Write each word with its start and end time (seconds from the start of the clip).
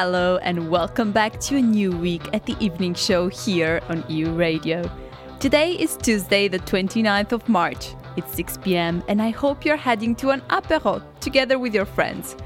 Hello, 0.00 0.36
and 0.42 0.70
welcome 0.70 1.10
back 1.10 1.40
to 1.40 1.56
a 1.56 1.60
new 1.60 1.90
week 1.90 2.32
at 2.32 2.46
the 2.46 2.54
evening 2.60 2.94
show 2.94 3.26
here 3.26 3.80
on 3.88 4.04
EU 4.08 4.30
Radio. 4.30 4.88
Today 5.40 5.72
is 5.72 5.96
Tuesday, 5.96 6.46
the 6.46 6.60
29th 6.60 7.32
of 7.32 7.48
March. 7.48 7.96
It's 8.16 8.32
6 8.36 8.58
pm, 8.58 9.02
and 9.08 9.20
I 9.20 9.30
hope 9.30 9.64
you're 9.64 9.76
heading 9.76 10.14
to 10.14 10.30
an 10.30 10.40
apéro 10.50 11.02
together 11.18 11.58
with 11.58 11.74
your 11.74 11.84
friends. 11.84 12.36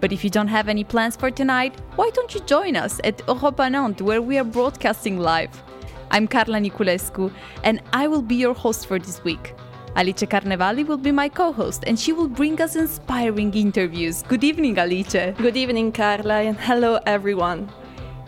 But 0.00 0.12
if 0.12 0.24
you 0.24 0.30
don't 0.30 0.48
have 0.48 0.66
any 0.66 0.82
plans 0.82 1.14
for 1.14 1.30
tonight, 1.30 1.78
why 1.96 2.08
don't 2.14 2.34
you 2.34 2.40
join 2.40 2.74
us 2.74 3.02
at 3.04 3.20
Europa 3.28 3.68
Nantes, 3.68 4.00
where 4.00 4.22
we 4.22 4.38
are 4.38 4.44
broadcasting 4.44 5.18
live? 5.18 5.62
I'm 6.10 6.26
Carla 6.26 6.58
Niculescu, 6.58 7.30
and 7.64 7.82
I 7.92 8.08
will 8.08 8.22
be 8.22 8.36
your 8.36 8.54
host 8.54 8.86
for 8.86 8.98
this 8.98 9.22
week. 9.24 9.54
Alice 9.96 10.24
Carnevali 10.26 10.84
will 10.84 10.98
be 10.98 11.12
my 11.12 11.28
co 11.28 11.52
host 11.52 11.84
and 11.86 11.98
she 11.98 12.12
will 12.12 12.26
bring 12.26 12.60
us 12.60 12.74
inspiring 12.74 13.54
interviews. 13.54 14.24
Good 14.24 14.42
evening, 14.42 14.76
Alice. 14.76 15.12
Good 15.12 15.56
evening, 15.56 15.92
Carla, 15.92 16.40
and 16.40 16.58
hello, 16.58 16.98
everyone. 17.06 17.68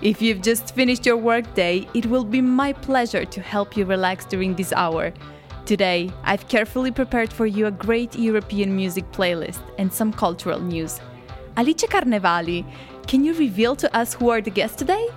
If 0.00 0.22
you've 0.22 0.42
just 0.42 0.76
finished 0.76 1.04
your 1.04 1.16
workday, 1.16 1.88
it 1.92 2.06
will 2.06 2.22
be 2.22 2.40
my 2.40 2.72
pleasure 2.72 3.24
to 3.24 3.40
help 3.40 3.76
you 3.76 3.84
relax 3.84 4.24
during 4.26 4.54
this 4.54 4.72
hour. 4.72 5.12
Today, 5.64 6.12
I've 6.22 6.46
carefully 6.46 6.92
prepared 6.92 7.32
for 7.32 7.46
you 7.46 7.66
a 7.66 7.72
great 7.72 8.16
European 8.16 8.76
music 8.76 9.10
playlist 9.10 9.62
and 9.76 9.92
some 9.92 10.12
cultural 10.12 10.60
news. 10.60 11.00
Alice 11.56 11.82
Carnevali, 11.82 12.64
can 13.08 13.24
you 13.24 13.34
reveal 13.34 13.74
to 13.74 13.96
us 13.96 14.14
who 14.14 14.28
are 14.28 14.40
the 14.40 14.50
guests 14.50 14.76
today? 14.76 15.08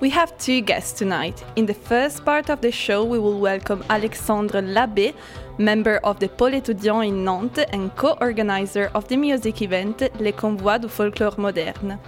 We 0.00 0.10
have 0.10 0.36
two 0.38 0.60
guests 0.60 0.98
tonight. 0.98 1.44
In 1.56 1.66
the 1.66 1.74
first 1.74 2.24
part 2.24 2.50
of 2.50 2.60
the 2.60 2.72
show, 2.72 3.04
we 3.04 3.18
will 3.18 3.38
welcome 3.38 3.84
Alexandre 3.88 4.60
Labbé, 4.60 5.14
member 5.58 5.98
of 6.02 6.18
the 6.18 6.28
Pôle 6.28 6.54
Étudiant 6.54 7.02
in 7.02 7.24
Nantes 7.24 7.64
and 7.72 7.90
co-organizer 7.96 8.90
of 8.94 9.06
the 9.08 9.16
music 9.16 9.62
event 9.62 10.02
Les 10.20 10.32
Convois 10.32 10.78
du 10.78 10.88
Folklore 10.88 11.38
Moderne. 11.38 11.98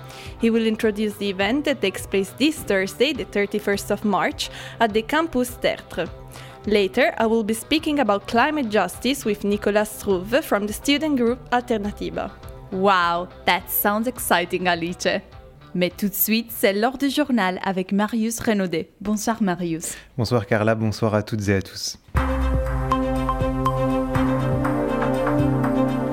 He 0.41 0.51
will 0.51 0.67
introduce 0.67 1.15
the 1.15 1.31
event 1.31 1.65
that 1.65 1.81
takes 1.81 2.07
place 2.07 2.33
this 2.39 2.57
Thursday, 2.57 3.13
the 3.13 3.25
31st 3.25 3.91
of 3.91 4.05
March, 4.05 4.51
at 4.81 4.93
the 4.93 5.03
Campus 5.03 5.51
Tertre. 5.61 6.09
Later, 6.67 7.15
I 7.19 7.27
will 7.27 7.45
be 7.45 7.55
speaking 7.55 8.01
about 8.01 8.27
climate 8.27 8.69
justice 8.71 9.25
with 9.25 9.45
Nicolas 9.45 9.89
Struve 9.89 10.45
from 10.45 10.67
the 10.67 10.73
student 10.73 11.17
group 11.17 11.39
Alternativa. 11.53 12.33
Wow, 12.73 13.29
that 13.45 13.71
sounds 13.71 14.09
exciting, 14.09 14.67
Alice. 14.67 15.21
Mais 15.77 15.91
tout 15.91 16.09
de 16.09 16.15
suite, 16.15 16.51
c'est 16.51 16.73
l'heure 16.73 16.97
du 16.97 17.11
journal 17.11 17.61
avec 17.63 17.93
Marius 17.93 18.41
Renaudet. 18.41 18.91
Bonsoir 19.01 19.43
Marius. 19.43 19.95
Bonsoir 20.17 20.47
Carla, 20.47 20.75
bonsoir 20.75 21.15
à 21.15 21.23
toutes 21.23 21.49
et 21.49 21.55
à 21.55 21.61
tous. 21.61 21.99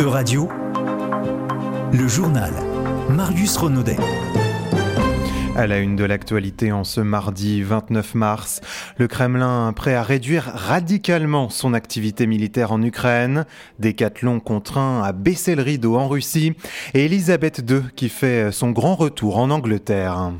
Euradio, 0.03 0.49
le 1.93 2.07
journal. 2.09 2.51
Marius 3.09 3.55
Renaudet. 3.55 3.95
À 5.55 5.65
la 5.65 5.79
une 5.79 5.95
de 5.95 6.03
l'actualité 6.03 6.73
en 6.73 6.83
ce 6.83 6.99
mardi 6.99 7.63
29 7.63 8.13
mars, 8.13 8.59
le 8.97 9.07
Kremlin 9.07 9.71
prêt 9.71 9.95
à 9.95 10.03
réduire 10.03 10.43
radicalement 10.43 11.47
son 11.47 11.73
activité 11.73 12.27
militaire 12.27 12.73
en 12.73 12.81
Ukraine, 12.81 13.45
Décathlon 13.79 14.41
contraint 14.41 15.01
à 15.01 15.13
baisser 15.13 15.55
le 15.55 15.63
rideau 15.63 15.95
en 15.95 16.09
Russie 16.09 16.53
et 16.93 17.05
Elisabeth 17.05 17.63
II 17.65 17.83
qui 17.95 18.09
fait 18.09 18.51
son 18.51 18.71
grand 18.71 18.95
retour 18.95 19.37
en 19.37 19.49
Angleterre. 19.51 20.33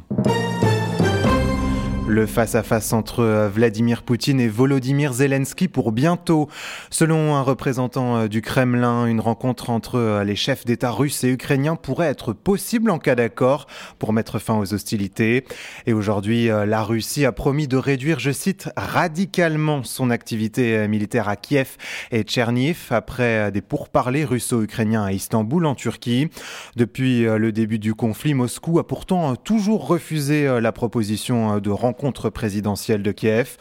Le 2.14 2.28
face-à-face 2.28 2.94
entre 2.94 3.22
euh, 3.22 3.50
Vladimir 3.50 4.03
Poutine 4.03 4.39
et 4.39 4.47
Volodymyr 4.47 5.14
Zelensky 5.14 5.67
pour 5.67 5.92
bientôt. 5.92 6.47
Selon 6.92 7.33
un 7.33 7.42
représentant 7.42 8.17
euh, 8.17 8.27
du 8.27 8.43
Kremlin, 8.43 9.08
une 9.08 9.20
rencontre 9.20 9.71
entre 9.71 9.95
euh, 9.95 10.23
les 10.23 10.36
chefs 10.36 10.64
d'État 10.64 10.92
russes 10.92 11.23
et 11.23 11.30
ukrainiens 11.30 11.76
pourrait 11.76 12.05
être 12.05 12.32
possible 12.32 12.92
en 12.92 12.99
cas 12.99 13.15
d'accord 13.15 13.65
pour 13.98 14.14
mettre 14.14 14.37
fin 14.37 14.60
aux 14.60 14.76
hostilités. 14.76 15.43
Et 15.87 15.93
aujourd'hui, 15.93 16.49
la 16.49 16.83
Russie 16.83 17.26
a 17.26 17.32
promis 17.32 17.67
de 17.67 17.77
réduire, 17.77 18.20
je 18.20 18.30
cite, 18.30 18.70
radicalement 18.77 19.83
son 19.83 20.11
activité 20.11 20.87
militaire 20.87 21.27
à 21.27 21.36
Kiev 21.36 21.77
et 22.11 22.21
Tcherniv 22.21 22.89
après 22.92 23.52
des 23.52 23.61
pourparlers 23.61 24.26
russo-ukrainiens 24.26 25.04
à 25.04 25.14
Istanbul 25.14 25.66
en 25.66 25.73
Turquie. 25.73 26.30
Depuis 26.76 27.23
le 27.23 27.52
début 27.52 27.80
du 27.80 27.95
conflit, 27.95 28.33
Moscou 28.36 28.77
a 28.77 28.86
pourtant 28.86 29.36
toujours 29.36 29.87
refusé 29.87 30.60
la 30.61 30.71
proposition 30.71 31.60
de 31.60 31.70
rencontre 31.71 32.02
contre 32.03 32.30
présidentielle 32.30 33.02
de 33.02 33.14
Kiev. 33.14 33.55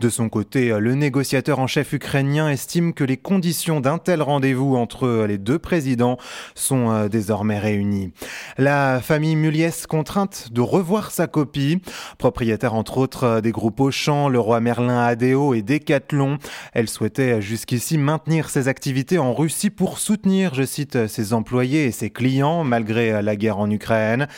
De 0.00 0.08
son 0.08 0.28
côté, 0.28 0.76
le 0.78 0.94
négociateur 0.94 1.58
en 1.58 1.66
chef 1.66 1.92
ukrainien 1.92 2.48
estime 2.48 2.94
que 2.94 3.04
les 3.04 3.16
conditions 3.16 3.80
d'un 3.80 3.98
tel 3.98 4.22
rendez-vous 4.22 4.76
entre 4.76 5.24
les 5.26 5.38
deux 5.38 5.58
présidents 5.58 6.18
sont 6.54 6.90
euh, 6.90 7.08
désormais 7.08 7.58
réunies. 7.58 8.12
La 8.58 9.00
famille 9.00 9.36
Muliès 9.36 9.86
contrainte 9.86 10.48
de 10.52 10.60
revoir 10.60 11.10
sa 11.10 11.26
copie, 11.26 11.80
propriétaire 12.18 12.74
entre 12.74 12.98
autres 12.98 13.40
des 13.40 13.52
groupes 13.52 13.80
Auchan, 13.80 14.28
le 14.28 14.40
roi 14.40 14.60
Merlin 14.60 15.04
Adéo 15.04 15.54
et 15.54 15.62
Decathlon. 15.62 16.38
Elle 16.72 16.88
souhaitait 16.88 17.40
jusqu'ici 17.40 17.96
maintenir 17.96 18.50
ses 18.50 18.68
activités 18.68 19.18
en 19.18 19.32
Russie 19.32 19.70
pour 19.70 19.98
soutenir, 19.98 20.54
je 20.54 20.64
cite, 20.64 21.06
ses 21.06 21.32
employés 21.32 21.84
et 21.84 21.92
ses 21.92 22.10
clients 22.10 22.64
malgré 22.64 23.22
la 23.22 23.36
guerre 23.36 23.58
en 23.58 23.70
Ukraine. 23.70 24.28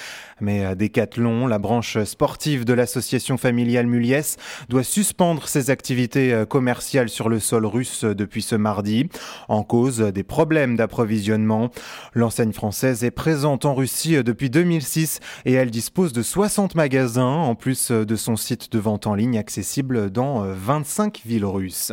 Mais 0.40 0.76
Decathlon, 0.76 1.46
la 1.46 1.58
branche 1.58 2.02
sportive 2.04 2.66
de 2.66 2.74
l'association 2.74 3.38
familiale 3.38 3.86
Muliès, 3.86 4.36
doit 4.68 4.84
suspendre 4.84 5.45
ses 5.48 5.70
activités 5.70 6.32
euh, 6.32 6.44
commerciales 6.46 7.08
sur 7.08 7.28
le 7.28 7.40
sol 7.40 7.66
russe 7.66 8.04
euh, 8.04 8.14
depuis 8.14 8.42
ce 8.42 8.54
mardi, 8.54 9.08
en 9.48 9.62
cause 9.62 9.98
des 9.98 10.22
problèmes 10.22 10.76
d'approvisionnement. 10.76 11.70
L'enseigne 12.14 12.52
française 12.52 13.04
est 13.04 13.10
présente 13.10 13.64
en 13.64 13.74
Russie 13.74 14.16
euh, 14.16 14.22
depuis 14.22 14.50
2006 14.50 15.20
et 15.44 15.52
elle 15.52 15.70
dispose 15.70 16.12
de 16.12 16.22
60 16.22 16.74
magasins, 16.74 17.24
en 17.24 17.54
plus 17.54 17.90
de 17.90 18.16
son 18.16 18.36
site 18.36 18.72
de 18.72 18.78
vente 18.78 19.06
en 19.06 19.14
ligne 19.14 19.38
accessible 19.38 20.10
dans 20.10 20.40
25 20.40 21.22
villes 21.24 21.44
russes. 21.44 21.92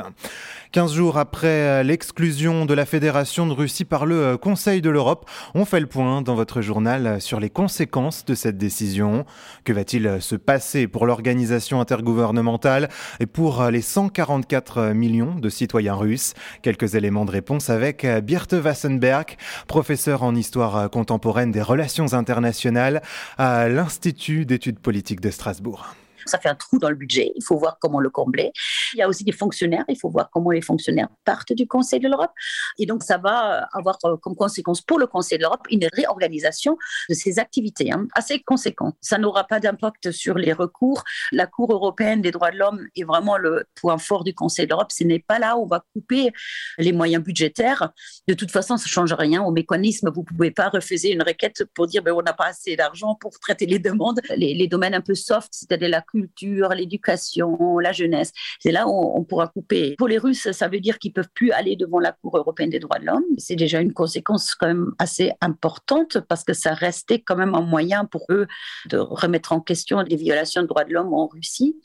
15 0.74 0.92
jours 0.96 1.20
après 1.20 1.84
l'exclusion 1.84 2.66
de 2.66 2.74
la 2.74 2.88
Fédération 2.88 3.46
de 3.46 3.54
Russie 3.54 3.86
par 3.86 4.08
le 4.08 4.38
Conseil 4.38 4.82
de 4.82 4.90
l'Europe, 4.90 5.30
on 5.54 5.66
fait 5.66 5.80
le 5.80 5.86
point 5.86 6.24
dans 6.24 6.34
votre 6.34 6.64
journal 6.64 7.22
sur 7.22 7.40
les 7.40 7.52
conséquences 7.52 8.26
de 8.26 8.34
cette 8.34 8.58
décision. 8.58 9.24
Que 9.66 9.72
va-t-il 9.72 10.20
se 10.20 10.36
passer 10.36 10.88
pour 10.88 11.06
l'organisation 11.06 11.80
intergouvernementale 11.80 12.90
et 13.20 13.28
pour 13.28 13.66
les 13.66 13.84
144 13.84 14.94
millions 14.94 15.36
de 15.36 15.50
citoyens 15.50 15.94
russes? 15.94 16.34
Quelques 16.64 16.96
éléments 16.96 17.26
de 17.26 17.32
réponse 17.32 17.70
avec 17.70 18.04
Birte 18.24 18.54
Wassenberg, 18.54 19.38
professeur 19.68 20.24
en 20.24 20.34
histoire 20.34 20.90
contemporaine 20.90 21.52
des 21.52 21.62
relations 21.62 22.14
internationales 22.14 23.04
à 23.38 23.70
l'Institut 23.70 24.48
d'études 24.48 24.80
politiques 24.80 25.22
de 25.22 25.30
Strasbourg. 25.30 25.94
Ça 26.26 26.40
fait 26.40 26.50
un 26.50 26.56
trou 26.56 26.80
dans 26.80 26.90
le 26.90 26.96
budget, 26.96 27.32
il 27.36 27.44
faut 27.44 27.58
voir 27.58 27.78
comment 27.80 28.00
le 28.00 28.10
combler. 28.10 28.52
Il 28.94 29.00
y 29.00 29.02
a 29.02 29.08
aussi 29.08 29.24
des 29.24 29.32
fonctionnaires, 29.32 29.86
il 29.88 29.98
faut 29.98 30.10
voir 30.10 30.30
comment 30.32 30.52
les 30.52 30.62
fonctionnaires 30.62 31.10
partent 31.26 31.54
du 31.54 31.68
Conseil 31.68 32.00
de 32.00 32.08
l'Europe. 32.08 32.32
Et 32.78 32.86
donc, 32.86 33.04
ça 33.04 33.18
va 33.18 33.68
avoir 33.74 33.98
euh, 34.06 34.18
comme 34.18 34.36
conséquence 34.36 34.82
pour 34.82 35.00
le 35.00 35.08
Conseil 35.08 35.38
de 35.38 35.44
l'Europe 35.44 35.66
une 35.70 35.88
réorganisation 35.94 36.78
de 37.10 37.14
ses 37.14 37.40
activités 37.40 37.92
hein, 37.92 38.08
assez 38.14 38.40
conséquente. 38.40 38.96
Ça 39.02 39.18
n'aura 39.18 39.46
pas 39.46 39.60
d'impact 39.60 40.12
sur 40.12 40.36
les 40.36 40.54
recours. 40.54 41.04
La 41.32 41.48
Cour 41.48 41.72
européenne 41.72 42.22
des 42.22 42.32
droits 42.32 42.52
de 42.52 42.58
l'homme 42.58 42.88
est 42.96 43.04
vraiment 43.04 43.38
le 43.38 43.66
point 43.76 43.98
fort 43.98 44.24
du 44.24 44.34
Conseil 44.34 44.66
de 44.66 44.72
l'Europe. 44.72 44.92
Ce 44.92 45.04
n'est 45.04 45.20
pas 45.20 45.40
là 45.40 45.58
où 45.58 45.64
on 45.64 45.68
va 45.68 45.84
couper 45.94 46.32
les 46.78 46.92
moyens 46.92 47.24
budgétaires. 47.24 47.92
De 48.28 48.34
toute 48.34 48.52
façon, 48.52 48.78
ça 48.78 48.86
ne 48.86 48.90
change 48.90 49.14
rien 49.14 49.42
au 49.44 49.52
mécanisme. 49.52 50.12
Vous 50.14 50.22
ne 50.22 50.26
pouvez 50.26 50.52
pas 50.52 50.70
refuser 50.70 51.12
une 51.12 51.24
requête 51.24 51.64
pour 51.74 51.88
dire 51.88 52.04
ben, 52.04 52.14
on 52.14 52.22
n'a 52.22 52.34
pas 52.34 52.48
assez 52.48 52.76
d'argent 52.76 53.16
pour 53.16 53.40
traiter 53.40 53.66
les 53.66 53.80
demandes. 53.80 54.20
Les, 54.36 54.68
domaines 54.68 54.94
un 54.94 55.02
peu 55.02 55.14
soft, 55.14 55.50
c'est-à-dire 55.52 55.90
la 55.90 56.02
culture, 56.14 56.70
l'éducation, 56.70 57.80
la 57.80 57.92
jeunesse. 57.92 58.32
C'est 58.60 58.72
là 58.72 58.88
où 58.88 59.18
on 59.18 59.24
pourra 59.24 59.48
couper. 59.48 59.96
Pour 59.98 60.08
les 60.08 60.18
Russes, 60.18 60.52
ça 60.52 60.68
veut 60.68 60.80
dire 60.80 61.00
qu'ils 61.00 61.14
peuvent 61.14 61.30
plus 61.34 61.52
aller 61.52 61.76
devant 61.76 62.00
la 62.00 62.12
Cour 62.12 62.38
européenne 62.38 62.70
des 62.70 62.80
droits 62.80 63.00
de 63.00 63.06
l'homme. 63.06 63.24
C'est 63.38 63.56
déjà 63.56 63.82
une 63.82 63.94
conséquence 63.94 64.56
quand 64.56 64.68
même 64.68 64.92
assez 65.00 65.32
importante 65.42 66.20
parce 66.30 66.44
que 66.44 66.54
ça 66.54 66.74
restait 66.74 67.20
quand 67.20 67.36
même 67.36 67.56
un 67.56 67.62
moyen 67.62 68.06
pour 68.06 68.26
eux 68.30 68.48
de 68.90 68.98
remettre 68.98 69.54
en 69.54 69.60
question 69.60 70.02
les 70.02 70.16
violations 70.16 70.62
de 70.62 70.68
droits 70.68 70.84
de 70.84 70.94
l'homme 70.94 71.14
en 71.14 71.28
Russie. 71.28 71.76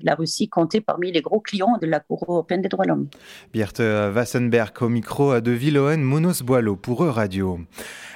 La 0.00 0.14
Russie 0.14 0.48
comptait 0.48 0.80
parmi 0.80 1.12
les 1.12 1.22
gros 1.22 1.40
clients 1.40 1.78
de 1.80 1.86
la 1.86 2.00
Cour 2.00 2.24
européenne 2.28 2.62
des 2.62 2.68
droits 2.68 2.84
de 2.84 2.90
l'homme. 2.90 3.08
Birte 3.52 3.80
Wassenberg 3.80 4.72
au 4.80 4.88
micro 4.88 5.40
de 5.40 5.50
Villoen 5.50 6.02
Mounos 6.02 6.42
Boileau 6.42 6.76
pour 6.76 7.04
Euradio. 7.04 7.60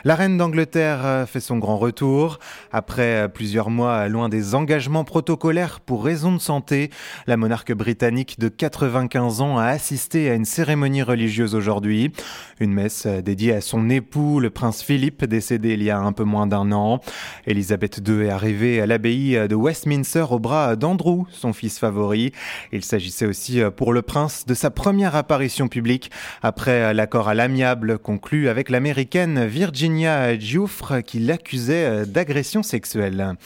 La 0.07 0.15
reine 0.15 0.37
d'Angleterre 0.37 1.27
fait 1.27 1.41
son 1.41 1.59
grand 1.59 1.79
retour. 1.79 2.39
Après 2.71 3.29
plusieurs 3.29 3.71
mois 3.71 4.07
loin 4.07 4.29
des 4.29 4.55
engagements 4.55 5.03
protocolaires 5.03 5.81
pour 5.81 6.05
raison 6.05 6.31
de 6.31 6.39
santé. 6.39 6.91
La 7.27 7.37
monarque 7.37 7.73
britannique 7.73 8.39
de 8.39 8.47
95 8.47 9.41
ans 9.41 9.59
a 9.59 9.65
assisté 9.65 10.31
à 10.31 10.35
une 10.35 10.45
cérémonie 10.45 11.03
religieuse 11.03 11.57
aujourd'hui. 11.57 12.13
Une 12.61 12.73
messe 12.73 13.09
dédiée 13.09 13.55
à 13.55 13.61
son 13.61 13.91
époux, 13.91 14.39
le 14.39 14.51
prince 14.51 14.81
Philippe, 14.81 15.25
décédé 15.25 15.73
il 15.73 15.83
y 15.83 15.91
a 15.91 15.99
un 15.99 16.13
peu 16.13 16.23
moins 16.23 16.47
d'un 16.47 16.71
an. 16.71 17.01
Elisabeth 17.49 18.01
II 18.07 18.27
est 18.27 18.31
arrivée 18.31 18.81
à 18.81 18.87
l'abbaye 18.87 19.49
de 19.49 19.57
Westminster 19.57 20.27
au 20.31 20.39
bras 20.39 20.77
d'Andrew, 20.77 21.27
son 21.33 21.53
fils 21.53 21.81
favori. 21.81 22.31
Il 22.71 22.85
s'agissait 22.85 23.27
aussi 23.27 23.61
pour 23.77 23.93
le 23.93 24.03
prince 24.03 24.47
de 24.47 24.55
sa 24.55 24.71
première 24.71 25.17
apparition 25.17 25.67
publique 25.67 26.13
après 26.45 26.95
l'accord 26.95 27.27
à 27.27 27.35
l'amiable 27.35 27.99
conclu 27.99 28.49
avec 28.49 28.71
l'américaine 28.71 29.47
Virginia 29.47 29.96
Giuffre 30.39 31.01
qui 31.01 31.19
l'accusait 31.19 32.07
d'agression 32.07 32.63
sexuelle. 32.63 33.37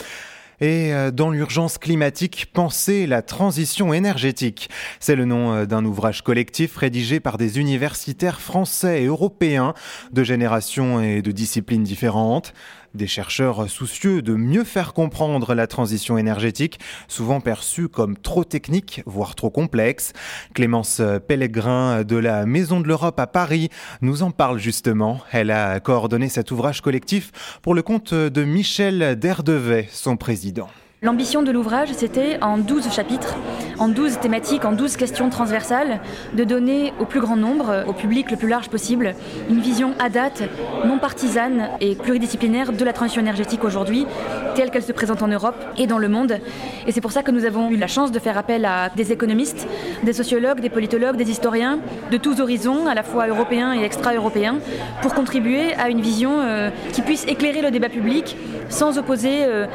Et 0.60 0.92
euh, 0.92 1.10
dans 1.10 1.30
l'urgence 1.30 1.78
climatique, 1.78 2.48
penser 2.52 3.06
la 3.06 3.22
transition 3.22 3.94
énergétique. 3.94 4.68
C'est 4.98 5.16
le 5.16 5.24
nom 5.24 5.54
euh, 5.54 5.64
d'un 5.64 5.84
ouvrage 5.86 6.22
collectif 6.22 6.76
rédigé 6.76 7.18
par 7.18 7.38
des 7.38 7.58
universitaires 7.58 8.40
français 8.40 9.02
et 9.02 9.06
européens 9.06 9.72
de 10.12 10.22
générations 10.22 11.00
et 11.00 11.22
de 11.22 11.32
disciplines 11.32 11.82
différentes. 11.82 12.52
Des 12.94 13.06
chercheurs 13.06 13.70
soucieux 13.70 14.20
de 14.20 14.34
mieux 14.34 14.64
faire 14.64 14.94
comprendre 14.94 15.54
la 15.54 15.68
transition 15.68 16.18
énergétique, 16.18 16.80
souvent 17.06 17.40
perçue 17.40 17.88
comme 17.88 18.16
trop 18.16 18.42
technique, 18.42 19.02
voire 19.06 19.36
trop 19.36 19.50
complexe. 19.50 20.12
Clémence 20.54 21.00
Pellegrin 21.28 22.02
de 22.02 22.16
la 22.16 22.46
Maison 22.46 22.80
de 22.80 22.88
l'Europe 22.88 23.20
à 23.20 23.28
Paris 23.28 23.68
nous 24.00 24.24
en 24.24 24.32
parle 24.32 24.58
justement. 24.58 25.20
Elle 25.30 25.52
a 25.52 25.78
coordonné 25.78 26.28
cet 26.28 26.50
ouvrage 26.50 26.80
collectif 26.80 27.30
pour 27.62 27.74
le 27.74 27.82
compte 27.82 28.12
de 28.12 28.42
Michel 28.42 29.16
Derdevet, 29.16 29.88
son 29.92 30.16
président. 30.16 30.68
L'ambition 31.02 31.40
de 31.40 31.50
l'ouvrage, 31.50 31.88
c'était 31.94 32.36
en 32.42 32.58
12 32.58 32.92
chapitres, 32.92 33.34
en 33.78 33.88
12 33.88 34.18
thématiques, 34.18 34.66
en 34.66 34.72
12 34.72 34.98
questions 34.98 35.30
transversales, 35.30 36.00
de 36.34 36.44
donner 36.44 36.92
au 37.00 37.06
plus 37.06 37.20
grand 37.20 37.36
nombre, 37.36 37.84
au 37.86 37.94
public 37.94 38.30
le 38.30 38.36
plus 38.36 38.48
large 38.48 38.68
possible, 38.68 39.14
une 39.48 39.60
vision 39.60 39.94
à 39.98 40.10
date, 40.10 40.42
non 40.84 40.98
partisane 40.98 41.70
et 41.80 41.94
pluridisciplinaire 41.94 42.72
de 42.72 42.84
la 42.84 42.92
transition 42.92 43.22
énergétique 43.22 43.64
aujourd'hui, 43.64 44.06
telle 44.54 44.70
qu'elle 44.70 44.82
se 44.82 44.92
présente 44.92 45.22
en 45.22 45.28
Europe 45.28 45.56
et 45.78 45.86
dans 45.86 45.96
le 45.96 46.10
monde. 46.10 46.38
Et 46.86 46.92
c'est 46.92 47.00
pour 47.00 47.12
ça 47.12 47.22
que 47.22 47.30
nous 47.30 47.46
avons 47.46 47.70
eu 47.70 47.78
la 47.78 47.86
chance 47.86 48.12
de 48.12 48.18
faire 48.18 48.36
appel 48.36 48.66
à 48.66 48.90
des 48.90 49.10
économistes, 49.10 49.66
des 50.02 50.12
sociologues, 50.12 50.60
des 50.60 50.68
politologues, 50.68 51.16
des 51.16 51.30
historiens, 51.30 51.78
de 52.10 52.18
tous 52.18 52.42
horizons, 52.42 52.86
à 52.86 52.94
la 52.94 53.04
fois 53.04 53.26
européens 53.26 53.72
et 53.72 53.84
extra-européens, 53.84 54.58
pour 55.00 55.14
contribuer 55.14 55.72
à 55.78 55.88
une 55.88 56.02
vision 56.02 56.40
euh, 56.42 56.68
qui 56.92 57.00
puisse 57.00 57.26
éclairer 57.26 57.62
le 57.62 57.70
débat 57.70 57.88
public 57.88 58.36
sans 58.68 58.98
opposer 58.98 59.44
euh, 59.44 59.66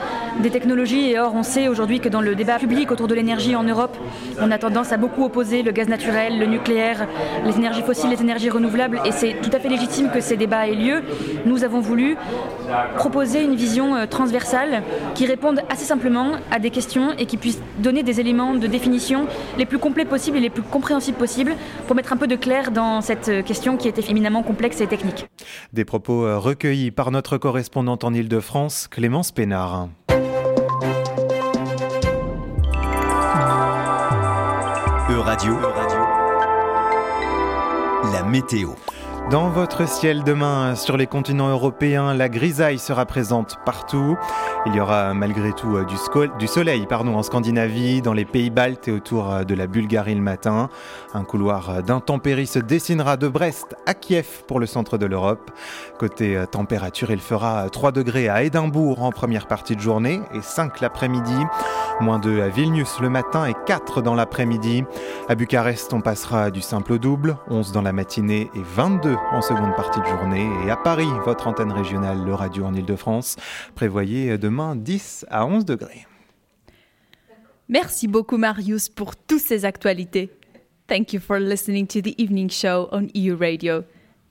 des 0.44 0.51
technologies 0.51 1.15
or, 1.20 1.34
on 1.36 1.44
sait 1.44 1.68
aujourd'hui 1.68 2.00
que 2.00 2.10
dans 2.10 2.22
le 2.22 2.36
débat 2.36 2.58
public 2.60 2.92
autour 2.92 3.08
de 3.08 3.16
l'énergie 3.16 3.56
en 3.56 3.64
Europe, 3.64 3.96
on 4.40 4.52
a 4.52 4.58
tendance 4.58 4.92
à 4.92 4.98
beaucoup 4.98 5.24
opposer 5.24 5.64
le 5.64 5.72
gaz 5.72 5.88
naturel, 5.88 6.40
le 6.40 6.46
nucléaire, 6.46 7.08
les 7.46 7.56
énergies 7.56 7.82
fossiles, 7.82 8.10
les 8.10 8.22
énergies 8.22 8.50
renouvelables, 8.50 9.02
et 9.06 9.12
c'est 9.12 9.36
tout 9.42 9.50
à 9.54 9.60
fait 9.60 9.70
légitime 9.70 10.10
que 10.14 10.22
ces 10.22 10.38
débats 10.38 10.68
aient 10.68 10.76
lieu. 10.76 11.04
Nous 11.46 11.64
avons 11.64 11.80
voulu 11.80 12.18
proposer 12.98 13.44
une 13.44 13.56
vision 13.56 13.96
euh, 13.96 14.06
transversale 14.06 14.84
qui 15.14 15.26
réponde 15.26 15.62
assez 15.70 15.86
simplement 15.86 16.34
à 16.52 16.60
des 16.60 16.70
questions 16.70 17.12
et 17.18 17.26
qui 17.26 17.38
puisse 17.38 17.62
donner 17.80 18.04
des 18.04 18.20
éléments 18.20 18.54
de 18.54 18.68
définition 18.68 19.28
les 19.58 19.66
plus 19.66 19.80
complets 19.80 20.06
possibles 20.06 20.38
et 20.38 20.42
les 20.42 20.50
plus 20.50 20.64
compréhensibles 20.64 21.18
possibles 21.18 21.56
pour 21.88 21.96
mettre 21.96 22.14
un 22.14 22.18
peu 22.18 22.28
de 22.28 22.36
clair 22.36 22.72
dans 22.72 23.02
cette 23.02 23.30
euh, 23.30 23.42
question 23.42 23.78
qui 23.78 23.88
était 23.88 24.10
éminemment 24.10 24.44
complexe 24.44 24.82
et 24.82 24.88
technique. 24.88 25.28
Des 25.74 25.86
propos 25.86 26.26
euh, 26.26 26.38
recueillis 26.38 26.92
par 26.92 27.12
notre 27.12 27.38
correspondante 27.38 28.04
en 28.04 28.14
Ile-de-France, 28.14 28.88
Clémence 28.90 29.32
Pénard. 29.32 29.90
Radio 35.36 35.60
La 38.14 38.24
météo. 38.24 38.70
Dans 39.31 39.50
votre 39.50 39.88
ciel 39.88 40.24
demain, 40.24 40.75
sur 40.75 40.98
les 40.98 41.07
continents 41.07 41.50
européens, 41.50 42.13
la 42.13 42.30
grisaille 42.30 42.77
sera 42.77 43.07
présente 43.07 43.57
partout. 43.66 44.16
Il 44.68 44.75
y 44.75 44.80
aura 44.80 45.16
malgré 45.16 45.51
tout 45.51 45.77
euh, 45.77 45.86
du, 46.38 46.48
soleil 46.48 46.86
pardon, 46.86 47.16
en 47.16 47.24
Scandinavie, 47.24 48.04
dans 48.04 48.13
les 48.13 48.24
pays 48.24 48.51
baltes 48.51 48.88
et 48.88 48.92
autour 48.92 49.31
euh, 49.31 49.44
de 49.44 49.56
la 49.56 49.66
Bulgarie 49.66 50.13
le 50.13 50.22
matin. 50.22 50.69
Un 51.16 51.24
couloir 51.24 51.69
euh, 51.72 51.81
d'intempéries 51.81 52.45
se 52.45 52.60
dessinera 52.60 53.18
de 53.18 53.27
Brest 53.27 53.75
à 53.88 53.95
Kiev 53.95 54.44
pour 54.48 54.60
le 54.60 54.68
centre 54.68 55.00
de 55.00 55.07
l'Europe. 55.07 55.50
Côté 55.98 56.44
température, 56.51 57.10
il 57.10 57.19
fera 57.19 57.68
3 57.69 57.92
degrés 57.92 58.30
à 58.30 58.44
Édimbourg 58.44 59.01
en 59.01 59.12
première 59.12 59.48
partie 59.48 59.75
de 59.75 59.81
journée 59.81 60.19
et 60.36 60.42
5 60.42 60.81
l'après-midi. 60.81 61.36
Moins 62.00 62.19
2 62.19 62.44
à 62.44 62.50
Vilnius 62.50 63.00
le 63.00 63.10
matin 63.10 63.45
et 63.45 63.56
4 63.66 64.04
dans 64.04 64.13
l'après-midi. 64.13 64.83
À 65.30 65.36
Bucarest, 65.36 65.94
on 65.94 66.01
passera 66.01 66.51
du 66.51 66.62
simple 66.62 66.94
au 66.94 66.98
double, 67.00 67.38
11 67.50 67.72
dans 67.72 67.81
la 67.81 67.94
matinée 67.94 68.51
et 68.54 68.62
22 68.62 69.15
en 69.32 69.42
seconde 69.42 69.76
partie 69.76 70.00
de 70.00 70.06
journée. 70.06 70.50
Et 70.66 70.70
à 70.70 70.78
Paris, 70.78 71.08
votre 71.26 71.48
antenne 71.48 71.72
régionale, 71.72 72.24
le 72.26 72.34
radio 72.34 72.66
en 72.66 72.74
Ile-de-France, 72.74 73.38
prévoyez 73.76 74.38
demain 74.38 74.76
10 74.76 75.26
à 75.30 75.46
11 75.46 75.66
degrés. 75.66 76.06
Merci 77.68 78.08
beaucoup 78.08 78.38
Marius 78.38 78.90
pour 78.90 79.16
toutes 79.16 79.40
ces 79.40 79.66
actualités. 79.66 80.30
Thank 80.88 81.14
you 81.14 81.20
for 81.20 81.40
listening 81.40 81.88
to 81.88 82.02
the 82.02 82.14
evening 82.20 82.50
show 82.50 82.88
on 82.92 83.08
EU 83.16 83.36
Radio. 83.36 83.84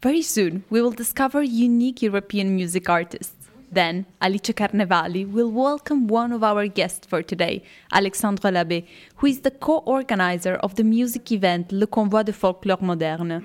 Very 0.03 0.23
soon, 0.23 0.63
we 0.71 0.81
will 0.81 0.95
discover 0.95 1.43
unique 1.43 2.03
European 2.03 2.51
music 2.55 2.89
artists. 2.89 3.35
Then, 3.73 4.05
Alice 4.21 4.53
Carnevali 4.55 5.27
will 5.27 5.51
welcome 5.51 6.07
one 6.07 6.33
of 6.33 6.45
our 6.45 6.69
guests 6.69 7.09
for 7.09 7.25
today, 7.25 7.65
Alexandre 7.91 8.53
Labbé, 8.53 8.85
who 9.17 9.27
is 9.27 9.41
the 9.41 9.51
co 9.51 9.83
organizer 9.85 10.55
of 10.63 10.77
the 10.77 10.85
music 10.85 11.33
event 11.33 11.73
Le 11.73 11.87
Convoi 11.87 12.23
de 12.23 12.33
Folklore 12.33 12.83
Moderne. 12.83 13.43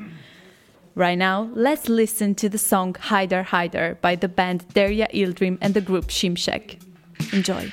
Right 1.00 1.18
now, 1.18 1.50
let's 1.54 1.88
listen 1.88 2.36
to 2.36 2.50
the 2.50 2.58
song 2.58 2.94
Hider 3.00 3.42
Hider 3.42 3.98
by 4.02 4.18
the 4.18 4.28
band 4.28 4.66
Derya 4.74 5.08
Ildrim 5.14 5.58
and 5.62 5.74
the 5.74 5.80
group 5.80 6.08
Shimshek. 6.08 6.78
Enjoy. 7.32 7.72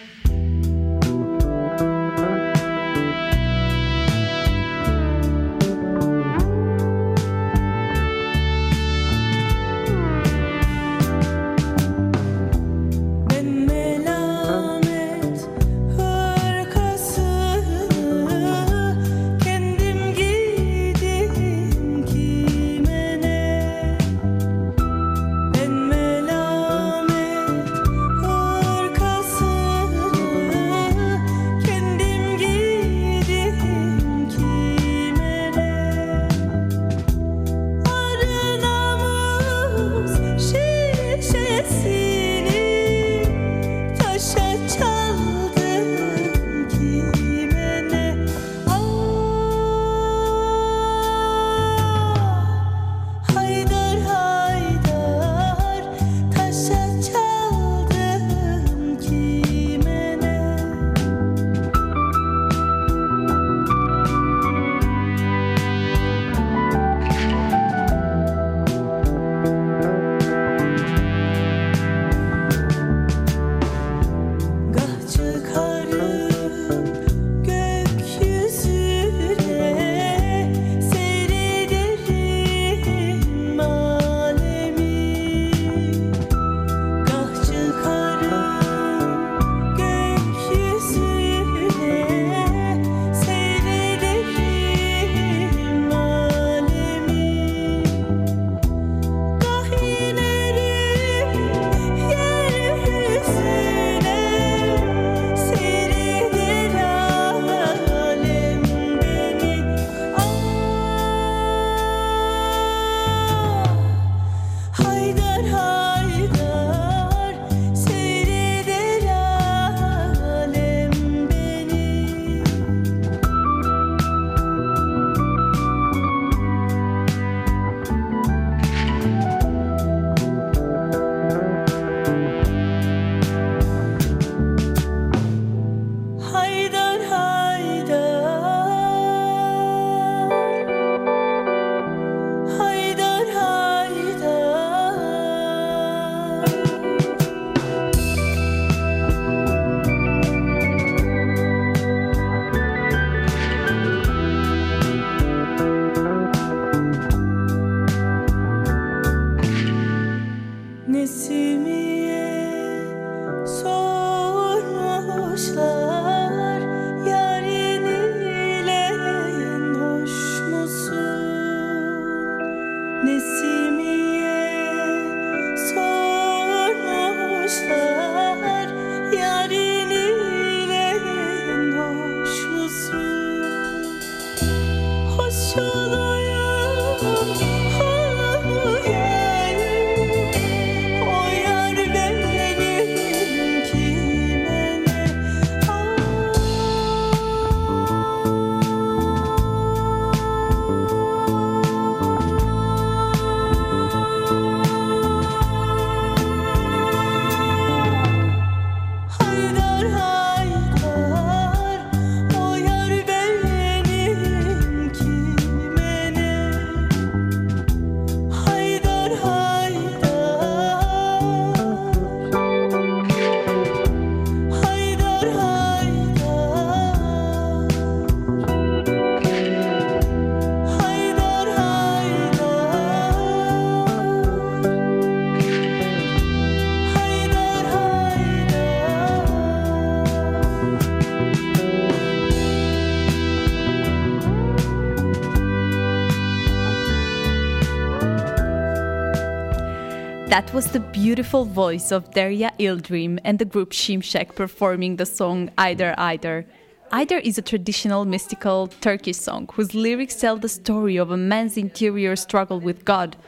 Was 250.57 250.73
the 250.73 250.81
beautiful 250.81 251.45
voice 251.45 251.93
of 251.93 252.11
Derya 252.13 252.51
Ildrim 252.59 253.19
and 253.25 253.39
the 253.39 253.45
group 253.45 253.73
Shimshek 253.73 254.35
performing 254.35 254.97
the 254.97 255.05
song 255.05 255.51
Either 255.59 255.95
Either. 255.99 256.47
Either 256.91 257.19
is 257.19 257.37
a 257.37 257.43
traditional 257.43 258.07
mystical 258.07 258.69
Turkish 258.81 259.19
song 259.19 259.51
whose 259.53 259.75
lyrics 259.75 260.15
tell 260.15 260.39
the 260.39 260.49
story 260.49 260.97
of 260.97 261.11
a 261.11 261.17
man's 261.19 261.59
interior 261.59 262.17
struggle 262.17 262.59
with 262.59 262.87
God. 262.87 263.19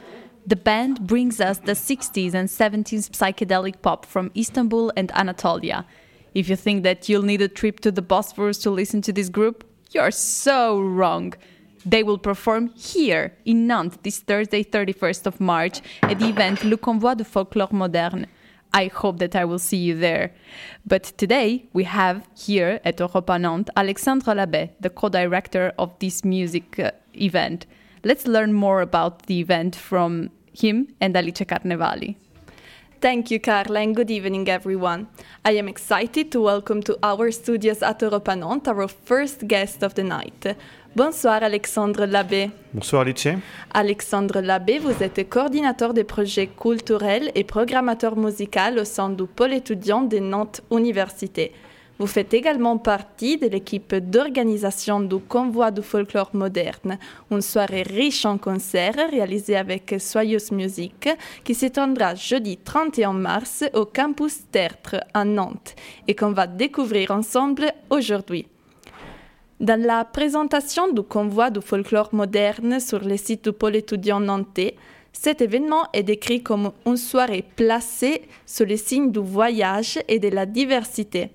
The 0.47 0.55
band 0.55 1.05
brings 1.05 1.39
us 1.39 1.59
the 1.59 1.73
60s 1.73 2.33
and 2.33 2.49
70s 2.49 3.11
psychedelic 3.11 3.83
pop 3.83 4.07
from 4.07 4.31
Istanbul 4.35 4.91
and 4.97 5.11
Anatolia. 5.11 5.85
If 6.33 6.49
you 6.49 6.55
think 6.55 6.81
that 6.81 7.07
you'll 7.07 7.21
need 7.21 7.43
a 7.43 7.47
trip 7.47 7.79
to 7.81 7.91
the 7.91 8.01
Bosphorus 8.01 8.57
to 8.63 8.71
listen 8.71 9.03
to 9.03 9.13
this 9.13 9.29
group, 9.29 9.63
you're 9.91 10.09
so 10.09 10.81
wrong. 10.81 11.35
They 11.89 12.03
will 12.03 12.19
perform 12.19 12.67
here 12.75 13.33
in 13.45 13.65
Nantes 13.65 13.97
this 14.03 14.19
Thursday, 14.19 14.63
31st 14.63 15.25
of 15.25 15.39
March, 15.39 15.81
at 16.03 16.19
the 16.19 16.29
event 16.29 16.63
Le 16.63 16.77
Convoi 16.77 17.15
de 17.17 17.23
Folklore 17.23 17.73
Moderne. 17.73 18.27
I 18.71 18.91
hope 18.93 19.17
that 19.17 19.35
I 19.35 19.43
will 19.45 19.57
see 19.57 19.77
you 19.77 19.97
there. 19.97 20.31
But 20.85 21.05
today 21.17 21.65
we 21.73 21.85
have 21.85 22.27
here 22.37 22.79
at 22.85 22.99
Europa 22.99 23.39
Nantes 23.39 23.73
Alexandre 23.75 24.35
Labbé, 24.35 24.69
the 24.79 24.91
co 24.91 25.09
director 25.09 25.73
of 25.79 25.97
this 25.97 26.23
music 26.23 26.77
uh, 26.77 26.91
event. 27.15 27.65
Let's 28.03 28.27
learn 28.27 28.53
more 28.53 28.81
about 28.81 29.25
the 29.25 29.39
event 29.39 29.75
from 29.75 30.29
him 30.53 30.89
and 31.01 31.17
Alice 31.17 31.39
Carnevali. 31.39 32.17
Thank 33.01 33.31
you, 33.31 33.39
Carla, 33.39 33.79
and 33.79 33.95
good 33.95 34.11
evening, 34.11 34.49
everyone. 34.49 35.07
I 35.45 35.51
am 35.51 35.69
excited 35.69 36.33
to 36.33 36.41
welcome 36.41 36.83
to 36.83 36.99
our 37.01 37.31
studios 37.31 37.81
at 37.81 38.01
Europa 38.01 38.35
Nantes 38.35 38.67
our 38.67 38.89
first 38.89 39.47
guest 39.47 39.83
of 39.83 39.93
the 39.95 40.03
night. 40.03 40.57
Bonsoir, 40.95 41.43
Alexandre 41.43 42.05
Labbé. 42.05 42.49
Bonsoir, 42.73 43.03
Alice. 43.03 43.27
Alexandre 43.71 44.41
Labbé, 44.41 44.79
vous 44.79 45.03
êtes 45.03 45.29
coordinateur 45.29 45.93
des 45.93 46.03
projets 46.03 46.47
culturels 46.47 47.31
et 47.35 47.43
programmateur 47.43 48.17
musical 48.17 48.79
au 48.79 48.85
sein 48.85 49.11
du 49.11 49.25
pôle 49.25 49.53
étudiant 49.53 50.01
de 50.01 50.17
Nantes 50.17 50.61
Université. 50.71 51.51
Vous 51.99 52.07
faites 52.07 52.33
également 52.33 52.77
partie 52.79 53.37
de 53.37 53.45
l'équipe 53.45 53.93
d'organisation 53.93 54.99
du 54.99 55.19
Convoi 55.19 55.69
du 55.69 55.83
folklore 55.83 56.31
moderne, 56.33 56.97
une 57.29 57.41
soirée 57.41 57.83
riche 57.83 58.25
en 58.25 58.39
concerts 58.39 59.11
réalisée 59.11 59.57
avec 59.57 59.95
Soyeuse 59.99 60.51
Musique 60.51 61.09
qui 61.43 61.53
s'étendra 61.53 62.15
jeudi 62.15 62.57
31 62.57 63.13
mars 63.13 63.63
au 63.75 63.85
campus 63.85 64.39
Tertre 64.51 64.95
à 65.13 65.23
Nantes 65.23 65.75
et 66.07 66.15
qu'on 66.15 66.31
va 66.31 66.47
découvrir 66.47 67.11
ensemble 67.11 67.71
aujourd'hui. 67.91 68.47
Dans 69.59 69.81
la 69.81 70.05
présentation 70.05 70.89
du 70.93 71.01
Convoi 71.01 71.49
du 71.49 71.59
folklore 71.59 72.13
moderne 72.13 72.79
sur 72.79 73.03
le 73.03 73.17
site 73.17 73.43
du 73.43 73.51
pôle 73.51 73.75
étudiant 73.75 74.21
nantais, 74.21 74.77
cet 75.11 75.41
événement 75.41 75.85
est 75.91 76.03
décrit 76.03 76.41
comme 76.41 76.71
une 76.85 76.95
soirée 76.95 77.43
placée 77.57 78.21
sous 78.45 78.63
le 78.63 78.77
signe 78.77 79.11
du 79.11 79.19
voyage 79.19 79.99
et 80.07 80.17
de 80.19 80.29
la 80.29 80.45
diversité. 80.45 81.31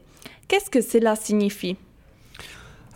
Qu'est-ce 0.49 0.71
que 0.71 0.81
cela 0.81 1.16
signifie? 1.16 1.76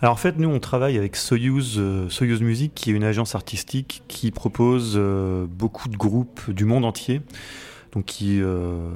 Alors 0.01 0.13
en 0.13 0.17
fait, 0.17 0.35
nous, 0.39 0.49
on 0.49 0.59
travaille 0.59 0.97
avec 0.97 1.15
Soyuz, 1.15 1.75
euh, 1.77 2.09
Soyuz 2.09 2.41
Music, 2.41 2.73
qui 2.73 2.89
est 2.89 2.93
une 2.93 3.03
agence 3.03 3.35
artistique 3.35 4.01
qui 4.07 4.31
propose 4.31 4.93
euh, 4.95 5.45
beaucoup 5.47 5.89
de 5.89 5.97
groupes 5.97 6.49
du 6.49 6.65
monde 6.65 6.85
entier, 6.85 7.21
donc 7.91 8.05
qui 8.05 8.41
euh, 8.41 8.89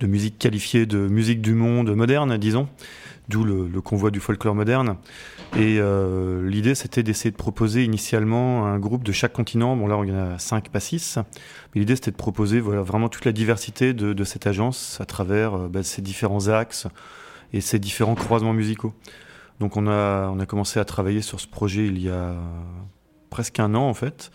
de 0.00 0.06
musique 0.06 0.38
qualifiée 0.38 0.84
de 0.84 0.98
musique 0.98 1.40
du 1.40 1.54
monde 1.54 1.94
moderne, 1.94 2.36
disons, 2.36 2.68
d'où 3.32 3.44
le, 3.44 3.80
convoi 3.80 4.10
du 4.10 4.20
folklore 4.20 4.54
moderne. 4.54 4.96
Et 5.56 5.80
l'idée, 6.42 6.74
c'était 6.74 7.02
d'essayer 7.02 7.30
de 7.30 7.36
proposer 7.36 7.84
initialement 7.84 8.66
un 8.66 8.78
groupe 8.78 9.02
de 9.02 9.12
chaque 9.12 9.32
continent. 9.32 9.76
Bon 9.76 9.86
là, 9.86 9.96
y 10.04 10.12
en 10.12 10.34
a 10.34 10.38
cinq, 10.38 10.68
pas 10.70 10.80
six. 10.80 11.18
Mais 11.74 11.80
l'idée, 11.80 11.96
c'était 11.96 12.10
de 12.10 12.16
proposer 12.16 12.60
voilà, 12.60 12.82
vraiment 12.82 13.08
toute 13.08 13.24
la 13.24 13.32
diversité 13.32 13.94
de, 13.94 14.24
cette 14.24 14.46
agence 14.46 14.98
à 15.00 15.04
travers 15.04 15.68
bah, 15.68 15.82
ces 15.82 16.02
différents 16.02 16.48
axes 16.48 16.86
et 17.52 17.60
ces 17.60 17.78
différents 17.78 18.14
croisements 18.14 18.52
musicaux. 18.52 18.94
Donc 19.60 19.76
on 19.76 19.86
a, 19.86 20.28
on 20.28 20.44
commencé 20.44 20.80
à 20.80 20.84
travailler 20.84 21.22
sur 21.22 21.40
ce 21.40 21.46
projet 21.46 21.86
il 21.86 22.02
y 22.02 22.08
a 22.08 22.34
presque 23.30 23.60
un 23.60 23.74
an 23.74 23.88
en 23.88 23.94
fait. 23.94 24.30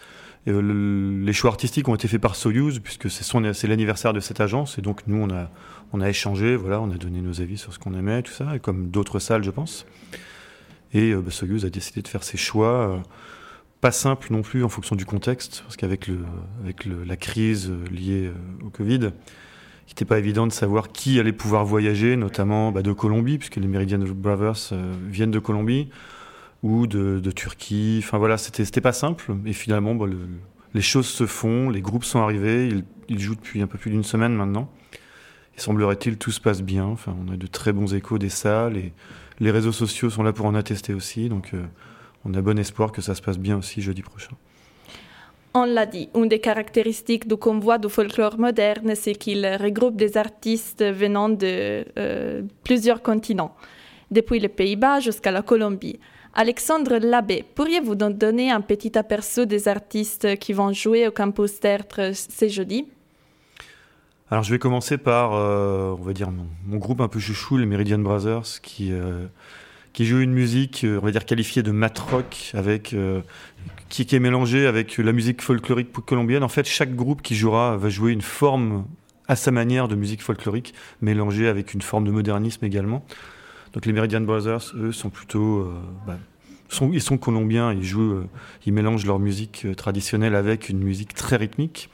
Le, 0.46 1.22
les 1.22 1.34
choix 1.34 1.50
artistiques 1.51 1.89
ont 1.89 1.96
été 1.96 2.08
faits 2.08 2.22
par 2.22 2.36
Soyuz 2.36 2.80
puisque 2.80 3.10
c'est 3.10 3.68
l'anniversaire 3.68 4.13
de 4.13 4.22
cette 4.22 4.39
agence 4.39 4.77
et 4.77 4.82
donc 4.82 5.01
nous 5.06 5.22
on 5.22 5.30
a, 5.30 5.50
on 5.94 6.01
a 6.01 6.10
échangé, 6.10 6.56
voilà, 6.56 6.82
on 6.82 6.91
a 6.91 6.98
donné 6.98 7.22
nos 7.22 7.41
avis 7.41 7.58
sur 7.58 7.74
ce 7.74 7.79
qu'on 7.79 7.94
aimait, 7.94 8.22
tout 8.22 8.34
ça, 8.34 8.60
comme 8.60 8.89
d'autres 8.89 9.20
salles 9.20 9.44
je 9.44 9.51
pense. 9.51 9.86
Et 10.94 11.12
euh, 11.12 11.22
bah, 11.22 11.32
Soyuz 11.32 11.65
a 11.65 11.70
décidé 11.70 12.01
de 12.01 12.08
faire 12.08 12.24
ses 12.24 12.38
choix, 12.38 12.89
euh, 12.89 12.98
pas 13.82 13.91
simples 13.91 14.27
non 14.32 14.41
plus 14.41 14.63
en 14.63 14.70
fonction 14.70 14.96
du 14.96 15.06
contexte, 15.06 15.62
parce 15.63 15.77
qu'avec 15.77 16.08
le, 16.08 16.20
avec 16.63 16.86
la 16.86 17.17
crise 17.17 17.70
euh, 17.70 17.86
liée 17.89 18.27
euh, 18.27 18.65
au 18.65 18.70
Covid, 18.70 19.12
il 19.88 19.91
n'était 19.91 20.06
pas 20.06 20.20
évident 20.20 20.48
de 20.48 20.51
savoir 20.51 20.89
qui 20.89 21.20
allait 21.20 21.32
pouvoir 21.32 21.65
voyager, 21.65 22.15
notamment 22.17 22.72
bah, 22.72 22.82
de 22.82 22.91
Colombie, 22.91 23.38
puisque 23.38 23.56
les 23.56 23.67
Meridian 23.67 24.00
Brothers 24.00 24.74
viennent 25.10 25.32
de 25.32 25.39
Colombie, 25.39 25.89
ou 26.62 26.88
de, 26.88 27.32
Turquie. 27.32 28.01
Enfin 28.03 28.17
voilà, 28.17 28.38
c'était 28.38 28.82
pas 28.82 28.91
simple. 28.91 29.34
Et 29.46 29.53
finalement, 29.53 29.96
bah, 29.96 30.08
le, 30.08 30.17
les 30.74 30.82
choses 30.82 31.08
se 31.08 31.25
font, 31.25 31.70
les 31.70 31.79
groupes 31.79 32.03
sont 32.03 32.20
arrivés, 32.20 32.70
ils 33.08 33.20
jouent 33.20 33.36
depuis 33.36 33.62
un 33.62 33.67
peu 33.67 33.77
plus 33.77 33.91
d'une 33.91 34.03
semaine 34.03 34.34
maintenant. 34.34 34.70
Et 35.58 35.62
semblerait-il, 35.62 36.18
tout 36.18 36.32
se 36.32 36.40
passe 36.40 36.62
bien. 36.62 36.86
Enfin, 36.86 37.16
on 37.26 37.32
a 37.34 37.38
de 37.38 37.48
très 37.48 37.74
bons 37.74 37.94
échos 37.94 38.18
des 38.18 38.30
salles, 38.30 38.78
et 38.78 38.94
les 39.40 39.52
réseaux 39.52 39.72
sociaux 39.72 40.10
sont 40.10 40.24
là 40.24 40.34
pour 40.34 40.46
en 40.46 40.56
attester 40.56 40.94
aussi. 40.94 41.30
Donc 41.30 41.54
euh, 41.54 41.66
on 42.26 42.34
a 42.34 42.42
bon 42.42 42.58
espoir 42.60 42.92
que 42.92 43.02
ça 43.02 43.16
se 43.16 43.22
passe 43.22 43.38
bien 43.38 43.58
aussi 43.58 43.82
jeudi 43.82 44.02
prochain. 44.02 44.36
On 45.54 45.66
l'a 45.66 45.88
dit, 45.88 46.10
une 46.14 46.28
des 46.28 46.40
caractéristiques 46.40 47.28
du 47.28 47.36
convoi 47.36 47.80
du 47.80 47.90
folklore 47.90 48.38
moderne, 48.38 48.94
c'est 48.94 49.16
qu'il 49.16 49.44
regroupe 49.60 49.96
des 49.96 50.16
artistes 50.16 50.84
venant 50.84 51.30
de 51.30 51.84
euh, 51.98 52.44
plusieurs 52.64 53.02
continents, 53.02 53.56
depuis 54.12 54.40
les 54.40 54.50
Pays-Bas 54.50 55.00
jusqu'à 55.00 55.32
la 55.32 55.42
Colombie. 55.42 56.00
Alexandre 56.36 56.98
Labbé, 56.98 57.44
pourriez-vous 57.56 57.96
nous 57.96 58.14
donner 58.14 58.52
un 58.52 58.62
petit 58.62 58.96
aperçu 58.96 59.48
des 59.48 59.68
artistes 59.68 60.38
qui 60.38 60.54
vont 60.54 60.72
jouer 60.74 61.08
au 61.08 61.12
campus 61.12 61.60
Tertre 61.60 62.12
ce 62.14 62.48
jeudi? 62.48 62.86
Alors 64.29 64.43
je 64.43 64.51
vais 64.51 64.60
commencer 64.60 64.98
par, 64.98 65.34
euh, 65.34 65.96
on 65.98 66.03
va 66.03 66.13
dire, 66.13 66.29
mon, 66.31 66.77
groupe 66.77 67.01
un 67.01 67.07
peu 67.07 67.19
chouchou, 67.19 67.57
les 67.57 67.65
Meridian 67.65 68.00
Brothers, 68.00 68.62
qui, 68.62 68.91
euh, 68.91 69.25
qui 69.93 70.05
joue 70.05 70.19
une 70.19 70.34
musique, 70.34 70.86
on 70.86 71.03
va 71.03 71.12
dire, 71.12 71.25
qualifiée 71.25 71.63
de 71.63 71.72
mat 71.72 71.98
rock, 71.98 72.51
avec 72.53 72.96
qui, 73.89 74.05
qui, 74.05 74.15
est 74.15 74.19
mélangé 74.19 74.67
avec 74.67 74.98
la 74.98 75.13
musique 75.13 75.41
folklorique 75.41 75.91
colombienne. 76.05 76.43
En 76.43 76.50
fait, 76.50 76.67
chaque 76.67 76.96
groupe 76.96 77.22
qui 77.22 77.36
jouera 77.36 77.77
va 77.77 77.89
jouer 77.89 78.12
une 78.12 78.22
forme 78.22 78.86
à 79.27 79.36
sa 79.36 79.51
manière 79.51 79.88
de 79.88 79.96
musique 79.96 80.22
folklorique, 80.22 80.74
mélangée 81.01 81.48
avec 81.48 81.74
une 81.74 81.81
forme 81.81 82.05
de 82.05 82.12
modernisme 82.12 82.65
également. 82.65 83.05
Donc 83.74 83.86
les 83.86 83.93
Meridian 83.93 84.22
Brothers, 84.22 84.74
eux, 84.75 84.91
sont 84.91 85.10
plutôt... 85.10 85.60
Euh, 85.60 85.74
bah, 86.05 86.17
ils 86.91 87.01
sont 87.01 87.17
colombiens, 87.17 87.72
ils 87.72 87.84
jouent, 87.84 88.13
euh, 88.13 88.29
ils 88.65 88.74
mélangent 88.74 89.05
leur 89.05 89.19
musique 89.19 89.65
euh, 89.65 89.74
traditionnelle 89.74 90.36
avec 90.36 90.67
une 90.67 90.79
musique 90.79 91.13
très 91.13 91.38
rythmique. 91.38 91.89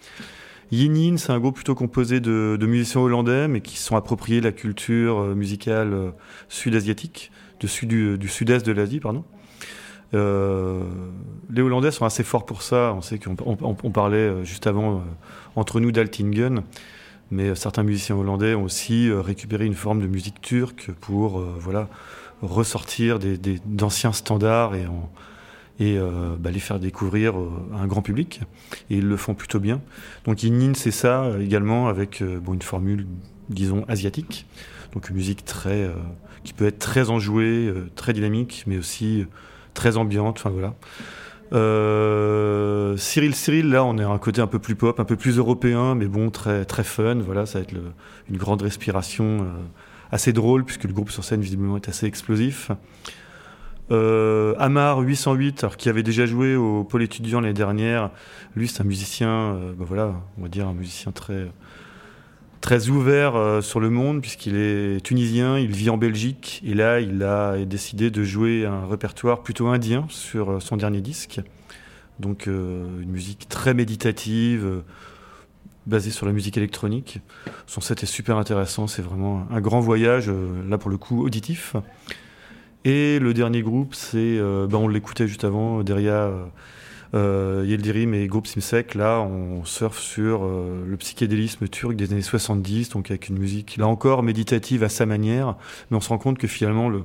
Yinin, 0.72 1.18
c'est 1.18 1.32
un 1.32 1.40
groupe 1.40 1.56
plutôt 1.56 1.76
composé 1.76 2.20
de, 2.20 2.58
musiciens 2.62 3.02
hollandais, 3.02 3.48
mais 3.48 3.62
qui 3.62 3.78
se 3.78 3.86
sont 3.86 3.96
appropriés 3.96 4.42
la 4.42 4.52
culture 4.52 5.36
musicale 5.36 6.14
sud-asiatique, 6.50 7.32
du, 7.60 7.68
sud, 7.68 7.90
du, 7.90 8.18
du 8.18 8.28
sud-est 8.28 8.66
de 8.66 8.72
l'Asie, 8.72 9.00
pardon. 9.00 9.24
Euh, 10.14 10.84
les 11.50 11.62
Hollandais 11.62 11.92
sont 11.92 12.06
assez 12.06 12.24
forts 12.24 12.46
pour 12.46 12.62
ça. 12.62 12.94
On 12.96 13.02
sait 13.02 13.18
qu'on 13.20 13.36
on, 13.46 13.76
on 13.84 13.92
parlait 13.92 14.18
euh, 14.18 14.44
juste 14.44 14.68
avant 14.68 14.98
euh, 14.98 15.00
entre 15.56 15.80
nous 15.80 15.92
d'Altingen, 15.92 16.62
mais 17.32 17.56
certains 17.56 17.84
musiciens 17.84 18.16
hollandais 18.16 18.54
ont 18.54 18.64
aussi 18.64 19.12
récupéré 19.12 19.66
une 19.66 19.74
forme 19.74 20.02
de 20.02 20.08
musique 20.08 20.40
turque 20.42 20.92
pour 21.02 21.40
voilà 21.40 21.88
ressortir 22.42 23.18
d'anciens 23.66 24.12
des, 24.12 24.16
standards 24.16 24.76
et, 24.76 24.86
en, 24.86 25.10
et 25.80 25.98
euh, 25.98 26.36
bah, 26.40 26.52
les 26.52 26.60
faire 26.60 26.80
découvrir 26.80 27.36
à 27.74 27.82
un 27.82 27.88
grand 27.88 28.02
public. 28.02 28.42
Et 28.90 28.98
ils 28.98 29.08
le 29.08 29.18
font 29.18 29.34
plutôt 29.34 29.60
bien. 29.60 29.82
Donc 30.26 30.44
Inin, 30.44 30.74
c'est 30.76 30.92
ça 30.92 31.32
également 31.40 31.88
avec 31.88 32.22
euh, 32.22 32.40
une 32.52 32.62
formule, 32.62 33.08
disons, 33.50 33.86
asiatique. 33.88 34.46
Donc 34.94 35.10
une 35.10 35.16
musique 35.16 35.44
très, 35.46 35.84
euh, 35.84 35.94
qui 36.44 36.54
peut 36.54 36.68
être 36.68 36.80
très 36.80 37.10
enjouée, 37.10 37.74
très 37.96 38.14
dynamique, 38.14 38.64
mais 38.68 38.78
aussi 38.78 39.26
très 39.74 39.98
ambiante. 39.98 40.38
Enfin 40.38 40.52
voilà. 40.52 40.76
Euh, 41.54 42.98
Cyril 42.98 43.36
Cyril, 43.36 43.70
là, 43.70 43.84
on 43.84 43.98
est 43.98 44.04
à 44.04 44.10
un 44.10 44.18
côté 44.18 44.42
un 44.42 44.48
peu 44.48 44.60
plus 44.60 44.76
pop, 44.76 45.00
un 45.00 45.06
peu 45.06 45.16
plus 45.16 45.38
européen, 45.38 45.96
mais 45.96 46.08
bon, 46.08 46.30
très 46.30 46.66
très 46.66 46.84
fun. 46.84 47.16
Voilà, 47.16 47.46
ça 47.46 47.60
va 47.60 47.64
être 47.64 47.74
une 48.30 48.38
grande 48.38 48.62
respiration 48.62 49.42
euh, 49.42 49.46
assez 50.12 50.34
drôle 50.34 50.64
puisque 50.66 50.86
le 50.86 50.94
groupe 50.94 51.12
sur 51.12 51.24
scène 51.24 51.42
visiblement 51.42 51.76
est 51.78 51.90
assez 51.90 52.08
explosif. 52.08 52.72
Euh, 53.92 54.56
Amar 54.60 55.00
808, 55.00 55.64
alors 55.64 55.78
qui 55.78 55.90
avait 55.90 56.04
déjà 56.04 56.26
joué 56.26 56.56
au 56.56 56.84
pôle 56.84 57.04
étudiant 57.04 57.42
l'année 57.42 57.54
dernière, 57.54 58.12
lui 58.56 58.68
c'est 58.68 58.82
un 58.82 58.86
musicien, 58.86 59.30
euh, 59.30 59.74
ben 59.78 59.86
voilà, 59.86 60.14
on 60.38 60.44
va 60.44 60.48
dire 60.48 60.68
un 60.68 60.74
musicien 60.74 61.12
très 61.12 61.52
très 62.62 62.88
ouvert 62.88 63.36
euh, 63.36 63.60
sur 63.60 63.82
le 63.82 63.90
monde 63.90 64.22
puisqu'il 64.22 64.56
est 64.56 65.04
tunisien, 65.04 65.60
il 65.60 65.72
vit 65.72 65.90
en 65.90 65.98
Belgique 65.98 66.62
et 66.66 66.74
là 66.74 67.02
il 67.02 67.24
a 67.24 67.58
décidé 67.66 68.10
de 68.10 68.24
jouer 68.24 68.66
un 68.66 68.88
répertoire 68.88 69.44
plutôt 69.44 69.68
indien 69.68 70.06
sur 70.10 70.62
son 70.62 70.78
dernier 70.78 71.02
disque. 71.02 71.42
Donc 72.20 72.46
une 72.46 73.10
musique 73.10 73.50
très 73.50 73.74
méditative, 73.74 74.84
basé 75.88 76.12
sur 76.12 76.26
la 76.26 76.32
musique 76.32 76.56
électronique. 76.56 77.20
Son 77.66 77.82
set 77.82 78.04
est 78.04 78.06
super 78.06 78.38
intéressant, 78.38 78.88
c'est 78.88 79.02
vraiment 79.02 79.46
un 79.50 79.60
grand 79.60 79.82
voyage, 79.82 80.32
là 80.70 80.78
pour 80.78 80.92
le 80.92 80.98
coup 80.98 81.26
auditif. 81.26 81.76
Et 82.86 83.20
le 83.20 83.34
dernier 83.34 83.62
groupe, 83.62 83.96
c'est, 83.96 84.38
ben 84.40 84.76
on 84.78 84.88
l'écoutait 84.88 85.28
juste 85.28 85.46
avant, 85.46 85.84
Deria 85.84 86.32
euh, 87.14 87.64
Yildirim 87.66 88.14
et 88.14 88.28
groupe 88.28 88.48
Simsek, 88.48 88.96
là, 88.96 89.20
on 89.20 89.66
surfe 89.66 90.00
sur 90.00 90.44
euh, 90.44 90.84
le 90.88 90.98
psychédélisme 90.98 91.68
turc 91.68 91.96
des 91.96 92.12
années 92.12 92.22
70, 92.22 92.90
donc 92.90 93.12
avec 93.12 93.30
une 93.30 93.38
musique, 93.38 93.78
là 93.78 93.88
encore, 93.88 94.24
méditative 94.24 94.84
à 94.84 94.90
sa 94.90 95.06
manière, 95.06 95.56
mais 95.90 95.98
on 95.98 96.02
se 96.02 96.10
rend 96.10 96.18
compte 96.18 96.38
que 96.38 96.48
finalement, 96.48 96.90
le, 96.90 97.04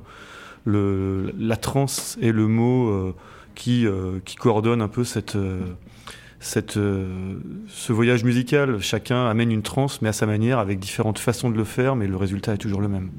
le, 0.65 1.33
la 1.37 1.57
trance 1.57 2.17
est 2.21 2.31
le 2.31 2.47
mot 2.47 2.89
euh, 2.89 3.15
qui, 3.55 3.85
euh, 3.85 4.19
qui 4.25 4.35
coordonne 4.35 4.81
un 4.81 4.87
peu 4.87 5.03
cette, 5.03 5.37
cette, 6.39 6.73
ce 6.73 7.93
voyage 7.93 8.23
musical. 8.23 8.81
Chacun 8.81 9.27
amène 9.27 9.51
une 9.51 9.63
trance, 9.63 10.01
mais 10.01 10.09
à 10.09 10.13
sa 10.13 10.25
manière, 10.25 10.57
avec 10.57 10.79
différentes 10.79 11.19
façons 11.19 11.51
de 11.51 11.57
le 11.57 11.65
faire, 11.65 11.95
mais 11.95 12.07
le 12.07 12.15
résultat 12.15 12.53
est 12.53 12.57
toujours 12.57 12.81
le 12.81 12.87
même. 12.87 13.11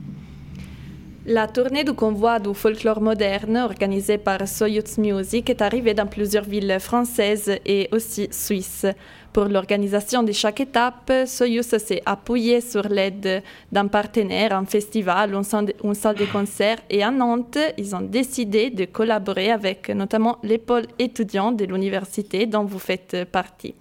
La 1.32 1.46
tournée 1.46 1.84
du 1.84 1.92
convoi 1.92 2.40
du 2.40 2.52
folklore 2.54 3.00
moderne 3.00 3.56
organisée 3.58 4.18
par 4.18 4.48
Soyuz 4.48 4.98
Music 4.98 5.48
est 5.48 5.62
arrivée 5.62 5.94
dans 5.94 6.08
plusieurs 6.08 6.42
villes 6.42 6.78
françaises 6.80 7.52
et 7.64 7.88
aussi 7.92 8.26
suisses. 8.32 8.84
Pour 9.32 9.44
l'organisation 9.44 10.24
de 10.24 10.32
chaque 10.32 10.58
étape, 10.58 11.12
Soyuz 11.26 11.68
s'est 11.68 12.02
appuyé 12.04 12.60
sur 12.60 12.82
l'aide 12.88 13.44
d'un 13.70 13.86
partenaire, 13.86 14.52
un 14.52 14.64
festival, 14.64 15.32
une 15.32 15.94
salle 15.94 16.16
de 16.16 16.24
concert 16.24 16.78
et 16.90 17.04
à 17.04 17.12
Nantes, 17.12 17.58
ils 17.78 17.94
ont 17.94 18.00
décidé 18.00 18.70
de 18.70 18.86
collaborer 18.86 19.52
avec 19.52 19.88
notamment 19.90 20.38
les 20.42 20.58
pôles 20.58 20.88
étudiants 20.98 21.52
de 21.52 21.64
l'université 21.64 22.46
dont 22.46 22.64
vous 22.64 22.80
faites 22.80 23.24
partie. 23.30 23.76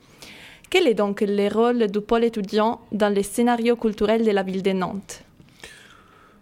Quel 0.69 0.85
est 0.85 0.93
donc 0.93 1.21
le 1.21 1.51
rôle 1.51 1.87
du 1.87 2.01
pôle 2.01 2.25
étudiant 2.25 2.81
dans 2.91 3.11
les 3.11 3.23
scénarios 3.23 3.75
culturels 3.75 4.23
de 4.23 4.29
la 4.29 4.43
ville 4.43 4.61
de 4.61 4.71
Nantes? 4.71 5.23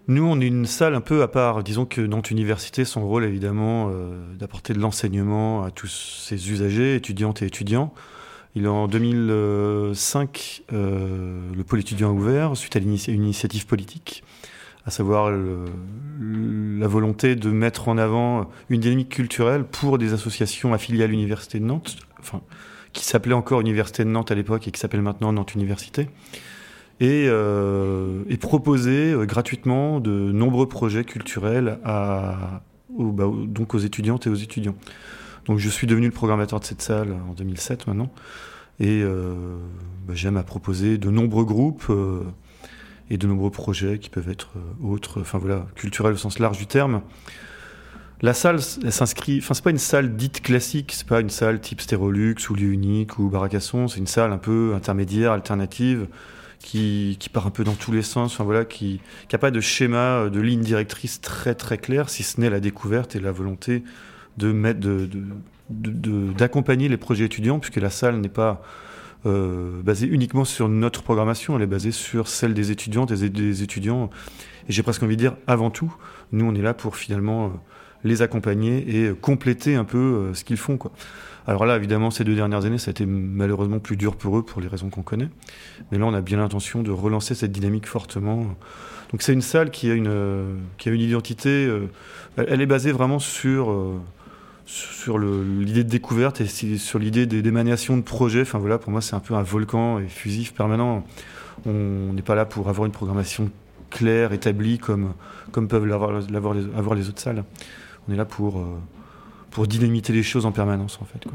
Nous, 0.08 0.24
on 0.24 0.40
est 0.40 0.48
une 0.48 0.66
salle 0.66 0.96
un 0.96 1.02
peu 1.02 1.22
à 1.22 1.28
part. 1.28 1.64
Disons 1.64 1.86
que 1.86 2.00
Nantes 2.00 2.32
Université, 2.32 2.86
son 2.86 3.06
rôle 3.06 3.26
évidemment 3.26 3.90
euh, 3.92 4.36
d'apporter 4.36 4.74
de 4.74 4.80
l'enseignement 4.80 5.64
à 5.64 5.72
tous 5.72 6.22
ses 6.26 6.50
usagers, 6.50 6.96
étudiantes 6.96 7.42
et 7.42 7.46
étudiants. 7.46 7.94
Il 8.56 8.64
est 8.64 8.70
en 8.70 8.88
2005, 8.88 10.64
euh, 10.72 11.40
le 11.54 11.64
pôle 11.64 11.82
étudiant 11.82 12.10
a 12.10 12.14
ouvert 12.14 12.56
suite 12.56 12.76
à 12.78 12.80
une 12.80 12.98
initiative 13.08 13.68
politique, 13.68 14.24
à 14.86 14.92
savoir 14.92 15.30
la 15.30 16.88
volonté 16.88 17.36
de 17.36 17.50
mettre 17.50 17.90
en 17.90 17.98
avant 17.98 18.50
une 18.70 18.80
dynamique 18.80 19.10
culturelle 19.10 19.66
pour 19.66 19.98
des 19.98 20.14
associations 20.14 20.74
affiliées 20.74 21.04
à 21.04 21.08
l'Université 21.08 21.60
de 21.60 21.66
Nantes, 21.66 21.98
enfin, 22.20 22.42
qui 22.94 23.06
s'appelait 23.06 23.34
encore 23.34 23.60
Université 23.60 24.06
de 24.06 24.10
Nantes 24.10 24.32
à 24.32 24.36
l'époque 24.36 24.68
et 24.68 24.72
qui 24.72 24.80
s'appelle 24.80 25.02
maintenant 25.02 25.34
Nantes 25.34 25.54
Université 25.54 26.08
et, 27.00 27.28
euh, 27.28 28.24
et 28.28 28.38
proposer 28.38 29.12
euh, 29.12 29.26
gratuitement 29.26 30.00
de 30.00 30.12
nombreux 30.12 30.68
projets 30.68 31.04
culturels 31.04 31.80
aux, 32.96 33.12
bah, 33.12 33.30
donc 33.46 33.76
aux 33.76 33.80
étudiantes 33.80 34.28
et 34.28 34.30
aux 34.30 34.36
étudiants. 34.36 34.76
Donc 35.46 35.60
je 35.60 35.70
suis 35.70 35.88
devenu 35.88 36.08
le 36.08 36.12
programmateur 36.12 36.60
de 36.60 36.66
cette 36.66 36.82
salle 36.82 37.16
en 37.30 37.34
2007 37.34 37.88
maintenant, 37.88 38.12
et 38.80 39.02
euh, 39.04 39.58
bah, 40.08 40.14
j'aime 40.16 40.38
à 40.38 40.44
proposer 40.44 40.98
de 40.98 41.10
nombreux 41.10 41.46
groupes 41.46 41.92
et 43.10 43.18
de 43.18 43.28
nombreux 43.28 43.52
projets 43.52 44.00
qui 44.00 44.10
peuvent 44.10 44.30
être 44.30 44.50
autres, 44.84 45.22
enfin 45.22 45.38
voilà, 45.38 45.68
culturels 45.76 46.14
au 46.14 46.18
sens 46.18 46.40
large 46.40 46.58
du 46.58 46.68
terme. 46.68 47.02
La 48.24 48.34
salle, 48.34 48.60
elle 48.84 48.92
s'inscrit, 48.92 49.38
enfin 49.38 49.54
c'est 49.54 49.64
pas 49.64 49.70
une 49.70 49.78
salle 49.78 50.16
dite 50.16 50.42
classique, 50.42 50.92
c'est 50.96 51.08
pas 51.08 51.22
une 51.22 51.30
salle 51.30 51.62
type 51.62 51.80
Stérolux 51.80 52.36
ou 52.50 52.56
lieu 52.56 52.72
unique 52.72 53.20
ou 53.20 53.30
Baracasson, 53.30 53.88
c'est 53.88 54.00
une 54.00 54.08
salle 54.08 54.34
un 54.34 54.40
peu 54.40 54.74
intermédiaire, 54.76 55.34
alternative, 55.34 56.08
qui, 56.60 57.18
part 57.32 57.48
un 57.48 57.52
peu 57.52 57.64
dans 57.64 57.74
tous 57.74 57.92
les 57.92 58.02
sens, 58.02 58.34
enfin, 58.34 58.44
voilà, 58.44 58.66
qui 58.66 59.00
n'a 59.32 59.40
pas 59.40 59.52
de 59.52 59.62
schéma, 59.62 59.98
euh, 59.98 60.30
de 60.30 60.40
ligne 60.40 60.62
directrice 60.62 61.22
très 61.22 61.56
très 61.56 61.78
claire, 61.78 62.10
si 62.10 62.24
ce 62.24 62.40
n'est 62.42 62.50
la 62.50 62.60
découverte 62.60 63.16
et 63.16 63.20
la 63.20 63.32
volonté 63.32 63.84
de 64.38 64.52
mettre, 64.52 64.80
de, 64.80 65.10
d'accompagner 65.70 66.90
les 66.90 66.98
projets 66.98 67.26
étudiants, 67.26 67.60
puisque 67.60 67.78
la 67.78 67.90
salle 67.90 68.20
n'est 68.20 68.30
pas 68.30 68.62
euh, 69.26 69.82
basée 69.82 70.08
uniquement 70.08 70.46
sur 70.46 70.70
notre 70.70 71.04
programmation, 71.04 71.56
elle 71.56 71.64
est 71.64 71.68
basée 71.68 71.92
sur 71.92 72.28
celle 72.28 72.54
des 72.54 72.72
étudiantes 72.72 73.12
et 73.12 73.30
des 73.30 73.64
étudiants. 73.64 74.10
Et 74.70 74.74
j'ai 74.74 74.84
presque 74.84 75.04
envie 75.04 75.16
de 75.16 75.22
dire, 75.22 75.36
avant 75.48 75.72
tout, 75.72 75.96
nous 76.32 76.46
on 76.46 76.54
est 76.54 76.62
là 76.62 76.74
pour 76.74 76.98
finalement 76.98 77.46
euh, 77.46 77.50
les 78.04 78.22
accompagner 78.22 79.06
et 79.06 79.14
compléter 79.14 79.76
un 79.76 79.86
peu 79.86 80.32
ce 80.34 80.44
qu'ils 80.44 80.58
font. 80.58 80.78
Quoi. 80.78 80.92
Alors 81.48 81.66
là, 81.66 81.78
évidemment, 81.78 82.12
ces 82.12 82.26
deux 82.26 82.36
dernières 82.36 82.66
années, 82.66 82.78
ça 82.78 82.90
a 82.90 82.92
été 82.92 83.06
malheureusement 83.06 83.80
plus 83.80 83.96
dur 83.96 84.18
pour 84.18 84.38
eux 84.38 84.44
pour 84.44 84.60
les 84.60 84.68
raisons 84.68 84.90
qu'on 84.90 85.02
connaît. 85.02 85.30
Mais 85.92 85.98
là, 85.98 86.06
on 86.06 86.14
a 86.14 86.20
bien 86.20 86.38
l'intention 86.40 86.84
de 86.84 86.92
relancer 86.92 87.36
cette 87.36 87.54
dynamique 87.54 87.88
fortement. 87.88 88.46
Donc 89.12 89.22
c'est 89.22 89.32
une 89.32 89.42
salle 89.42 89.72
qui 89.72 89.90
a 89.90 89.94
une, 89.94 90.60
qui 90.78 90.90
a 90.90 90.92
une 90.92 91.00
identité, 91.00 91.50
euh, 91.66 91.88
elle 92.36 92.60
est 92.60 92.66
basée 92.66 92.92
vraiment 92.92 93.20
sur, 93.20 93.72
euh, 93.72 93.98
sur 94.66 95.18
l'idée 95.18 95.86
de 95.86 95.90
découverte 95.90 96.42
et 96.42 96.48
sur 96.48 97.00
l'idée 97.00 97.26
d'émanation 97.26 97.96
de 97.96 98.02
projets. 98.02 98.42
Enfin 98.42 98.60
voilà, 98.60 98.78
pour 98.78 98.92
moi, 98.92 99.00
c'est 99.00 99.16
un 99.16 99.22
peu 99.22 99.34
un 99.34 99.44
volcan 99.44 100.00
et 100.00 100.08
fusif 100.10 100.54
permanent. 100.54 101.06
On 101.66 102.12
n'est 102.12 102.22
pas 102.24 102.36
là 102.36 102.44
pour 102.44 102.68
avoir 102.68 102.86
une 102.86 102.92
programmation 102.92 103.50
claire, 103.90 104.34
établie, 104.34 104.80
comme, 104.80 105.14
comme 105.54 105.70
peuvent 105.70 105.86
l'avoir 105.86 106.12
avoir 106.76 106.96
les 106.96 107.08
autres 107.08 107.22
salles. 107.22 107.46
On 108.10 108.14
est 108.14 108.18
là 108.18 108.26
pour... 108.26 108.62
Pour 109.58 109.66
dynamiter 109.66 110.14
les 110.14 110.22
choses 110.22 110.46
en 110.46 110.52
permanence 110.52 111.00
en 111.02 111.06
fait. 111.06 111.28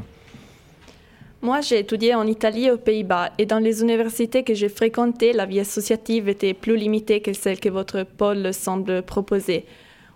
Moi, 1.41 1.59
j'ai 1.59 1.79
étudié 1.79 2.15
en 2.15 2.25
Italie 2.25 2.67
et 2.67 2.71
aux 2.71 2.77
Pays-Bas 2.77 3.31
et 3.37 3.45
dans 3.45 3.59
les 3.59 3.81
universités 3.81 4.45
que 4.45 4.53
j'ai 4.53 4.69
fréquentées, 4.69 5.33
la 5.33 5.45
vie 5.45 5.59
associative 5.59 6.29
était 6.29 6.53
plus 6.53 6.77
limitée 6.77 7.19
que 7.19 7.33
celle 7.33 7.59
que 7.59 7.67
votre 7.67 8.03
pôle 8.03 8.53
semble 8.53 9.01
proposer. 9.01 9.65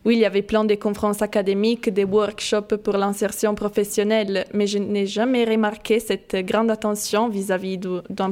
Oui, 0.05 0.15
il 0.15 0.19
y 0.21 0.25
avait 0.25 0.41
plein 0.41 0.63
de 0.63 0.75
conférences 0.75 1.21
académiques, 1.21 1.89
des 1.89 2.05
workshops 2.05 2.77
pour 2.81 2.93
l'insertion 2.93 3.55
professionnelle, 3.55 4.45
mais 4.53 4.67
je 4.67 4.77
n'ai 4.77 5.05
jamais 5.05 5.43
remarqué 5.43 5.99
cette 5.99 6.33
grande 6.45 6.71
attention 6.71 7.27
vis-à-vis 7.27 7.77
d'un 8.09 8.31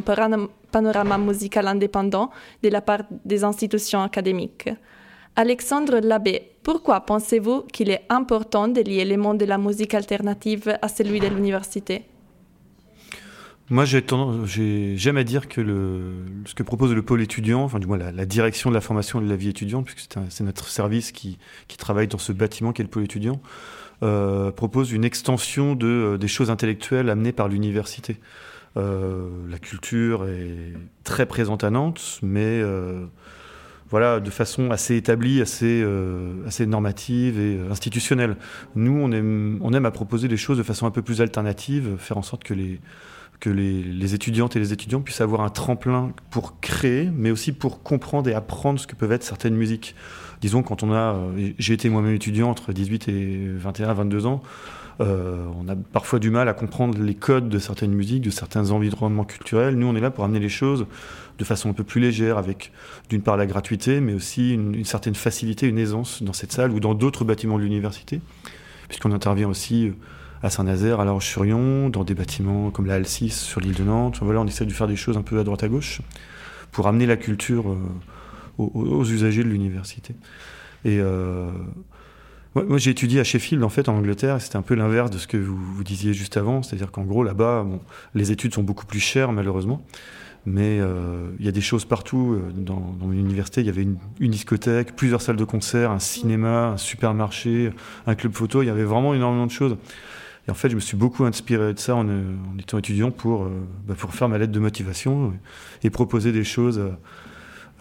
panorama 0.72 1.18
musical 1.18 1.68
indépendant 1.68 2.30
de 2.64 2.70
la 2.70 2.80
part 2.80 3.02
des 3.26 3.44
institutions 3.44 4.02
académiques. 4.02 4.70
Alexandre 5.36 6.00
Labbé, 6.00 6.55
pourquoi 6.66 7.02
pensez-vous 7.02 7.62
qu'il 7.72 7.92
est 7.92 8.06
important 8.10 8.68
de 8.68 8.82
lier 8.82 9.06
le 9.06 9.18
monde 9.18 9.38
de 9.38 9.46
la 9.46 9.60
musique 9.60 9.94
alternative 9.94 10.76
à 10.82 10.90
celui 10.90 11.20
de 11.20 11.28
l'université? 11.28 12.06
Moi, 13.70 13.86
j'aime 13.86 15.18
à 15.18 15.24
dire 15.24 15.48
que 15.48 15.62
ce 16.46 16.56
que 16.56 16.64
propose 16.64 16.92
le 16.92 17.04
pôle 17.04 17.22
étudiant, 17.22 17.62
enfin 17.62 17.78
du 17.78 17.86
moins 17.86 17.98
la, 17.98 18.26
direction 18.26 18.72
de 18.72 18.76
la 18.76 18.82
formation 18.82 19.22
et 19.22 19.26
de 19.26 19.30
la 19.30 19.36
vie 19.36 19.50
étudiante, 19.50 19.86
puisque 19.86 20.16
c'est 20.30 20.44
notre 20.44 20.68
service 20.68 21.12
qui, 21.12 21.38
travaille 21.78 22.08
dans 22.08 22.18
ce 22.18 22.32
bâtiment 22.32 22.74
qu'est 22.74 22.84
le 22.84 22.90
pôle 22.90 23.04
étudiant, 23.04 23.40
euh, 24.02 24.52
propose 24.52 24.92
une 24.92 25.06
extension 25.06 25.76
de, 25.76 25.86
euh, 25.86 26.18
des 26.18 26.28
choses 26.28 26.50
intellectuelles 26.50 27.12
amenées 27.12 27.32
par 27.32 27.48
l'université. 27.48 28.18
Euh, 28.76 29.30
la 29.50 29.60
culture 29.60 30.28
est 30.28 30.74
très 31.04 31.28
présente 31.28 31.64
à 31.64 31.70
Nantes, 31.70 32.20
mais 32.24 32.60
voilà, 33.90 34.20
de 34.20 34.30
façon 34.30 34.72
assez 34.72 34.96
établie, 34.96 35.42
assez, 35.42 35.82
euh, 35.84 36.46
assez 36.48 36.66
normative 36.66 37.40
et 37.40 37.58
euh, 37.58 37.72
institutionnelle. 37.72 38.36
Nous, 38.76 38.92
on 38.92 39.12
aime, 39.12 39.60
on 39.62 39.74
aime 39.74 39.86
à 39.86 39.92
proposer 39.92 40.28
des 40.28 40.38
choses 40.38 40.58
de 40.58 40.64
façon 40.64 40.88
un 40.88 40.92
peu 40.92 41.02
plus 41.02 41.22
alternative, 41.22 41.96
faire 41.98 42.18
en 42.18 42.24
sorte 42.24 42.44
que 42.44 42.54
les, 42.54 42.82
que 43.40 43.50
les, 43.50 43.84
les, 43.84 44.16
étudiantes 44.16 44.56
et 44.56 44.60
les 44.60 44.74
étudiants 44.74 45.02
puissent 45.02 45.22
avoir 45.22 45.42
un 45.42 45.50
tremplin 45.50 46.12
pour 46.32 46.60
créer, 46.62 47.10
mais 47.14 47.32
aussi 47.32 47.52
pour 47.52 47.84
comprendre 47.84 48.30
et 48.30 48.34
apprendre 48.34 48.80
ce 48.80 48.88
que 48.88 48.96
peuvent 48.96 49.12
être 49.12 49.24
certaines 49.24 49.56
musiques. 49.56 49.96
Disons, 50.42 50.64
quand 50.64 50.84
on 50.84 50.92
a. 50.92 51.16
Euh, 51.16 51.52
j'ai 51.58 51.74
été 51.74 51.90
moi-même 51.90 52.16
étudiant 52.16 52.50
entre 52.50 52.74
18 52.74 53.08
et 53.10 53.48
21, 53.48 53.94
22 53.94 54.26
ans. 54.26 54.42
Euh, 55.02 55.46
on 55.60 55.68
a 55.68 55.76
parfois 55.76 56.20
du 56.20 56.30
mal 56.30 56.48
à 56.48 56.54
comprendre 56.54 56.98
les 57.00 57.16
codes 57.16 57.50
de 57.50 57.60
certaines 57.60 57.92
musiques, 57.92 58.22
de 58.22 58.30
certains 58.30 58.72
environnements 58.72 59.26
culturels. 59.26 59.76
Nous, 59.76 59.88
on 59.88 59.96
est 59.96 60.02
là 60.02 60.12
pour 60.12 60.24
amener 60.24 60.40
les 60.40 60.50
choses 60.50 60.86
de 61.38 61.44
façon 61.44 61.70
un 61.70 61.74
peu 61.74 61.84
plus 61.84 62.02
légère, 62.02 62.38
avec 62.38 62.72
d'une 63.10 63.22
part 63.22 63.38
la 63.38 63.46
gratuité, 63.46 64.00
mais 64.00 64.14
aussi 64.14 64.54
une, 64.54 64.86
certaine 64.86 65.16
facilité, 65.16 65.68
une 65.68 65.78
aisance 65.78 66.24
dans 66.24 66.34
cette 66.34 66.52
salle 66.52 66.72
ou 66.72 66.80
dans 66.80 66.94
d'autres 66.94 67.26
bâtiments 67.26 67.58
de 67.58 67.64
l'université, 67.64 68.22
puisqu'on 68.88 69.12
intervient 69.12 69.50
aussi 69.50 69.88
euh, 69.88 69.92
à 70.44 70.50
Saint-Nazaire, 70.50 71.00
à 71.00 71.06
La 71.06 71.12
Roche-sur-Yon, 71.12 71.90
dans 71.90 72.04
des 72.04 72.14
bâtiments 72.14 72.72
comme 72.72 72.86
la 72.86 72.96
Halle 72.96 73.08
6 73.08 73.42
sur 73.42 73.62
l'île 73.62 73.76
de 73.76 73.84
Nantes. 73.84 74.20
Voilà, 74.22 74.42
on 74.42 74.48
essaie 74.48 74.66
de 74.66 74.74
faire 74.74 74.88
des 74.88 74.96
choses 74.96 75.18
un 75.18 75.24
peu 75.24 75.40
à 75.40 75.44
droite 75.44 75.64
à 75.64 75.68
gauche 75.68 76.02
pour 76.72 76.88
amener 76.88 77.06
la 77.06 77.18
culture 77.18 77.72
euh, 77.72 77.78
aux, 78.58 79.06
usagers 79.06 79.44
de 79.44 79.50
l'université. 79.50 80.16
Et 80.86 81.02
moi, 82.56 82.78
j'ai 82.78 82.92
étudié 82.92 83.20
à 83.20 83.26
Sheffield, 83.26 83.62
en 83.64 83.70
fait, 83.70 83.90
en 83.90 83.96
Angleterre, 83.96 84.40
c'était 84.40 84.56
un 84.56 84.62
peu 84.62 84.76
l'inverse 84.76 85.12
de 85.12 85.18
ce 85.18 85.28
que 85.28 85.36
vous, 85.36 85.58
vous 85.58 85.84
disiez 85.84 86.14
juste 86.14 86.38
avant. 86.38 86.64
C'est-à-dire 86.64 86.90
qu'en 86.90 87.04
gros, 87.04 87.22
là-bas, 87.22 87.64
bon, 87.64 87.82
les 88.14 88.32
études 88.32 88.54
sont 88.54 88.64
beaucoup 88.64 88.86
plus 88.86 89.02
chères, 89.02 89.34
malheureusement. 89.34 89.86
Mais 90.46 90.80
euh, 90.80 91.32
il 91.40 91.46
y 91.46 91.48
a 91.48 91.52
des 91.52 91.62
choses 91.62 91.86
partout. 91.86 92.34
Euh, 92.34 92.52
dans, 92.54 92.96
dans 93.00 93.12
université, 93.12 93.62
il 93.62 93.68
y 93.68 93.70
avait 93.70 93.82
une, 93.82 94.32
discothèque, 94.32 94.96
plusieurs 94.96 95.22
salles 95.22 95.38
de 95.38 95.44
concert, 95.44 95.92
un 95.92 96.00
cinéma, 96.00 96.68
un 96.68 96.78
supermarché, 96.78 97.72
un 98.06 98.16
club 98.16 98.34
photo. 98.34 98.62
Il 98.62 98.68
y 98.68 98.70
avait 98.70 98.84
vraiment 98.84 99.14
énormément 99.14 99.48
de 99.48 99.52
choses. 99.52 99.78
Et 100.48 100.52
en 100.52 100.54
fait, 100.54 100.70
je 100.70 100.76
me 100.76 100.80
suis 100.80 100.98
beaucoup 100.98 101.26
inspiré 101.26 101.74
de 101.74 101.80
ça 101.80 101.96
en, 101.96 102.06
étant 102.60 102.78
étudiant 102.78 103.10
pour, 103.10 103.50
bah, 103.88 103.96
pour 103.98 104.14
faire 104.14 104.30
ma 104.30 104.38
lettre 104.38 104.52
de 104.52 104.60
motivation 104.60 105.34
et 105.84 105.90
proposer 105.90 106.32
des 106.32 106.44
choses 106.44 106.80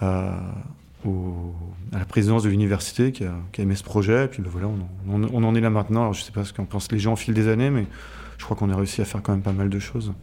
à, 0.00 0.40
la 1.92 2.04
présidence 2.08 2.44
de 2.44 2.48
l'université 2.48 3.12
qui 3.12 3.24
a, 3.24 3.34
aimé 3.58 3.74
ce 3.74 3.84
projet. 3.84 4.24
Et 4.24 4.28
puis 4.28 4.42
bah, 4.42 4.48
voilà, 4.50 4.68
on, 5.06 5.22
on, 5.24 5.44
en 5.44 5.54
est 5.54 5.60
là 5.60 5.68
maintenant. 5.68 6.00
Alors, 6.00 6.14
je 6.14 6.22
ne 6.22 6.24
sais 6.24 6.32
pas 6.32 6.44
ce 6.44 6.54
qu'en 6.54 6.64
pensent 6.64 6.90
les 6.90 6.98
gens 6.98 7.12
au 7.12 7.16
fil 7.16 7.34
des 7.34 7.48
années, 7.48 7.68
mais 7.68 7.84
je 8.38 8.44
crois 8.44 8.56
qu'on 8.56 8.70
a 8.70 8.76
réussi 8.76 9.02
à 9.02 9.04
faire 9.04 9.20
quand 9.22 9.32
même 9.32 9.42
pas 9.42 9.52
mal 9.52 9.68
de 9.68 9.78
choses. 9.78 10.14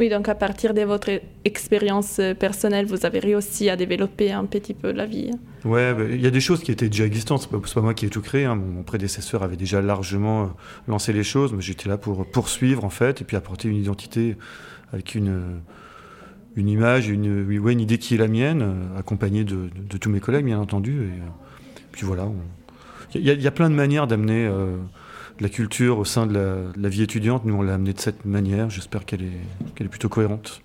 Oui, 0.00 0.08
donc 0.08 0.28
à 0.28 0.34
partir 0.34 0.74
de 0.74 0.82
votre 0.82 1.10
expérience 1.44 2.20
personnelle, 2.38 2.86
vous 2.86 3.04
avez 3.04 3.18
réussi 3.18 3.68
à 3.68 3.76
développer 3.76 4.32
un 4.32 4.46
petit 4.46 4.74
peu 4.74 4.90
la 4.90 5.06
vie. 5.06 5.30
Ouais, 5.64 5.94
bah, 5.94 6.04
il 6.10 6.20
y 6.20 6.26
a 6.26 6.30
des 6.30 6.40
choses 6.40 6.62
qui 6.62 6.72
étaient 6.72 6.88
déjà 6.88 7.04
existantes. 7.04 7.42
C'est 7.42 7.50
pas, 7.50 7.58
pas 7.58 7.80
moi 7.80 7.94
qui 7.94 8.06
ai 8.06 8.08
tout 8.08 8.22
créé. 8.22 8.44
Hein. 8.44 8.56
Mon, 8.56 8.82
prédécesseur 8.82 9.42
avait 9.42 9.56
déjà 9.56 9.80
largement 9.80 10.42
euh, 10.42 10.46
lancé 10.88 11.12
les 11.12 11.22
choses, 11.22 11.52
mais 11.52 11.62
j'étais 11.62 11.88
là 11.88 11.98
pour 11.98 12.26
poursuivre 12.26 12.84
en 12.84 12.90
fait 12.90 13.20
et 13.20 13.24
puis 13.24 13.36
apporter 13.36 13.68
une 13.68 13.76
identité 13.76 14.36
avec 14.92 15.14
une 15.14 15.60
une 16.56 16.68
image, 16.68 17.08
une, 17.08 17.80
idée 17.80 17.98
qui 17.98 18.14
est 18.14 18.18
la 18.18 18.28
mienne, 18.28 18.62
euh, 18.62 18.98
accompagnée 18.98 19.44
de, 19.44 19.70
tous 19.98 20.10
mes 20.10 20.20
collègues 20.20 20.44
bien 20.44 20.58
entendu. 20.58 20.92
Et, 20.92 21.20
euh, 21.20 21.80
puis 21.92 22.04
voilà, 22.04 22.28
il 23.14 23.22
y, 23.22 23.46
a 23.46 23.50
plein 23.50 23.68
de 23.68 23.74
manières 23.74 24.06
d'amener 24.06 24.50
la 25.40 25.48
culture 25.48 25.98
au 25.98 26.04
sein 26.04 26.26
de 26.26 26.72
la, 26.76 26.88
vie 26.88 27.02
étudiante. 27.02 27.44
Nous, 27.44 27.54
on 27.54 27.62
l'a 27.62 27.74
amenée 27.74 27.92
de 27.92 28.00
cette 28.00 28.24
manière. 28.24 28.70
J'espère 28.70 29.04
qu'elle 29.04 29.22
est, 29.22 29.74
qu'elle 29.74 29.86
est 29.86 29.90
plutôt 29.90 30.08
cohérente. 30.08 30.60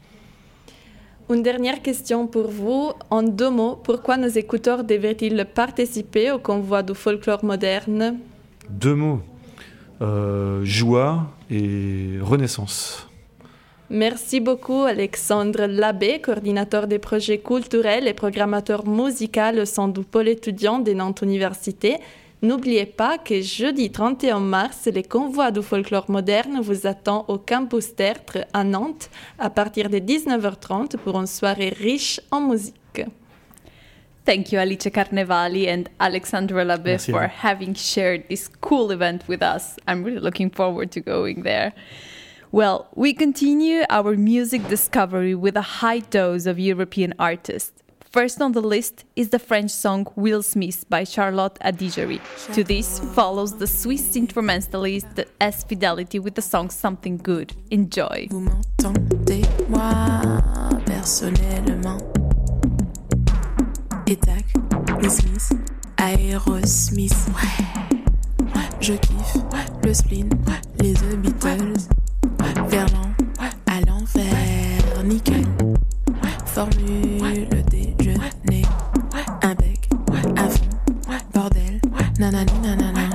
Une 1.29 1.43
dernière 1.43 1.81
question 1.81 2.27
pour 2.27 2.47
vous. 2.47 2.91
En 3.09 3.21
deux 3.21 3.49
mots, 3.49 3.75
pourquoi 3.83 4.17
nos 4.17 4.29
écouteurs 4.29 4.83
devraient-ils 4.83 5.45
participer 5.53 6.31
au 6.31 6.39
convoi 6.39 6.83
du 6.83 6.95
folklore 6.95 7.43
moderne? 7.43 8.17
Deux 8.69 8.95
mots. 8.95 9.21
Euh, 10.01 10.63
joie 10.63 11.27
et 11.49 12.19
renaissance. 12.21 13.07
Merci 13.89 14.41
beaucoup 14.41 14.83
Alexandre 14.83 15.65
Labbé, 15.65 16.19
coordinateur 16.19 16.87
des 16.87 16.99
projets 16.99 17.39
culturels 17.39 18.07
et 18.07 18.13
programmateur 18.13 18.85
musical 18.85 19.59
au 19.59 19.65
sein 19.65 19.87
du 19.87 20.01
pôle 20.01 20.27
étudiant 20.27 20.79
de 20.79 20.91
Nantes 20.91 21.21
Université. 21.21 21.95
N'oubliez 22.47 22.85
pas 22.85 23.17
que 23.17 23.41
jeudi 23.41 23.91
31 23.91 24.39
mars, 24.39 24.85
les 24.85 25.03
convois 25.03 25.51
du 25.51 25.61
folklore 25.61 26.09
moderne 26.09 26.61
vous 26.61 26.87
attend 26.87 27.25
au 27.27 27.37
campus 27.37 27.93
Tertre 27.93 28.47
à 28.53 28.63
Nantes 28.63 29.09
à 29.37 29.49
partir 29.49 29.89
de 29.89 29.97
19h30 29.97 30.95
pour 30.95 31.19
une 31.19 31.27
soirée 31.27 31.75
riche 31.77 32.21
en 32.31 32.39
musique. 32.39 33.01
Thank 34.23 34.53
you, 34.53 34.59
Alice 34.59 34.87
Carnevali 34.89 35.67
and 35.67 35.89
Alexandra 35.99 36.63
Labe 36.63 36.97
for 36.97 37.29
having 37.43 37.75
shared 37.75 38.29
this 38.29 38.47
cool 38.61 38.91
event 38.91 39.27
with 39.27 39.41
us. 39.41 39.75
I'm 39.85 40.05
really 40.05 40.21
looking 40.21 40.49
forward 40.49 40.89
to 40.91 41.01
going 41.01 41.43
there. 41.43 41.73
Well, 42.53 42.87
we 42.95 43.13
continue 43.13 43.83
our 43.89 44.15
music 44.15 44.65
discovery 44.69 45.35
with 45.35 45.57
a 45.57 45.81
high 45.81 45.99
dose 45.99 46.45
of 46.45 46.57
European 46.57 47.13
artists. 47.19 47.76
First 48.11 48.41
on 48.41 48.53
the 48.53 48.61
list 48.61 49.03
is 49.15 49.29
the 49.29 49.39
French 49.39 49.69
song 49.69 50.07
Will 50.15 50.41
Smith 50.41 50.85
by 50.89 51.03
Charlotte 51.03 51.57
Adigéry. 51.59 52.21
To 52.53 52.63
this 52.63 52.99
follows 53.13 53.57
the 53.57 53.67
Swiss 53.67 54.15
instrumentalist 54.15 55.07
S 55.41 55.63
Fidelity 55.65 56.17
with 56.17 56.35
the 56.35 56.41
song 56.41 56.69
Something 56.69 57.17
Good. 57.17 57.53
Enjoy. 57.69 58.27
Vous 58.29 58.39
m'entendez, 58.39 59.43
moi, 59.67 60.21
personnellement. 60.85 61.97
Et 64.07 64.15
tac, 64.15 64.45
Will 65.01 65.11
Smith, 65.11 65.51
Aerosmith. 65.97 67.13
Ouais, 68.55 68.69
je 68.79 68.93
kiffe 68.93 69.37
le 69.83 69.93
spleen, 69.93 70.29
les 70.79 70.93
The 70.93 71.17
Beatles. 71.17 71.89
Verlan, 72.69 73.11
à 73.65 73.81
l'envers, 73.81 75.03
nickel. 75.03 75.43
Formule 76.45 77.66
un 80.37 80.49
fond, 80.49 81.23
bordel. 81.33 81.79
Nanani, 82.19 82.51
nanana, 82.63 83.09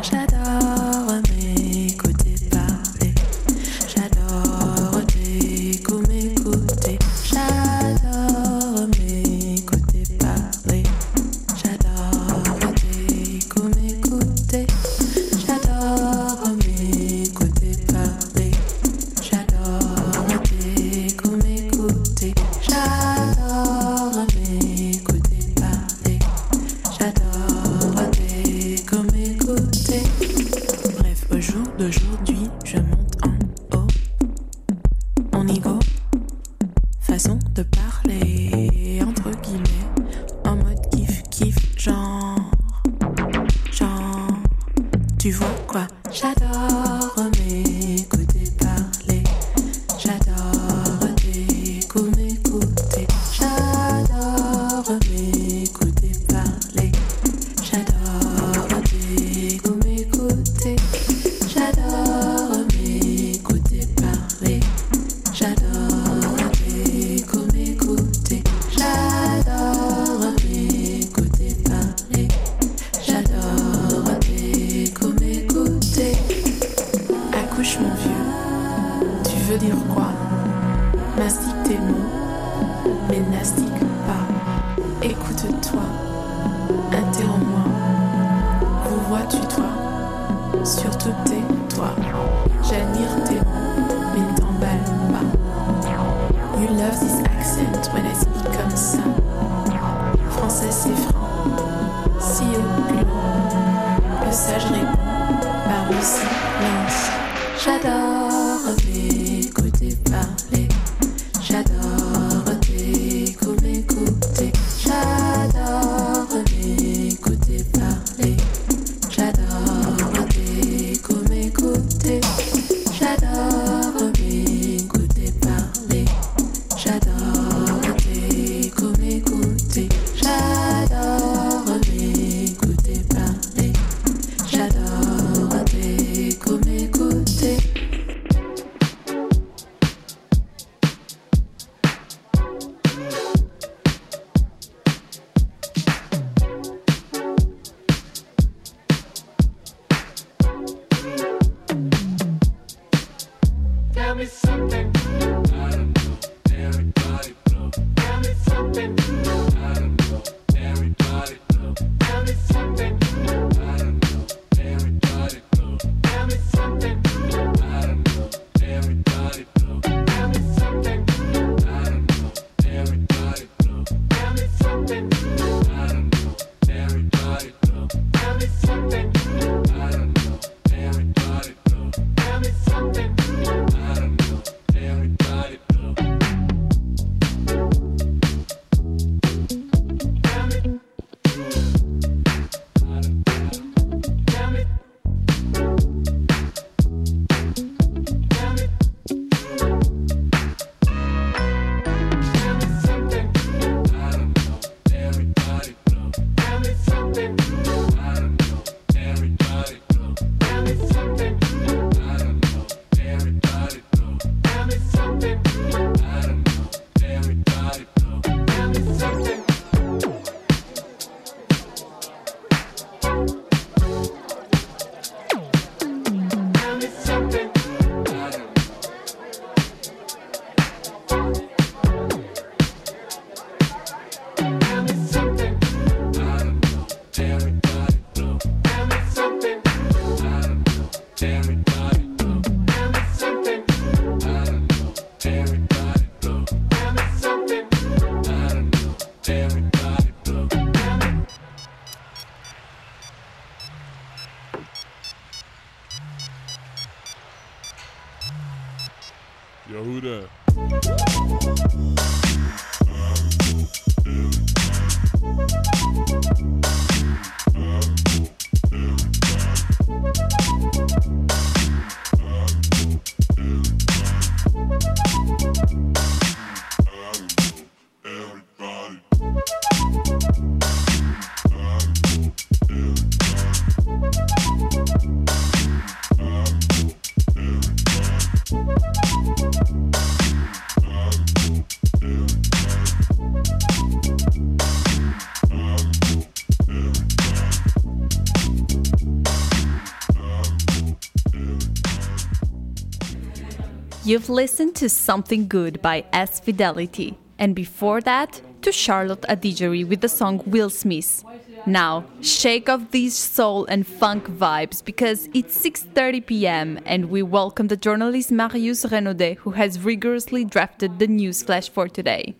You've 304.13 304.29
listened 304.29 304.77
to 304.77 304.91
Something 304.91 305.49
Good 305.49 305.81
by 305.81 306.05
S 306.13 306.39
Fidelity, 306.39 307.17
and 307.39 307.55
before 307.55 308.03
that, 308.03 308.43
to 308.61 308.71
Charlotte 308.71 309.23
Adigeri 309.23 309.89
with 309.89 310.03
the 310.03 310.09
song 310.11 310.43
Will 310.45 310.69
Smith. 310.69 311.25
Now, 311.65 312.05
shake 312.21 312.69
off 312.69 312.91
these 312.91 313.17
soul 313.17 313.65
and 313.65 313.87
funk 313.87 314.29
vibes 314.29 314.85
because 314.85 315.31
it's 315.33 315.57
6:30 315.57 316.27
p.m. 316.27 316.79
and 316.85 317.09
we 317.09 317.23
welcome 317.23 317.69
the 317.69 317.79
journalist 317.87 318.31
Marius 318.31 318.85
Renaudet 318.85 319.39
who 319.39 319.53
has 319.53 319.81
rigorously 319.81 320.45
drafted 320.45 320.99
the 320.99 321.07
news 321.07 321.43
flash 321.43 321.71
for 321.71 321.89
today. 321.89 322.35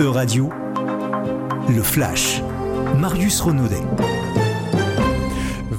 E-Radio, 0.00 0.44
le 1.70 1.84
flash. 1.84 2.40
Marius 2.98 3.40
Renaudet. 3.42 4.23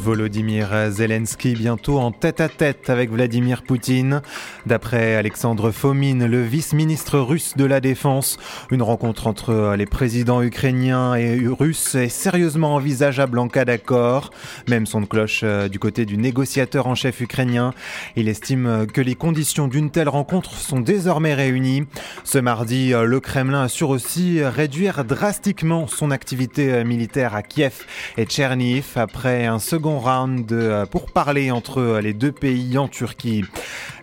Volodymyr 0.05 0.91
Zelensky 0.91 1.55
bientôt 1.55 1.97
en 1.97 2.11
tête-à-tête 2.11 2.91
avec 2.91 3.09
Vladimir 3.09 3.63
Poutine. 3.63 4.21
D'après 4.67 5.15
Alexandre 5.15 5.71
Fomin, 5.71 6.27
le 6.27 6.43
vice-ministre 6.43 7.17
russe 7.17 7.57
de 7.57 7.65
la 7.65 7.79
Défense, 7.81 8.37
une 8.69 8.83
rencontre 8.83 9.25
entre 9.25 9.73
les 9.75 9.87
présidents 9.87 10.43
ukrainiens 10.43 11.15
et 11.15 11.39
russes 11.47 11.95
est 11.95 12.09
sérieusement 12.09 12.75
envisageable 12.75 13.39
en 13.39 13.47
cas 13.47 13.65
d'accord. 13.65 14.29
Même 14.67 14.85
son 14.85 15.01
de 15.01 15.07
cloche 15.07 15.41
euh, 15.43 15.69
du 15.69 15.79
côté 15.79 16.05
du 16.05 16.17
négociateur 16.17 16.85
en 16.85 16.93
chef 16.93 17.21
ukrainien. 17.21 17.73
Il 18.15 18.29
estime 18.29 18.85
que 18.85 19.01
les 19.01 19.15
conditions 19.15 19.67
d'une 19.67 19.89
telle 19.89 20.09
rencontre 20.09 20.51
sont 20.51 20.81
désormais 20.81 21.33
réunies. 21.33 21.85
Ce 22.23 22.37
mardi, 22.37 22.93
euh, 22.93 23.05
le 23.05 23.19
Kremlin 23.19 23.63
assure 23.63 23.89
aussi 23.89 24.43
réduire 24.43 25.03
drastiquement 25.03 25.87
son 25.87 26.11
activité 26.11 26.71
euh, 26.71 26.83
militaire 26.83 27.33
à 27.33 27.41
Kiev 27.41 27.85
et 28.17 28.25
Tcherniv 28.25 28.85
après 28.97 29.47
un 29.47 29.57
second 29.57 29.94
round 29.99 30.45
de 30.45 30.85
pourparlers 30.85 31.51
entre 31.51 31.99
les 32.01 32.13
deux 32.13 32.31
pays 32.31 32.77
en 32.77 32.87
Turquie. 32.87 33.43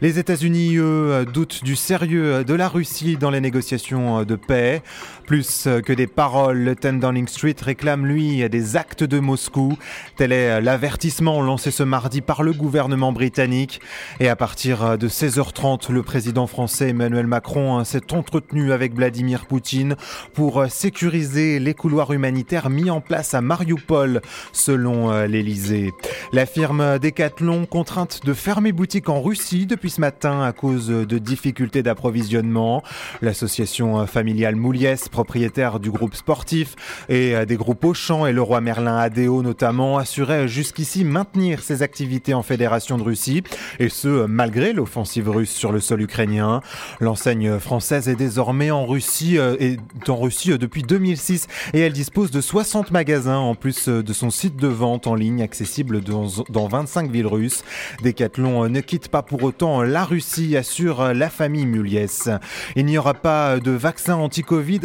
Les 0.00 0.18
États-Unis, 0.18 0.76
eux, 0.76 1.24
doutent 1.32 1.62
du 1.62 1.76
sérieux 1.76 2.44
de 2.44 2.54
la 2.54 2.68
Russie 2.68 3.16
dans 3.16 3.30
les 3.30 3.40
négociations 3.40 4.24
de 4.24 4.36
paix. 4.36 4.82
Plus 5.26 5.68
que 5.84 5.92
des 5.92 6.06
paroles, 6.06 6.58
le 6.58 6.74
10 6.74 7.00
Downing 7.00 7.28
Street 7.28 7.56
réclame, 7.60 8.06
lui, 8.06 8.48
des 8.48 8.76
actes 8.76 9.04
de 9.04 9.18
Moscou. 9.18 9.78
Tel 10.16 10.32
est 10.32 10.60
l'avertissement 10.60 11.40
lancé 11.40 11.70
ce 11.70 11.82
mardi 11.82 12.20
par 12.20 12.42
le 12.42 12.52
gouvernement 12.52 13.12
britannique. 13.12 13.80
Et 14.20 14.28
à 14.28 14.36
partir 14.36 14.98
de 14.98 15.08
16h30, 15.08 15.90
le 15.92 16.02
président 16.02 16.46
français 16.46 16.90
Emmanuel 16.90 17.26
Macron 17.26 17.82
s'est 17.84 18.12
entretenu 18.12 18.72
avec 18.72 18.94
Vladimir 18.94 19.46
Poutine 19.46 19.96
pour 20.34 20.66
sécuriser 20.68 21.58
les 21.58 21.74
couloirs 21.74 22.12
humanitaires 22.12 22.68
mis 22.68 22.90
en 22.90 23.00
place 23.00 23.34
à 23.34 23.40
Mariupol, 23.40 24.20
selon 24.52 25.24
l'Elysée. 25.26 25.92
La 26.32 26.46
firme 26.46 26.98
Decathlon, 26.98 27.66
contrainte 27.66 28.20
de 28.24 28.34
fermer 28.34 28.72
boutique 28.72 29.08
en 29.08 29.22
Russie 29.22 29.66
depuis 29.66 29.90
ce 29.90 30.00
matin 30.00 30.42
à 30.42 30.52
cause 30.52 30.88
de 30.88 31.18
difficultés 31.18 31.82
d'approvisionnement. 31.82 32.82
L'association 33.22 34.06
familiale 34.06 34.56
Mouliès, 34.56 35.08
propriétaire 35.12 35.78
du 35.78 35.92
groupe 35.92 36.14
sportif 36.14 36.74
et 37.08 37.46
des 37.46 37.56
groupes 37.56 37.84
Auchan 37.84 38.26
et 38.26 38.32
Leroy 38.32 38.60
Merlin 38.60 38.96
ADO 38.96 39.42
notamment, 39.42 39.98
assurait 39.98 40.48
jusqu'ici 40.48 41.04
maintenir 41.04 41.62
ses 41.62 41.82
activités 41.82 42.34
en 42.34 42.42
Fédération 42.42 42.98
de 42.98 43.02
Russie, 43.02 43.42
et 43.78 43.88
ce 43.88 44.26
malgré 44.26 44.72
l'offensive 44.72 45.28
russe 45.28 45.52
sur 45.52 45.72
le 45.72 45.80
sol 45.80 46.02
ukrainien. 46.02 46.60
L'enseigne 47.00 47.58
française 47.58 48.08
est 48.08 48.16
désormais 48.16 48.70
en 48.70 48.86
Russie, 48.86 49.38
euh, 49.38 49.56
est 49.60 49.78
en 50.08 50.16
Russie 50.16 50.56
depuis 50.58 50.82
2006 50.82 51.46
et 51.74 51.80
elle 51.80 51.92
dispose 51.92 52.30
de 52.30 52.40
60 52.40 52.90
magasins 52.90 53.38
en 53.38 53.54
plus 53.54 53.88
de 53.88 54.12
son 54.12 54.30
site 54.30 54.56
de 54.56 54.68
vente 54.68 55.06
en 55.06 55.14
ligne 55.14 55.42
accessible 55.42 56.00
dans, 56.00 56.26
dans 56.48 56.68
25 56.68 57.10
villes 57.10 57.26
russes. 57.26 57.62
Decathlon 58.02 58.68
ne 58.68 58.80
quitte 58.80 59.08
pas 59.08 59.22
pour 59.22 59.42
autant 59.42 59.82
la 59.82 60.04
Russie, 60.04 60.56
assure 60.56 61.14
la 61.14 61.30
famille 61.30 61.66
Muliès. 61.66 62.28
Il 62.76 62.86
n'y 62.86 62.98
aura 62.98 63.14
pas 63.14 63.60
de 63.60 63.70
vaccin 63.70 64.14
anti-Covid 64.14 64.80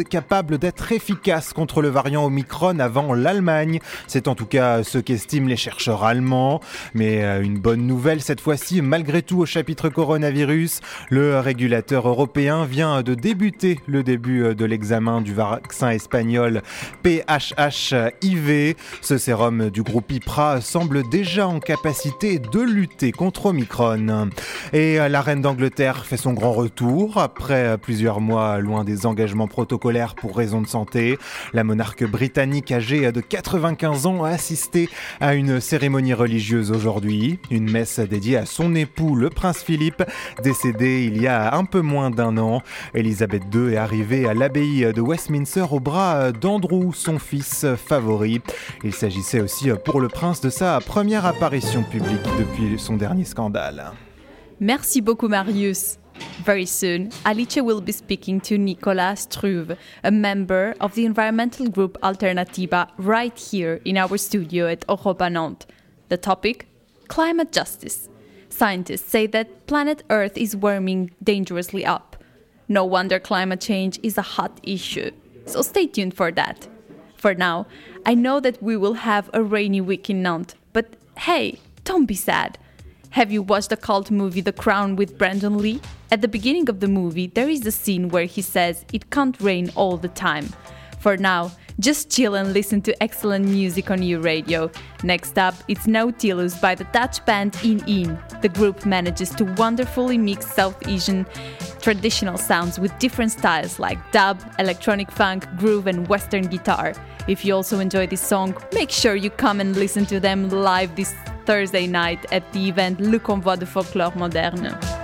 d'être 0.58 0.92
efficace 0.92 1.52
contre 1.52 1.82
le 1.82 1.88
variant 1.88 2.24
Omicron 2.24 2.78
avant 2.78 3.14
l'Allemagne. 3.14 3.80
C'est 4.06 4.28
en 4.28 4.34
tout 4.34 4.46
cas 4.46 4.82
ce 4.82 4.98
qu'estiment 4.98 5.48
les 5.48 5.56
chercheurs 5.56 6.04
allemands. 6.04 6.60
Mais 6.94 7.24
euh, 7.24 7.42
une 7.42 7.58
bonne 7.58 7.86
nouvelle 7.86 8.20
cette 8.20 8.40
fois-ci, 8.40 8.82
malgré 8.82 9.22
tout 9.22 9.38
au 9.38 9.46
chapitre 9.46 9.88
coronavirus, 9.88 10.80
le 11.10 11.38
régulateur 11.40 12.08
européen 12.08 12.64
vient 12.64 13.02
de 13.02 13.14
débuter 13.14 13.80
le 13.86 14.02
début 14.02 14.54
de 14.54 14.64
l'examen 14.64 15.20
du 15.20 15.34
vaccin 15.34 15.90
espagnol 15.90 16.62
PHHIV. 17.02 18.74
Ce 19.00 19.18
sérum 19.18 19.70
du 19.70 19.82
groupe 19.82 20.10
IPRA 20.10 20.60
semble 20.60 21.08
déjà 21.08 21.48
en 21.48 21.60
capacité 21.60 22.38
de 22.38 22.60
lutter 22.60 23.12
contre 23.12 23.46
Omicron. 23.46 24.30
Et 24.72 24.96
la 24.96 25.20
reine 25.20 25.42
d'Angleterre 25.42 26.06
fait 26.06 26.16
son 26.16 26.32
grand 26.32 26.52
retour 26.52 27.18
après 27.18 27.78
plusieurs 27.78 28.20
mois 28.20 28.58
loin 28.58 28.84
des 28.84 29.06
engagements 29.06 29.48
protocolaires 29.48 30.07
pour 30.14 30.36
raisons 30.36 30.60
de 30.60 30.66
santé. 30.66 31.18
La 31.52 31.64
monarque 31.64 32.04
britannique 32.04 32.72
âgée 32.72 33.10
de 33.12 33.20
95 33.20 34.06
ans 34.06 34.24
a 34.24 34.30
assisté 34.30 34.88
à 35.20 35.34
une 35.34 35.60
cérémonie 35.60 36.14
religieuse 36.14 36.70
aujourd'hui, 36.70 37.38
une 37.50 37.70
messe 37.70 37.98
dédiée 38.00 38.36
à 38.36 38.46
son 38.46 38.74
époux, 38.74 39.14
le 39.14 39.30
prince 39.30 39.62
Philippe, 39.62 40.02
décédé 40.42 41.04
il 41.04 41.20
y 41.20 41.26
a 41.26 41.54
un 41.54 41.64
peu 41.64 41.80
moins 41.80 42.10
d'un 42.10 42.38
an. 42.38 42.62
Elisabeth 42.94 43.42
II 43.54 43.72
est 43.72 43.76
arrivée 43.76 44.28
à 44.28 44.34
l'abbaye 44.34 44.92
de 44.92 45.00
Westminster 45.00 45.66
au 45.70 45.80
bras 45.80 46.32
d'Andrew, 46.32 46.92
son 46.92 47.18
fils 47.18 47.66
favori. 47.76 48.40
Il 48.84 48.92
s'agissait 48.92 49.40
aussi 49.40 49.70
pour 49.84 50.00
le 50.00 50.08
prince 50.08 50.40
de 50.40 50.50
sa 50.50 50.80
première 50.80 51.26
apparition 51.26 51.82
publique 51.82 52.26
depuis 52.38 52.78
son 52.78 52.96
dernier 52.96 53.24
scandale. 53.24 53.92
Merci 54.60 55.00
beaucoup, 55.00 55.28
Marius. 55.28 55.98
Very 56.44 56.64
soon, 56.64 57.12
Alice 57.24 57.56
will 57.56 57.80
be 57.80 57.92
speaking 57.92 58.40
to 58.42 58.56
Nicolas 58.56 59.22
Struve, 59.22 59.76
a 60.02 60.10
member 60.10 60.74
of 60.80 60.94
the 60.94 61.04
environmental 61.04 61.68
group 61.68 61.98
Alternativa, 62.02 62.88
right 62.96 63.38
here 63.38 63.80
in 63.84 63.96
our 63.96 64.16
studio 64.16 64.66
at 64.66 64.84
Europa 64.88 65.28
Nantes. 65.28 65.66
The 66.08 66.16
topic 66.16 66.66
climate 67.08 67.52
justice. 67.52 68.08
Scientists 68.48 69.08
say 69.08 69.26
that 69.26 69.66
planet 69.66 70.02
Earth 70.10 70.36
is 70.38 70.56
warming 70.56 71.10
dangerously 71.22 71.84
up. 71.84 72.16
No 72.68 72.84
wonder 72.84 73.18
climate 73.18 73.60
change 73.60 73.98
is 74.02 74.18
a 74.18 74.22
hot 74.22 74.60
issue. 74.62 75.10
So 75.46 75.62
stay 75.62 75.86
tuned 75.86 76.14
for 76.14 76.30
that. 76.32 76.68
For 77.16 77.34
now, 77.34 77.66
I 78.06 78.14
know 78.14 78.40
that 78.40 78.62
we 78.62 78.76
will 78.76 78.94
have 78.94 79.28
a 79.32 79.42
rainy 79.42 79.80
week 79.80 80.08
in 80.08 80.22
Nantes, 80.22 80.54
but 80.72 80.94
hey, 81.18 81.58
don't 81.84 82.06
be 82.06 82.14
sad. 82.14 82.58
Have 83.18 83.32
you 83.32 83.42
watched 83.42 83.70
the 83.70 83.76
cult 83.76 84.12
movie 84.12 84.42
The 84.42 84.52
Crown 84.52 84.94
with 84.94 85.18
Brandon 85.18 85.58
Lee? 85.58 85.80
At 86.12 86.22
the 86.22 86.28
beginning 86.28 86.68
of 86.68 86.78
the 86.78 86.86
movie, 86.86 87.26
there 87.26 87.48
is 87.48 87.66
a 87.66 87.72
scene 87.72 88.10
where 88.10 88.26
he 88.26 88.42
says 88.42 88.84
it 88.92 89.10
can't 89.10 89.40
rain 89.40 89.72
all 89.74 89.96
the 89.96 90.06
time. 90.06 90.48
For 91.00 91.16
now, 91.16 91.50
just 91.80 92.12
chill 92.12 92.36
and 92.36 92.52
listen 92.52 92.80
to 92.82 93.02
excellent 93.02 93.46
music 93.46 93.90
on 93.90 94.04
your 94.04 94.20
radio. 94.20 94.70
Next 95.02 95.36
up, 95.36 95.56
it's 95.66 95.88
Nautilus 95.88 96.56
by 96.60 96.76
the 96.76 96.84
Dutch 96.92 97.24
band 97.26 97.58
In 97.64 97.80
In. 97.88 98.16
The 98.40 98.50
group 98.50 98.86
manages 98.86 99.30
to 99.30 99.52
wonderfully 99.54 100.16
mix 100.16 100.54
South 100.54 100.86
Asian 100.86 101.26
traditional 101.80 102.38
sounds 102.38 102.78
with 102.78 102.96
different 103.00 103.32
styles 103.32 103.80
like 103.80 103.98
dub, 104.12 104.40
electronic 104.60 105.10
funk, 105.10 105.44
groove, 105.56 105.88
and 105.88 106.06
western 106.06 106.46
guitar. 106.46 106.94
If 107.26 107.44
you 107.44 107.56
also 107.56 107.80
enjoy 107.80 108.06
this 108.06 108.20
song, 108.20 108.56
make 108.72 108.92
sure 108.92 109.16
you 109.16 109.30
come 109.30 109.60
and 109.60 109.74
listen 109.74 110.06
to 110.06 110.20
them 110.20 110.48
live 110.50 110.94
this 110.94 111.16
Thursday 111.48 111.86
night 111.86 112.26
at 112.30 112.42
the 112.52 112.68
event 112.68 113.00
Le 113.00 113.18
Convoi 113.18 113.56
de 113.56 113.64
Folklore 113.64 114.14
Moderne. 114.18 114.97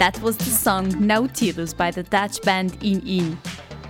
That 0.00 0.18
was 0.22 0.38
the 0.38 0.44
song 0.44 0.88
Nautilus 1.06 1.74
by 1.74 1.90
the 1.90 2.02
Dutch 2.02 2.40
band 2.40 2.74
In 2.82 3.06
In. 3.06 3.36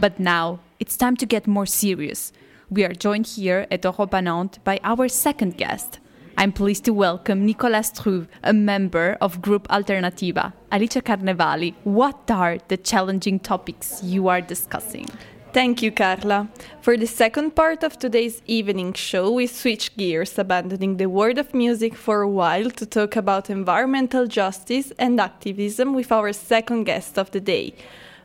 But 0.00 0.18
now, 0.18 0.58
it's 0.80 0.96
time 0.96 1.16
to 1.18 1.24
get 1.24 1.46
more 1.46 1.66
serious. 1.66 2.32
We 2.68 2.82
are 2.82 2.92
joined 2.92 3.28
here 3.28 3.68
at 3.70 3.84
Europa 3.84 4.20
Nantes 4.20 4.58
by 4.64 4.80
our 4.82 5.06
second 5.06 5.56
guest. 5.56 6.00
I'm 6.36 6.50
pleased 6.50 6.84
to 6.86 6.92
welcome 6.92 7.46
Nicolas 7.46 7.92
Struve, 7.94 8.26
a 8.42 8.52
member 8.52 9.18
of 9.20 9.40
Group 9.40 9.68
Alternativa. 9.70 10.52
Alicia 10.72 11.00
Carnevali, 11.00 11.76
what 11.84 12.28
are 12.28 12.58
the 12.66 12.76
challenging 12.76 13.38
topics 13.38 14.02
you 14.02 14.26
are 14.26 14.40
discussing? 14.40 15.06
Thank 15.52 15.82
you, 15.82 15.90
Carla. 15.90 16.48
For 16.80 16.96
the 16.96 17.06
second 17.06 17.56
part 17.56 17.82
of 17.82 17.98
today's 17.98 18.40
evening 18.46 18.92
show, 18.92 19.32
we 19.32 19.48
switch 19.48 19.96
gears, 19.96 20.38
abandoning 20.38 20.96
the 20.96 21.08
world 21.08 21.38
of 21.38 21.52
music 21.52 21.96
for 21.96 22.22
a 22.22 22.28
while 22.28 22.70
to 22.70 22.86
talk 22.86 23.16
about 23.16 23.50
environmental 23.50 24.28
justice 24.28 24.92
and 24.96 25.20
activism 25.20 25.92
with 25.92 26.12
our 26.12 26.32
second 26.32 26.84
guest 26.84 27.18
of 27.18 27.32
the 27.32 27.40
day. 27.40 27.74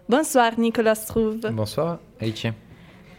Bonsoir, 0.08 0.52
Nicolas 0.60 1.08
Struve. 1.08 1.52
Bonsoir, 1.52 1.98
Alicia. 2.22 2.54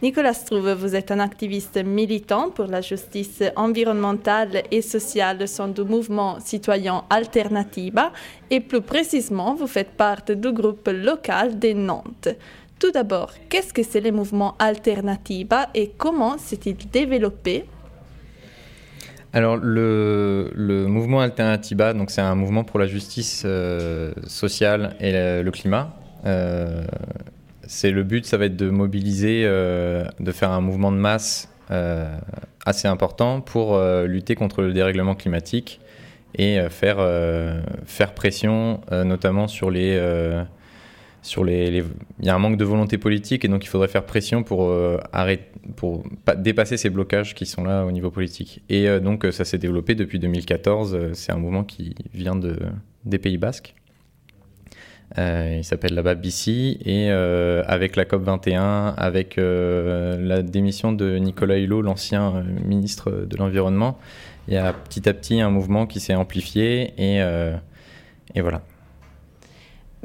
Nicolas 0.01 0.35
Struve, 0.35 0.73
vous 0.75 0.95
êtes 0.95 1.11
un 1.11 1.19
activiste 1.19 1.83
militant 1.83 2.51
pour 2.51 2.67
la 2.67 2.81
justice 2.81 3.43
environnementale 3.55 4.63
et 4.71 4.83
sociale 4.83 5.45
du 5.73 5.81
mouvement 5.81 6.39
citoyen 6.39 7.03
Alternativa 7.09 8.13
et 8.49 8.61
plus 8.61 8.81
précisément, 8.81 9.55
vous 9.55 9.67
faites 9.67 9.97
partie 9.97 10.35
du 10.35 10.53
groupe 10.53 10.87
local 10.87 11.59
des 11.59 11.73
Nantes. 11.73 12.29
Tout 12.79 12.91
d'abord, 12.91 13.33
qu'est-ce 13.49 13.73
que 13.73 13.81
c'est 13.81 14.01
le 14.01 14.11
mouvement 14.11 14.55
Alternativa 14.59 15.69
et 15.73 15.91
comment 15.97 16.37
s'est-il 16.37 16.77
développé? 16.91 17.65
Alors, 19.33 19.57
le, 19.57 20.51
mouvement 20.87 21.21
Alternativa, 21.21 21.93
donc 21.93 22.11
c'est 22.11 22.21
un 22.21 22.35
mouvement 22.35 22.63
pour 22.63 22.79
la 22.79 22.85
justice 22.85 23.43
euh, 23.45 24.13
sociale 24.27 24.95
et 24.99 25.11
le, 25.11 25.49
climat. 25.49 25.95
Euh, 26.25 26.85
c'est 27.65 27.89
le 27.89 28.03
but, 28.03 28.27
ça 28.27 28.37
va 28.37 28.45
être 28.45 28.55
de 28.55 28.69
mobiliser, 28.69 29.41
euh, 29.45 30.05
de 30.19 30.31
faire 30.31 30.51
un 30.51 30.61
mouvement 30.61 30.91
de 30.91 30.97
masse 30.97 31.49
assez 32.65 32.87
important 32.87 33.41
pour 33.41 33.77
lutter 34.05 34.35
contre 34.35 34.61
le 34.61 34.71
dérèglement 34.71 35.15
climatique 35.15 35.81
et 36.35 36.59
faire, 36.69 37.05
faire 37.85 38.13
pression, 38.13 38.79
notamment 38.89 39.49
sur 39.49 39.69
les, 39.69 39.99
les, 41.43 41.83
Il 42.19 42.25
y 42.25 42.29
a 42.29 42.35
un 42.35 42.39
manque 42.39 42.57
de 42.57 42.63
volonté 42.65 42.97
politique 42.97 43.43
et 43.45 43.47
donc 43.47 43.63
il 43.63 43.67
faudrait 43.67 43.87
faire 43.87 44.05
pression 44.05 44.43
pour, 44.43 44.69
euh, 44.69 44.97
pour 45.75 46.03
pas- 46.25 46.35
dépasser 46.35 46.77
ces 46.77 46.89
blocages 46.89 47.35
qui 47.35 47.45
sont 47.45 47.63
là 47.63 47.85
au 47.85 47.91
niveau 47.91 48.11
politique. 48.11 48.61
Et 48.69 48.87
euh, 48.87 48.99
donc 48.99 49.25
euh, 49.25 49.31
ça 49.31 49.45
s'est 49.45 49.57
développé 49.57 49.95
depuis 49.95 50.19
2014. 50.19 50.93
euh, 50.95 51.09
C'est 51.13 51.31
un 51.31 51.37
mouvement 51.37 51.63
qui 51.63 51.95
vient 52.13 52.35
de, 52.35 52.57
des 53.05 53.17
Pays 53.17 53.37
Basques. 53.37 53.75
Il 55.17 55.63
s'appelle 55.63 55.93
là-bas 55.93 56.15
BC 56.15 56.77
et 56.85 57.09
avec 57.09 57.95
la 57.95 58.03
COP 58.03 58.23
21, 58.23 58.87
avec 58.97 59.37
la 59.37 60.41
démission 60.41 60.91
de 60.91 61.17
Nicolas 61.17 61.57
Hulot, 61.57 61.81
l'ancien 61.81 62.43
ministre 62.65 63.11
de 63.11 63.37
l'environnement, 63.37 63.97
il 64.49 64.55
y 64.55 64.57
a 64.57 64.73
petit 64.73 65.07
à 65.07 65.13
petit 65.13 65.39
un 65.39 65.49
mouvement 65.49 65.87
qui 65.87 66.01
s'est 66.01 66.13
amplifié 66.13 66.93
et 66.97 68.41
voilà. 68.41 68.61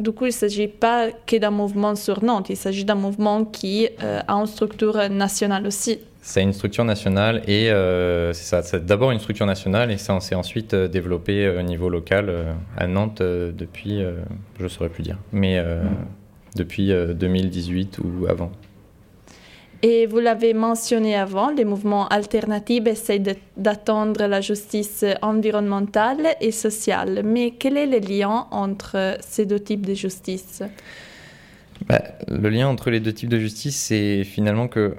Du 0.03 0.11
coup, 0.11 0.25
il 0.25 0.31
ne 0.31 0.33
s'agit 0.33 0.67
pas 0.67 1.13
que 1.13 1.37
d'un 1.37 1.53
mouvement 1.53 1.95
sur 1.95 2.25
Nantes, 2.25 2.51
il 2.51 2.57
s'agit 2.57 2.85
d'un 2.85 2.97
mouvement 2.97 3.45
qui 3.45 3.89
euh, 4.03 4.21
a 4.27 4.35
une 4.35 4.47
structure 4.47 5.09
nationale 5.09 5.65
aussi. 5.65 6.01
C'est 6.21 6.43
une 6.43 6.53
structure 6.53 6.85
nationale 6.85 7.43
et 7.47 7.71
euh, 7.71 8.33
c'est 8.33 8.43
ça. 8.43 8.63
C'est 8.65 8.85
d'abord 8.85 9.13
une 9.13 9.21
structure 9.21 9.47
nationale 9.47 9.93
et 9.93 9.99
ça 9.99 10.19
s'est 10.19 10.35
ensuite 10.35 10.75
euh, 10.75 10.89
développé 10.89 11.49
au 11.49 11.63
niveau 11.63 11.89
local 11.89 12.29
euh, 12.29 12.53
à 12.77 12.89
Nantes 12.89 13.23
depuis, 13.23 14.03
je 14.59 14.63
ne 14.65 14.69
saurais 14.69 14.89
plus 14.89 15.05
dire, 15.05 15.19
mais 15.33 15.59
euh, 15.59 15.85
depuis 16.57 16.93
euh, 16.93 17.15
2018 17.15 17.99
ou 17.99 18.27
avant. 18.27 18.51
Et 19.85 20.07
vous 20.07 20.21
l'avez 20.21 20.55
mentionné 20.55 21.17
avant, 21.17 21.51
les 21.51 21.65
mouvements 21.65 22.07
alternatifs 22.07 22.87
essayent 22.87 23.25
d'attendre 23.57 24.27
la 24.27 24.41
justice 24.41 25.05
environnementale 25.23 26.37
et 26.41 26.53
sociale. 26.53 27.23
Mais 27.25 27.51
quel 27.51 27.77
est 27.77 27.87
le 27.87 27.99
lien 27.99 28.47
entre 28.53 29.19
ces 29.21 29.45
deux 29.45 29.59
types 29.59 29.85
de 29.85 29.95
justice? 29.95 30.63
Bah, 31.89 32.01
le 32.29 32.49
lien 32.49 32.69
entre 32.69 32.91
les 32.91 33.01
deux 33.01 33.13
types 33.13 33.29
de 33.29 33.41
justice, 33.41 33.77
c'est 33.77 34.23
finalement 34.23 34.69
que 34.69 34.95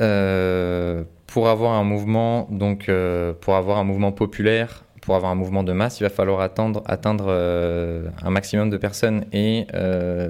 euh, 0.00 1.04
pour 1.28 1.48
avoir 1.48 1.72
un 1.74 1.84
mouvement, 1.84 2.48
donc 2.50 2.88
euh, 2.88 3.32
pour 3.40 3.54
avoir 3.54 3.78
un 3.78 3.84
mouvement 3.84 4.10
populaire, 4.10 4.84
pour 5.00 5.14
avoir 5.14 5.30
un 5.30 5.36
mouvement 5.36 5.62
de 5.62 5.72
masse, 5.72 6.00
il 6.00 6.02
va 6.02 6.10
falloir 6.10 6.40
attendre, 6.40 6.82
atteindre 6.86 7.26
euh, 7.28 8.08
un 8.24 8.30
maximum 8.30 8.68
de 8.68 8.76
personnes 8.78 9.26
et 9.32 9.66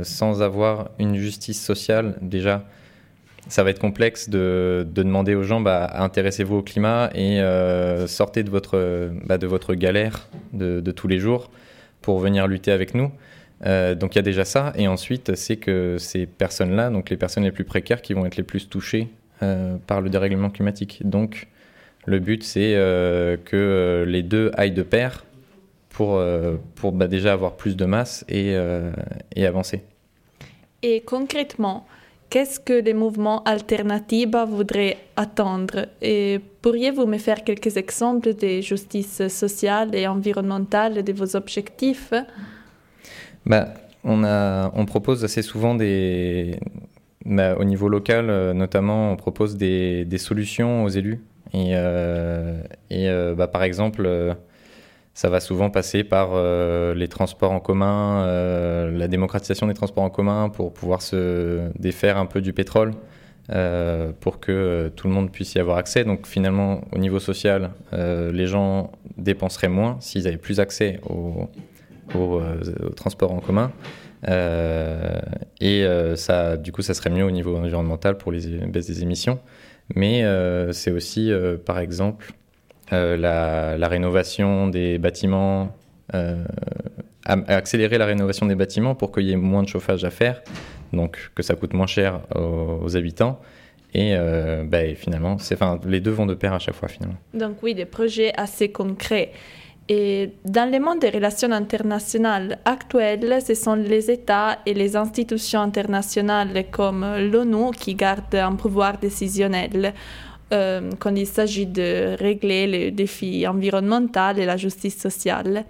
sans 0.02 0.42
avoir 0.42 0.90
une 0.98 1.16
justice 1.16 1.64
sociale 1.64 2.18
déjà. 2.20 2.64
Ça 3.48 3.62
va 3.62 3.70
être 3.70 3.78
complexe 3.78 4.28
de, 4.28 4.86
de 4.88 5.02
demander 5.02 5.36
aux 5.36 5.44
gens 5.44 5.60
bah, 5.60 5.88
intéressez-vous 5.94 6.56
au 6.56 6.62
climat 6.62 7.10
et 7.14 7.40
euh, 7.40 8.08
sortez 8.08 8.42
de 8.42 8.50
votre, 8.50 9.10
bah, 9.24 9.38
de 9.38 9.46
votre 9.46 9.74
galère 9.74 10.28
de, 10.52 10.80
tous 10.90 11.06
les 11.06 11.18
jours 11.18 11.50
pour 12.02 12.18
venir 12.18 12.48
lutter 12.48 12.72
avec 12.72 12.94
nous. 12.94 13.12
Euh, 13.64 13.94
donc 13.94 14.14
il 14.14 14.16
y 14.16 14.18
a 14.18 14.22
déjà 14.22 14.44
ça. 14.44 14.72
Et 14.76 14.88
ensuite, 14.88 15.36
c'est 15.36 15.56
que 15.56 15.96
ces 15.98 16.26
personnes-là, 16.26 16.90
donc 16.90 17.08
les 17.08 17.16
personnes 17.16 17.44
les 17.44 17.52
plus 17.52 17.64
précaires, 17.64 18.02
qui 18.02 18.14
vont 18.14 18.26
être 18.26 18.36
les 18.36 18.42
plus 18.42 18.68
touchées 18.68 19.08
euh, 19.42 19.76
par 19.86 20.00
le 20.00 20.10
dérèglement 20.10 20.50
climatique. 20.50 21.02
Donc 21.04 21.46
le 22.04 22.18
but, 22.18 22.42
c'est 22.42 22.72
que 23.44 24.04
les 24.08 24.22
deux 24.22 24.50
aillent 24.54 24.72
de 24.72 24.82
pair 24.82 25.24
pour, 25.88 26.22
pour 26.74 26.92
bah, 26.92 27.06
déjà 27.06 27.32
avoir 27.32 27.56
plus 27.56 27.76
de 27.76 27.84
masse 27.84 28.24
et, 28.28 28.54
et 29.34 29.46
avancer. 29.46 29.82
Et 30.82 31.00
concrètement, 31.00 31.86
qu'est-ce 32.30 32.60
que 32.60 32.72
les 32.72 32.94
mouvements 32.94 33.42
alternatifs 33.44 34.28
voudraient 34.48 34.98
attendre? 35.16 35.86
Et 36.02 36.40
pourriez-vous 36.62 37.06
me 37.06 37.18
faire 37.18 37.44
quelques 37.44 37.76
exemples 37.76 38.34
de 38.34 38.60
justice 38.60 39.28
sociale 39.28 39.94
et 39.94 40.06
environnementale 40.06 41.02
de 41.02 41.12
vos 41.12 41.36
objectifs? 41.36 42.12
Bah, 43.44 43.68
on, 44.04 44.24
a, 44.24 44.70
on 44.74 44.84
propose 44.86 45.24
assez 45.24 45.42
souvent 45.42 45.74
des. 45.74 46.58
bah, 47.24 47.56
au 47.58 47.64
niveau 47.64 47.88
local, 47.88 48.30
euh, 48.30 48.52
notamment, 48.54 49.12
on 49.12 49.16
propose 49.16 49.56
des, 49.56 50.04
des 50.04 50.18
solutions 50.18 50.84
aux 50.84 50.88
élus. 50.88 51.20
Et, 51.52 51.72
euh, 51.74 52.60
et 52.90 53.08
bah, 53.36 53.46
par 53.46 53.62
exemple, 53.62 54.36
ça 55.16 55.30
va 55.30 55.40
souvent 55.40 55.70
passer 55.70 56.04
par 56.04 56.32
euh, 56.34 56.92
les 56.94 57.08
transports 57.08 57.50
en 57.50 57.58
commun, 57.58 58.26
euh, 58.26 58.90
la 58.90 59.08
démocratisation 59.08 59.66
des 59.66 59.72
transports 59.72 60.04
en 60.04 60.10
commun 60.10 60.50
pour 60.50 60.74
pouvoir 60.74 61.00
se 61.00 61.70
défaire 61.78 62.18
un 62.18 62.26
peu 62.26 62.42
du 62.42 62.52
pétrole. 62.52 62.92
euh, 63.50 64.12
pour 64.20 64.40
que 64.40 64.90
tout 64.96 65.06
le 65.08 65.14
monde 65.14 65.30
puisse 65.30 65.54
y 65.54 65.58
avoir 65.58 65.76
accès. 65.78 66.04
Donc 66.04 66.26
finalement, 66.26 66.80
au 66.92 66.98
niveau 66.98 67.20
social, 67.20 67.70
les 67.92 68.46
gens 68.46 68.90
dépenseraient 69.16 69.68
moins 69.68 69.96
s'ils 70.00 70.26
avaient 70.26 70.36
plus 70.36 70.60
accès 70.60 71.00
au, 71.08 71.48
au, 72.14 72.40
euh, 72.40 72.60
au 72.84 72.90
transport 72.90 73.32
en 73.32 73.40
commun. 73.40 73.72
Et 75.60 75.86
ça, 76.16 76.56
du 76.56 76.72
coup, 76.72 76.82
ça 76.82 76.94
serait 76.94 77.10
mieux 77.10 77.24
au 77.24 77.30
niveau 77.30 77.56
environnemental 77.56 78.16
pour 78.16 78.32
les 78.32 78.40
baisses 78.66 78.86
des 78.86 79.02
émissions. 79.02 79.38
Mais 79.94 80.24
c'est 80.72 80.90
aussi, 80.90 81.30
par 81.64 81.78
exemple, 81.78 82.32
la, 82.90 83.76
la 83.78 83.88
rénovation 83.88 84.68
des 84.68 84.98
bâtiments, 84.98 85.76
euh, 86.14 86.44
accélérer 87.26 87.98
la 87.98 88.06
rénovation 88.06 88.46
des 88.46 88.54
bâtiments 88.54 88.94
pour 88.94 89.10
qu'il 89.10 89.24
y 89.24 89.32
ait 89.32 89.36
moins 89.36 89.62
de 89.62 89.68
chauffage 89.68 90.04
à 90.04 90.10
faire, 90.10 90.42
donc 90.92 91.30
que 91.34 91.42
ça 91.42 91.56
coûte 91.56 91.72
moins 91.72 91.88
cher 91.88 92.20
aux, 92.34 92.96
habitants. 92.96 93.40
Et 93.94 94.14
euh, 94.14 94.64
et 94.72 94.94
finalement, 94.94 95.36
les 95.86 96.00
deux 96.00 96.10
vont 96.10 96.26
de 96.26 96.34
pair 96.34 96.52
à 96.52 96.58
chaque 96.58 96.74
fois 96.74 96.88
finalement. 96.88 97.16
Donc 97.34 97.62
oui, 97.62 97.74
des 97.74 97.86
projets 97.86 98.32
assez 98.36 98.70
concrets. 98.70 99.32
Et 99.88 100.32
dans 100.44 100.70
le 100.70 100.80
monde 100.80 100.98
des 101.00 101.10
relations 101.10 101.52
internationales 101.52 102.58
actuelles, 102.64 103.38
ce 103.44 103.54
sont 103.54 103.76
les 103.76 104.10
États 104.10 104.58
et 104.66 104.74
les 104.74 104.96
institutions 104.96 105.60
internationales 105.60 106.64
comme 106.72 107.06
l'ONU 107.30 107.70
qui 107.70 107.94
gardent 107.94 108.34
un 108.34 108.56
pouvoir 108.56 108.98
décisionnel 108.98 109.94
euh, 110.52 110.90
quand 110.98 111.14
il 111.14 111.26
s'agit 111.26 111.66
de 111.66 112.16
régler 112.18 112.66
les 112.66 112.90
défis 112.90 113.46
environnementaux 113.46 114.36
et 114.36 114.46
la 114.46 114.56
justice 114.56 114.98
sociale. 114.98 115.64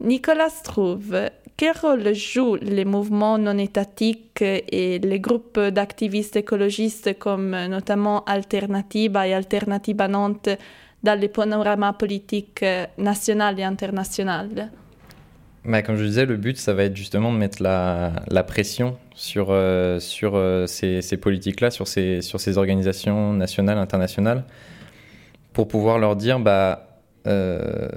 Nicolas 0.00 0.50
trouve 0.64 1.16
quel 1.56 1.76
rôle 1.76 2.14
jouent 2.14 2.56
les 2.56 2.86
mouvements 2.86 3.36
non 3.36 3.58
étatiques 3.58 4.40
et 4.40 4.98
les 4.98 5.20
groupes 5.20 5.60
d'activistes 5.60 6.36
écologistes 6.36 7.18
comme 7.18 7.50
notamment 7.66 8.24
Alternativa 8.24 9.28
et 9.28 9.34
Alternativa 9.34 10.08
Nantes 10.08 10.48
dans 11.02 11.20
le 11.20 11.28
panorama 11.28 11.92
politique 11.92 12.64
national 12.96 13.60
et 13.60 13.64
international? 13.64 14.70
Bah, 15.64 15.82
comme 15.82 15.96
je 15.96 16.04
disais, 16.04 16.24
le 16.24 16.36
but, 16.36 16.56
ça 16.56 16.72
va 16.72 16.84
être 16.84 16.96
justement 16.96 17.32
de 17.32 17.36
mettre 17.36 17.62
la, 17.62 18.44
pression 18.46 18.96
sur, 19.14 19.48
euh, 19.50 20.00
sur 20.00 20.34
euh, 20.34 20.66
ces, 20.66 21.02
ces 21.02 21.18
politiques-là, 21.18 21.70
sur 21.70 21.86
ces, 21.86 22.22
sur 22.22 22.40
ces 22.40 22.56
organisations 22.56 23.34
nationales, 23.34 23.76
internationales, 23.76 24.44
pour 25.52 25.68
pouvoir 25.68 25.98
leur 25.98 26.16
dire, 26.16 26.40
bah, 26.40 26.98
euh, 27.26 27.88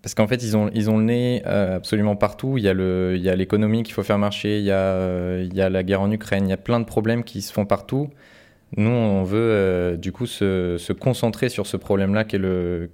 parce 0.00 0.14
qu'en 0.14 0.26
fait, 0.26 0.42
ils 0.42 0.56
ont, 0.56 0.70
ils 0.72 0.88
ont 0.88 0.96
le 0.96 1.04
nez 1.04 1.44
absolument 1.44 2.16
partout. 2.16 2.56
Il 2.56 2.64
y 2.64 2.68
a 2.68 3.36
l'économie 3.36 3.82
qu'il 3.82 3.92
faut 3.92 4.02
faire 4.02 4.18
marcher, 4.18 4.58
il 4.58 4.64
y, 4.64 4.70
a, 4.70 5.38
il 5.38 5.54
y 5.54 5.60
a 5.60 5.68
la 5.68 5.82
guerre 5.82 6.00
en 6.00 6.10
Ukraine, 6.10 6.46
il 6.46 6.50
y 6.50 6.54
a 6.54 6.56
plein 6.56 6.80
de 6.80 6.86
problèmes 6.86 7.24
qui 7.24 7.42
se 7.42 7.52
font 7.52 7.66
partout. 7.66 8.08
Nous, 8.76 8.90
on 8.90 9.24
veut 9.24 9.96
du 9.96 10.12
coup 10.12 10.26
se, 10.26 10.92
concentrer 10.92 11.48
sur 11.48 11.66
ce 11.66 11.76
problème-là, 11.76 12.24
qui 12.24 12.36
est, 12.36 12.38
le, 12.38 12.88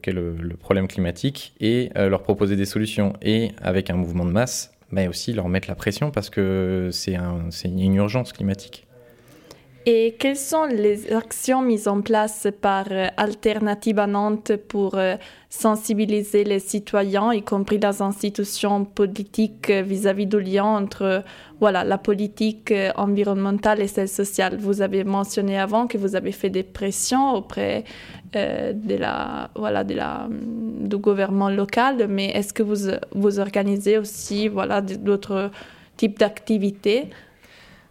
problème 0.58 0.88
climatique, 0.88 1.54
et 1.60 1.90
leur 1.94 2.22
proposer 2.22 2.56
des 2.56 2.64
solutions. 2.64 3.12
Et 3.22 3.50
avec 3.60 3.90
un 3.90 3.96
mouvement 3.96 4.24
de 4.24 4.30
masse, 4.30 4.72
mais 4.90 5.08
aussi 5.08 5.32
leur 5.32 5.48
mettre 5.48 5.68
la 5.68 5.74
pression 5.74 6.10
parce 6.10 6.30
que 6.30 6.90
c'est 6.92 7.16
un, 7.16 7.48
une 7.64 7.94
urgence 7.94 8.32
climatique. 8.32 8.85
Et 9.88 10.16
quelles 10.18 10.36
sont 10.36 10.64
les 10.64 11.12
actions 11.12 11.62
mises 11.62 11.86
en 11.86 12.00
place 12.00 12.48
par 12.60 12.86
euh, 12.90 13.06
Alternative 13.16 14.00
à 14.00 14.08
Nantes 14.08 14.50
pour 14.66 14.96
euh, 14.96 15.14
sensibiliser 15.48 16.42
les 16.42 16.58
citoyens, 16.58 17.32
y 17.32 17.40
compris 17.42 17.78
les 17.78 18.02
institutions 18.02 18.84
politiques, 18.84 19.70
euh, 19.70 19.82
vis-à-vis 19.82 20.26
du 20.26 20.40
lien 20.40 20.64
entre 20.64 21.22
voilà, 21.60 21.84
la 21.84 21.98
politique 21.98 22.74
environnementale 22.96 23.80
et 23.80 23.86
celle 23.86 24.08
sociale? 24.08 24.56
Vous 24.58 24.82
avez 24.82 25.04
mentionné 25.04 25.56
avant 25.56 25.86
que 25.86 25.98
vous 25.98 26.16
avez 26.16 26.32
fait 26.32 26.50
des 26.50 26.64
pressions 26.64 27.34
auprès 27.34 27.84
de 28.34 28.96
la, 28.96 29.50
voilà, 29.54 29.84
de 29.84 29.94
la, 29.94 30.26
mm, 30.28 30.88
du 30.88 30.96
gouvernement 30.96 31.48
local, 31.48 32.08
mais 32.08 32.30
est-ce 32.30 32.52
que 32.52 32.64
vous, 32.64 32.90
vous 33.14 33.38
organisez 33.38 33.98
aussi 33.98 34.48
voilà, 34.48 34.80
d'autres 34.80 35.52
types 35.96 36.18
d'activités? 36.18 37.08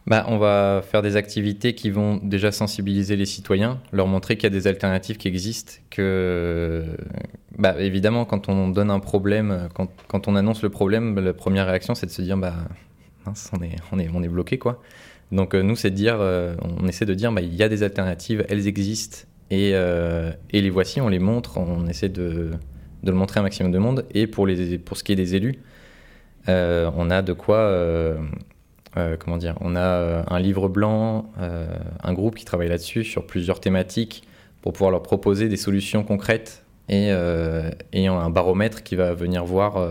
Bah, 0.08 0.26
on 0.28 0.38
va 0.38 0.84
faire 0.84 1.02
des 1.02 1.16
activités 1.16 1.74
qui 1.74 1.90
vont 1.90 2.18
déjà 2.18 2.52
sensibiliser 2.52 3.16
les 3.16 3.26
citoyens, 3.26 3.80
leur 3.92 4.08
montrer 4.08 4.38
qu'il 4.38 4.44
y 4.44 4.48
a 4.48 4.56
des 4.56 4.68
alternatives 4.68 5.18
qui 5.18 5.28
existent, 5.28 5.74
que 5.90 6.86
bah, 7.58 7.76
évidemment 7.80 8.26
quand 8.26 8.48
on 8.48 8.68
donne 8.70 8.92
un 8.92 9.00
problème, 9.00 9.68
quand, 9.74 9.90
quand 10.08 10.28
on 10.28 10.36
annonce 10.36 10.62
le 10.62 10.70
problème, 10.70 11.20
la 11.20 11.34
première 11.34 11.66
réaction 11.66 11.96
c'est 11.96 12.06
de 12.06 12.12
se 12.12 12.22
dire 12.22 12.38
bah 12.38 12.54
mince, 13.26 13.52
on 13.92 14.00
est, 14.00 14.28
bloqué 14.28 14.60
quoi. 14.60 14.82
Donc 15.32 15.56
euh, 15.56 15.64
nous 15.64 15.76
c'est 15.76 15.90
de 15.90 15.96
dire, 15.96 16.18
euh, 16.20 16.56
on 16.62 16.88
essaie 16.88 17.06
de 17.06 17.14
dire 17.16 17.32
bah, 17.32 17.42
il 17.42 17.56
y 17.56 17.64
a 17.64 17.70
des 17.70 17.82
alternatives, 17.82 18.46
elles 18.48 18.68
existent 18.68 19.28
et, 19.50 19.72
euh, 19.74 20.32
et 20.52 20.62
les 20.62 20.70
voici, 20.70 21.02
on 21.02 21.10
les 21.10 21.20
montre, 21.20 21.58
on 21.58 21.88
essaie 21.88 22.10
de, 22.10 22.52
de, 23.04 23.12
le 23.12 23.18
montrer 23.18 23.40
un 23.40 23.44
maximum 23.44 23.72
de 23.72 23.80
monde. 23.80 24.06
Et 24.14 24.28
pour, 24.28 24.46
les, 24.46 24.78
pour 24.78 24.98
ce 24.98 25.04
qui 25.04 25.12
est 25.12 25.16
des 25.16 25.36
élus, 25.36 25.60
on 26.48 27.10
a 27.10 27.22
de 27.24 27.34
quoi 27.34 27.72
euh, 28.98 29.18
comment 29.20 29.38
dire, 29.38 29.56
on 29.60 29.76
a 29.76 29.82
euh, 29.82 30.24
un 30.28 30.40
livre 30.40 30.70
blanc, 30.70 31.30
euh, 31.42 31.68
un 32.02 32.14
groupe 32.14 32.36
qui 32.36 32.46
travaille 32.46 32.70
là-dessus 32.70 33.04
sur 33.04 33.28
plusieurs 33.28 33.60
thématiques 33.60 34.24
pour 34.62 34.72
pouvoir 34.72 34.90
leur 34.90 35.04
proposer 35.04 35.50
des 35.50 35.58
solutions 35.58 36.04
concrètes 36.04 36.64
et, 36.88 37.10
et 37.94 38.08
un 38.08 38.30
baromètre 38.30 38.84
qui 38.84 38.96
va 38.96 39.14
venir 39.14 39.44
voir 39.44 39.88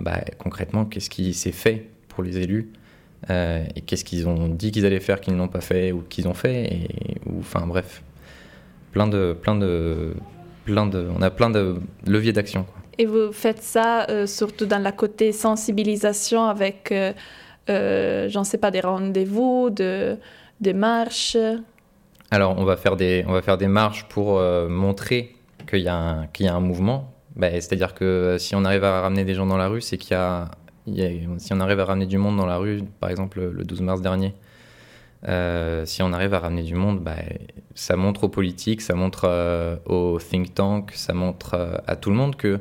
bah, 0.00 0.20
concrètement 0.38 0.84
qu'est-ce 0.84 1.10
qui 1.10 1.34
s'est 1.34 1.52
fait 1.52 1.86
pour 2.08 2.22
les 2.22 2.38
élus 2.38 2.72
et 3.28 3.80
qu'est-ce 3.84 4.04
qu'ils 4.04 4.26
ont 4.26 4.48
dit 4.48 4.70
qu'ils 4.70 4.86
allaient 4.86 5.00
faire 5.00 5.20
qu'ils 5.20 5.34
n'ont 5.34 5.48
pas 5.48 5.60
fait 5.60 5.92
ou 5.92 6.00
qu'ils 6.00 6.28
ont 6.28 6.34
fait 6.34 6.64
et 6.64 6.88
enfin 7.40 7.66
bref. 7.66 8.02
Plein 8.92 9.06
de 9.06 9.34
plein 9.34 9.54
de 9.54 10.14
plein 10.64 10.86
de 10.86 11.08
on 11.14 11.20
a 11.20 11.30
plein 11.30 11.50
de 11.50 11.76
leviers 12.06 12.32
d'action 12.32 12.64
et 12.96 13.04
vous 13.04 13.32
faites 13.32 13.62
ça 13.62 14.06
surtout 14.26 14.64
dans 14.64 14.82
la 14.82 14.92
côté 14.92 15.32
sensibilisation 15.32 16.44
avec 16.44 16.90
j'en 17.68 18.44
sais 18.44 18.58
pas, 18.58 18.70
des 18.70 18.80
rendez-vous, 18.80 19.70
de, 19.70 20.18
des 20.60 20.72
marches 20.72 21.36
Alors, 22.30 22.58
on 22.58 22.64
va 22.64 22.76
faire 22.76 22.96
des, 22.96 23.24
on 23.26 23.32
va 23.32 23.42
faire 23.42 23.58
des 23.58 23.68
marches 23.68 24.04
pour 24.08 24.38
euh, 24.38 24.68
montrer 24.68 25.34
qu'il 25.68 25.80
y, 25.80 25.90
qu'il 26.32 26.46
y 26.46 26.48
a 26.48 26.54
un 26.54 26.60
mouvement. 26.60 27.12
Bah, 27.34 27.50
c'est-à-dire 27.52 27.94
que 27.94 28.04
euh, 28.04 28.38
si 28.38 28.54
on 28.54 28.64
arrive 28.64 28.84
à 28.84 29.02
ramener 29.02 29.24
des 29.24 29.34
gens 29.34 29.46
dans 29.46 29.58
la 29.58 29.68
rue, 29.68 29.80
c'est 29.80 29.98
qu'il 29.98 30.16
y 30.16 30.20
a, 30.20 30.50
si 31.38 31.52
on 31.52 31.60
arrive 31.60 31.80
à 31.80 31.84
ramener 31.84 32.06
du 32.06 32.18
monde 32.18 32.36
dans 32.36 32.46
la 32.46 32.56
rue, 32.56 32.82
par 33.00 33.10
exemple 33.10 33.40
le 33.40 33.64
12 33.64 33.80
mars 33.82 34.00
dernier, 34.00 34.34
si 35.84 36.02
on 36.02 36.12
arrive 36.12 36.32
à 36.34 36.38
ramener 36.38 36.62
du 36.62 36.74
monde, 36.74 37.00
bah, 37.00 37.16
ça 37.74 37.96
montre 37.96 38.24
aux 38.24 38.28
politiques, 38.28 38.80
ça 38.80 38.94
montre 38.94 39.80
aux 39.86 40.18
think 40.20 40.54
tanks, 40.54 40.92
ça 40.94 41.12
montre 41.12 41.80
à 41.86 41.96
tout 41.96 42.10
le 42.10 42.16
monde 42.16 42.36
que 42.36 42.60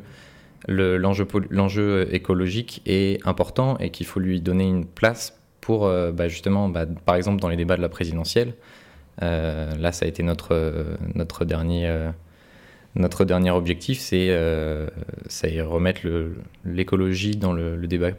l'enjeu 0.68 2.14
écologique 2.14 2.82
est 2.86 3.26
important 3.28 3.78
et 3.78 3.90
qu'il 3.90 4.06
faut 4.06 4.20
lui 4.20 4.42
donner 4.42 4.68
une 4.68 4.86
place 4.86 5.40
pour 5.66 5.88
euh, 5.88 6.12
bah, 6.12 6.28
justement, 6.28 6.70
bah, 6.70 6.86
par 6.86 7.16
exemple 7.16 7.42
dans 7.42 7.50
les 7.50 7.56
débats 7.56 7.76
de 7.76 7.82
la 7.82 7.90
présidentielle, 7.90 8.54
euh, 9.24 9.76
là 9.78 9.92
ça 9.92 10.06
a 10.06 10.08
été 10.08 10.22
notre, 10.22 10.54
euh, 10.54 10.96
dernier 11.46 11.90
objectif, 13.52 14.00
c'est 14.00 15.62
remettre 15.62 16.02
l'écologie 16.66 17.36
dans 17.36 17.54
le, 17.54 17.88
débat 17.88 18.12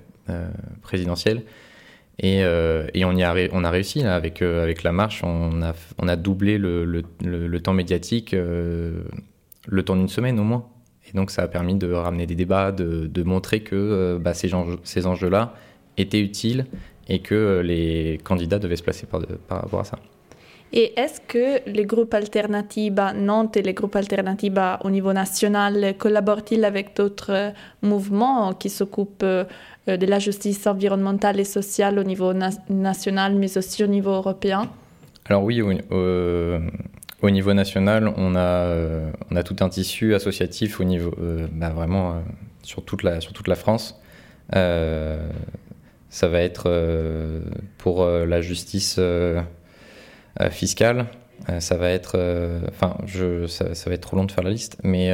présidentiel. 0.82 1.44
Et, 2.18 2.42
on, 2.44 3.16
y 3.16 3.22
a, 3.22 3.34
on 3.52 3.62
a 3.62 3.70
réussi 3.70 4.02
là, 4.02 4.16
avec, 4.16 4.42
avec 4.42 4.82
la 4.82 4.90
marche, 4.90 5.22
on 5.22 5.62
a, 5.62 5.72
on 5.98 6.08
a 6.08 6.16
doublé 6.16 6.58
le 6.58 7.58
temps 7.62 7.74
médiatique, 7.74 8.32
le 8.32 9.82
temps 9.84 9.96
d'une 9.96 10.08
semaine 10.08 10.40
au 10.40 10.44
moins. 10.44 10.68
Et 11.08 11.16
donc 11.16 11.30
ça 11.30 11.42
a 11.42 11.48
permis 11.48 11.74
de 11.74 11.92
ramener 11.92 12.26
des 12.26 12.34
débats, 12.34 12.72
de, 12.72 13.06
de 13.06 13.22
montrer 13.22 13.60
que 13.60 13.76
euh, 13.76 14.18
bah, 14.18 14.34
ces, 14.34 14.54
enjeux, 14.54 14.78
ces 14.82 15.06
enjeux-là 15.06 15.54
étaient 15.96 16.20
utiles 16.20 16.66
et 17.08 17.20
que 17.20 17.34
euh, 17.34 17.62
les 17.62 18.18
candidats 18.24 18.58
devaient 18.58 18.76
se 18.76 18.82
placer 18.82 19.06
par, 19.06 19.22
par 19.48 19.62
rapport 19.62 19.80
à 19.80 19.84
ça. 19.84 19.98
Et 20.72 20.98
est-ce 20.98 21.20
que 21.20 21.60
les 21.70 21.86
groupes 21.86 22.12
alternatifs 22.12 22.98
à 22.98 23.12
Nantes 23.12 23.56
et 23.56 23.62
les 23.62 23.72
groupes 23.72 23.94
alternatifs 23.94 24.52
au 24.82 24.90
niveau 24.90 25.12
national 25.12 25.94
collaborent-ils 25.96 26.64
avec 26.64 26.96
d'autres 26.96 27.32
euh, 27.32 27.50
mouvements 27.82 28.52
qui 28.52 28.68
s'occupent 28.68 29.24
de 29.24 30.06
la 30.06 30.18
justice 30.18 30.66
environnementale 30.66 31.38
et 31.38 31.44
sociale 31.44 32.00
au 32.00 32.02
niveau 32.02 32.32
national, 32.68 33.36
mais 33.36 33.56
aussi 33.56 33.84
au 33.84 33.86
niveau 33.86 34.10
européen? 34.10 34.68
Alors 35.28 35.42
oui, 35.42 35.60
euh, 35.92 36.60
au 37.26 37.30
niveau 37.30 37.52
national, 37.54 38.12
on 38.16 38.36
a, 38.36 38.38
euh, 38.38 39.10
on 39.30 39.36
a 39.36 39.42
tout 39.42 39.56
un 39.60 39.68
tissu 39.68 40.14
associatif 40.14 40.80
au 40.80 40.84
niveau, 40.84 41.12
euh, 41.20 41.46
bah, 41.52 41.70
vraiment 41.70 42.12
euh, 42.12 42.14
sur, 42.62 42.84
toute 42.84 43.02
la, 43.02 43.20
France. 43.56 44.00
ça 44.52 46.28
va 46.28 46.40
être 46.40 46.70
pour 47.78 48.06
la 48.06 48.40
justice 48.40 49.00
fiscale, 50.50 51.06
ça 51.58 51.76
va 51.76 51.90
être, 51.90 52.16
enfin, 52.68 52.96
ça, 53.48 53.64
va 53.86 53.94
être 53.94 54.00
trop 54.00 54.16
long 54.16 54.24
de 54.24 54.32
faire 54.32 54.44
la 54.44 54.50
liste, 54.50 54.78
mais 54.82 55.12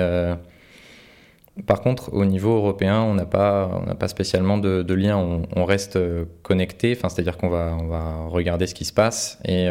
par 1.67 1.81
contre, 1.81 2.15
au 2.15 2.25
niveau 2.25 2.57
européen, 2.57 3.03
on 3.03 3.15
n'a 3.15 3.27
pas 3.27 4.09
spécialement 4.09 4.59
de, 4.59 4.95
lien. 4.95 5.17
On, 5.57 5.65
reste 5.65 5.99
connecté, 6.43 6.95
enfin, 6.97 7.09
c'est-à-dire 7.09 7.37
qu'on 7.37 7.51
va, 7.51 7.77
on 7.81 7.87
va 7.87 8.27
regarder 8.29 8.67
ce 8.67 8.75
qui 8.75 8.85
se 8.85 8.93
passe 8.93 9.39
et 9.45 9.69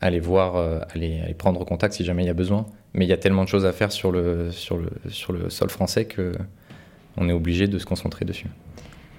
aller 0.00 0.20
voir, 0.20 0.56
euh, 0.56 0.80
aller, 0.94 1.34
prendre 1.36 1.64
contact 1.64 1.94
si 1.94 2.04
jamais 2.04 2.24
il 2.24 2.26
y 2.26 2.30
a 2.30 2.34
besoin. 2.34 2.66
Mais 2.94 3.04
il 3.04 3.08
y 3.08 3.12
a 3.12 3.16
tellement 3.16 3.44
de 3.44 3.48
choses 3.48 3.66
à 3.66 3.72
faire 3.72 3.92
sur 3.92 4.10
le, 4.12 4.50
sur 4.50 4.78
le, 4.78 4.90
sur 5.08 5.32
le 5.32 5.50
sol 5.50 5.70
français 5.70 6.04
que 6.06 6.32
on 7.16 7.28
est 7.28 7.32
obligé 7.32 7.66
de 7.66 7.78
se 7.78 7.84
concentrer 7.84 8.24
dessus. 8.24 8.46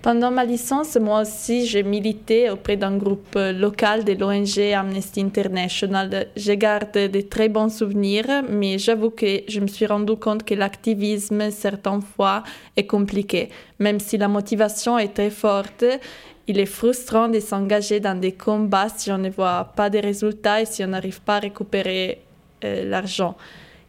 Pendant 0.01 0.31
ma 0.31 0.45
licence, 0.45 0.95
moi 0.95 1.23
aussi, 1.23 1.65
j'ai 1.65 1.83
milité 1.83 2.49
auprès 2.49 2.77
d'un 2.77 2.95
groupe 2.95 3.35
local 3.35 4.05
de 4.05 4.13
l'ONG 4.13 4.57
Amnesty 4.73 5.19
International. 5.19 6.27
Je 6.37 6.53
garde 6.53 6.93
de 6.93 7.19
très 7.19 7.49
bons 7.49 7.67
souvenirs, 7.67 8.43
mais 8.49 8.77
j'avoue 8.77 9.09
que 9.09 9.41
je 9.49 9.59
me 9.59 9.67
suis 9.67 9.85
rendu 9.85 10.15
compte 10.15 10.45
que 10.45 10.53
l'activisme, 10.53 11.51
certaines 11.51 12.01
fois, 12.01 12.43
est 12.77 12.85
compliqué. 12.85 13.49
Même 13.79 13.99
si 13.99 14.17
la 14.17 14.29
motivation 14.29 14.97
est 14.97 15.13
très 15.13 15.31
forte, 15.31 15.83
il 16.49 16.59
est 16.59 16.65
frustrant 16.65 17.29
de 17.29 17.39
s'engager 17.39 17.99
dans 17.99 18.19
des 18.19 18.31
combats 18.31 18.89
si 18.89 19.11
on 19.11 19.19
ne 19.19 19.29
voit 19.29 19.71
pas 19.75 19.91
de 19.91 19.99
résultats 19.99 20.61
et 20.61 20.65
si 20.65 20.83
on 20.83 20.87
n'arrive 20.87 21.21
pas 21.21 21.35
à 21.35 21.39
récupérer 21.41 22.21
euh, 22.63 22.89
l'argent. 22.89 23.37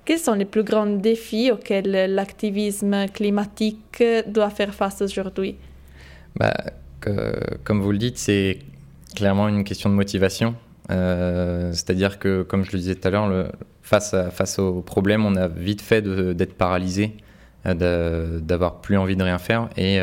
Quels 0.04 0.18
sont 0.18 0.34
les 0.34 0.44
plus 0.44 0.62
grands 0.62 0.84
défis 0.86 1.50
auxquels 1.50 1.90
l'activisme 2.14 3.06
climatique 3.08 4.04
doit 4.26 4.50
faire 4.50 4.74
face 4.74 5.00
aujourd'hui? 5.00 5.56
Bah, 6.36 6.54
Comme 7.64 7.80
vous 7.80 7.92
le 7.92 7.98
dites, 7.98 8.18
c'est 8.18 8.58
clairement 9.16 9.48
une 9.48 9.64
question 9.64 9.88
de 9.88 9.94
motivation. 9.94 10.54
Euh, 10.90 11.72
c'est-à-dire 11.72 12.18
que, 12.18 12.42
comme 12.42 12.64
je 12.64 12.72
le 12.72 12.78
disais 12.78 12.94
tout 12.94 13.08
à 13.08 13.10
l'heure, 13.10 13.52
face, 13.82 14.14
face 14.32 14.58
au 14.58 14.82
problème, 14.82 15.24
on 15.24 15.34
a 15.36 15.48
vite 15.48 15.80
fait 15.80 16.02
d'être 16.02 16.54
paralysé, 16.54 17.16
euh, 17.64 18.38
d'avoir 18.40 18.82
plus 18.82 18.98
envie 18.98 19.16
de 19.16 19.22
rien 19.22 19.38
faire. 19.38 19.70
Et 19.78 19.98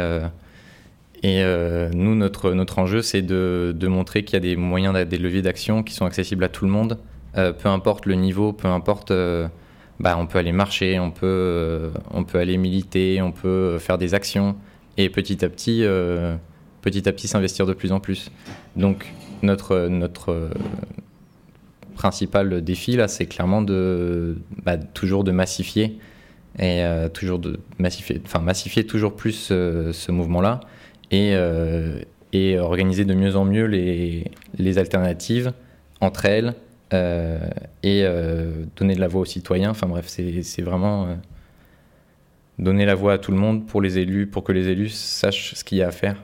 et 1.24 1.42
euh, 1.42 1.90
nous, 1.94 2.16
notre, 2.16 2.52
notre 2.54 2.80
enjeu, 2.80 3.02
c'est 3.02 3.24
de, 3.24 3.74
de, 3.76 3.88
montrer 3.88 4.24
qu'il 4.24 4.36
y 4.36 4.38
a 4.38 4.40
des 4.40 4.56
moyens, 4.56 4.96
des 5.08 5.18
leviers 5.18 5.42
d'action 5.42 5.82
qui 5.82 5.94
sont 5.94 6.06
accessibles 6.06 6.44
à 6.44 6.50
tout 6.50 6.66
le 6.66 6.72
monde, 6.72 7.00
euh, 7.38 7.54
peu 7.54 7.70
importe 7.70 8.06
le 8.06 8.16
niveau, 8.16 8.54
peu 8.54 8.68
importe. 8.68 9.12
Euh, 9.12 9.48
bah, 10.00 10.16
on 10.20 10.28
peut 10.28 10.38
aller 10.38 10.52
marcher, 10.52 11.00
on 11.00 11.10
peut, 11.10 11.90
on 12.12 12.24
peut 12.24 12.38
aller 12.38 12.58
militer, 12.58 13.20
on 13.24 13.32
peut 13.32 13.80
faire 13.80 13.98
des 13.98 14.14
actions 14.14 14.56
et 14.96 15.10
petit 15.10 15.44
à 15.44 15.50
petit, 15.50 15.84
petit 16.82 17.10
à 17.10 17.12
petit 17.12 17.28
s'investir 17.28 17.66
de 17.66 17.74
plus 17.74 17.92
en 17.92 18.00
plus. 18.00 18.30
Donc 18.76 19.12
notre, 19.42 19.88
notre 19.88 20.52
principal 21.96 22.62
défi 22.62 22.96
là, 22.96 23.08
c'est 23.08 23.26
clairement 23.26 23.64
de 23.64 24.38
bah, 24.64 24.78
toujours 24.78 25.24
de 25.24 25.32
massifier 25.32 25.98
et 26.60 26.84
toujours 27.16 27.40
de 27.40 27.60
massifier, 27.80 28.22
enfin, 28.24 28.38
massifier 28.38 28.86
toujours 28.86 29.16
plus 29.16 29.48
ce 29.48 30.12
mouvement-là 30.12 30.60
et, 31.12 31.36
et 32.34 32.60
organiser 32.60 33.06
de 33.06 33.14
mieux 33.14 33.36
en 33.36 33.46
mieux 33.46 33.66
les, 33.66 34.32
les 34.58 34.78
alternatives 34.78 35.54
entre 36.02 36.26
elles 36.26 36.54
et 36.92 38.06
donner 38.76 38.96
de 38.96 39.00
la 39.00 39.08
voix 39.08 39.22
aux 39.22 39.26
citoyens. 39.26 39.72
Enfin 39.72 39.88
bref, 39.88 40.06
c'est 40.08 40.62
vraiment 40.62 41.18
donner 42.60 42.86
la 42.86 42.96
voix 42.96 43.14
à 43.14 43.18
tout 43.18 43.32
le 43.32 43.38
monde 43.38 43.68
pour 43.68 43.82
les 43.82 43.98
élus, 43.98 44.28
pour 44.28 44.44
que 44.44 44.52
les 44.52 44.68
élus 44.68 44.90
sachent 44.90 45.54
ce 45.56 45.64
qu'il 45.64 45.78
y 45.78 45.84
a 45.84 45.88
à 45.88 45.92
faire. 45.92 46.24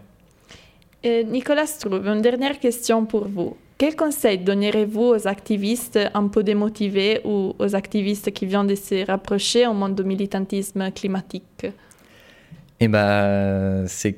Nicolas 1.03 1.65
Struve, 1.65 2.07
une 2.07 2.21
dernière 2.21 2.59
question 2.59 3.05
pour 3.05 3.27
vous. 3.27 3.57
Quel 3.77 3.95
conseil 3.95 4.37
donnerez-vous 4.37 5.01
aux 5.01 5.27
activistes 5.27 5.99
un 6.13 6.27
peu 6.29 6.43
démotivés 6.43 7.19
ou 7.25 7.53
aux 7.59 7.75
activistes 7.75 8.31
qui 8.31 8.45
viennent 8.45 8.67
de 8.67 8.75
se 8.75 9.05
rapprocher 9.05 9.67
au 9.67 9.73
monde 9.73 9.95
du 9.95 10.03
militantisme 10.03 10.91
climatique? 10.91 11.65
Eh 12.79 12.87
ben, 12.87 13.83
c'est 13.87 14.15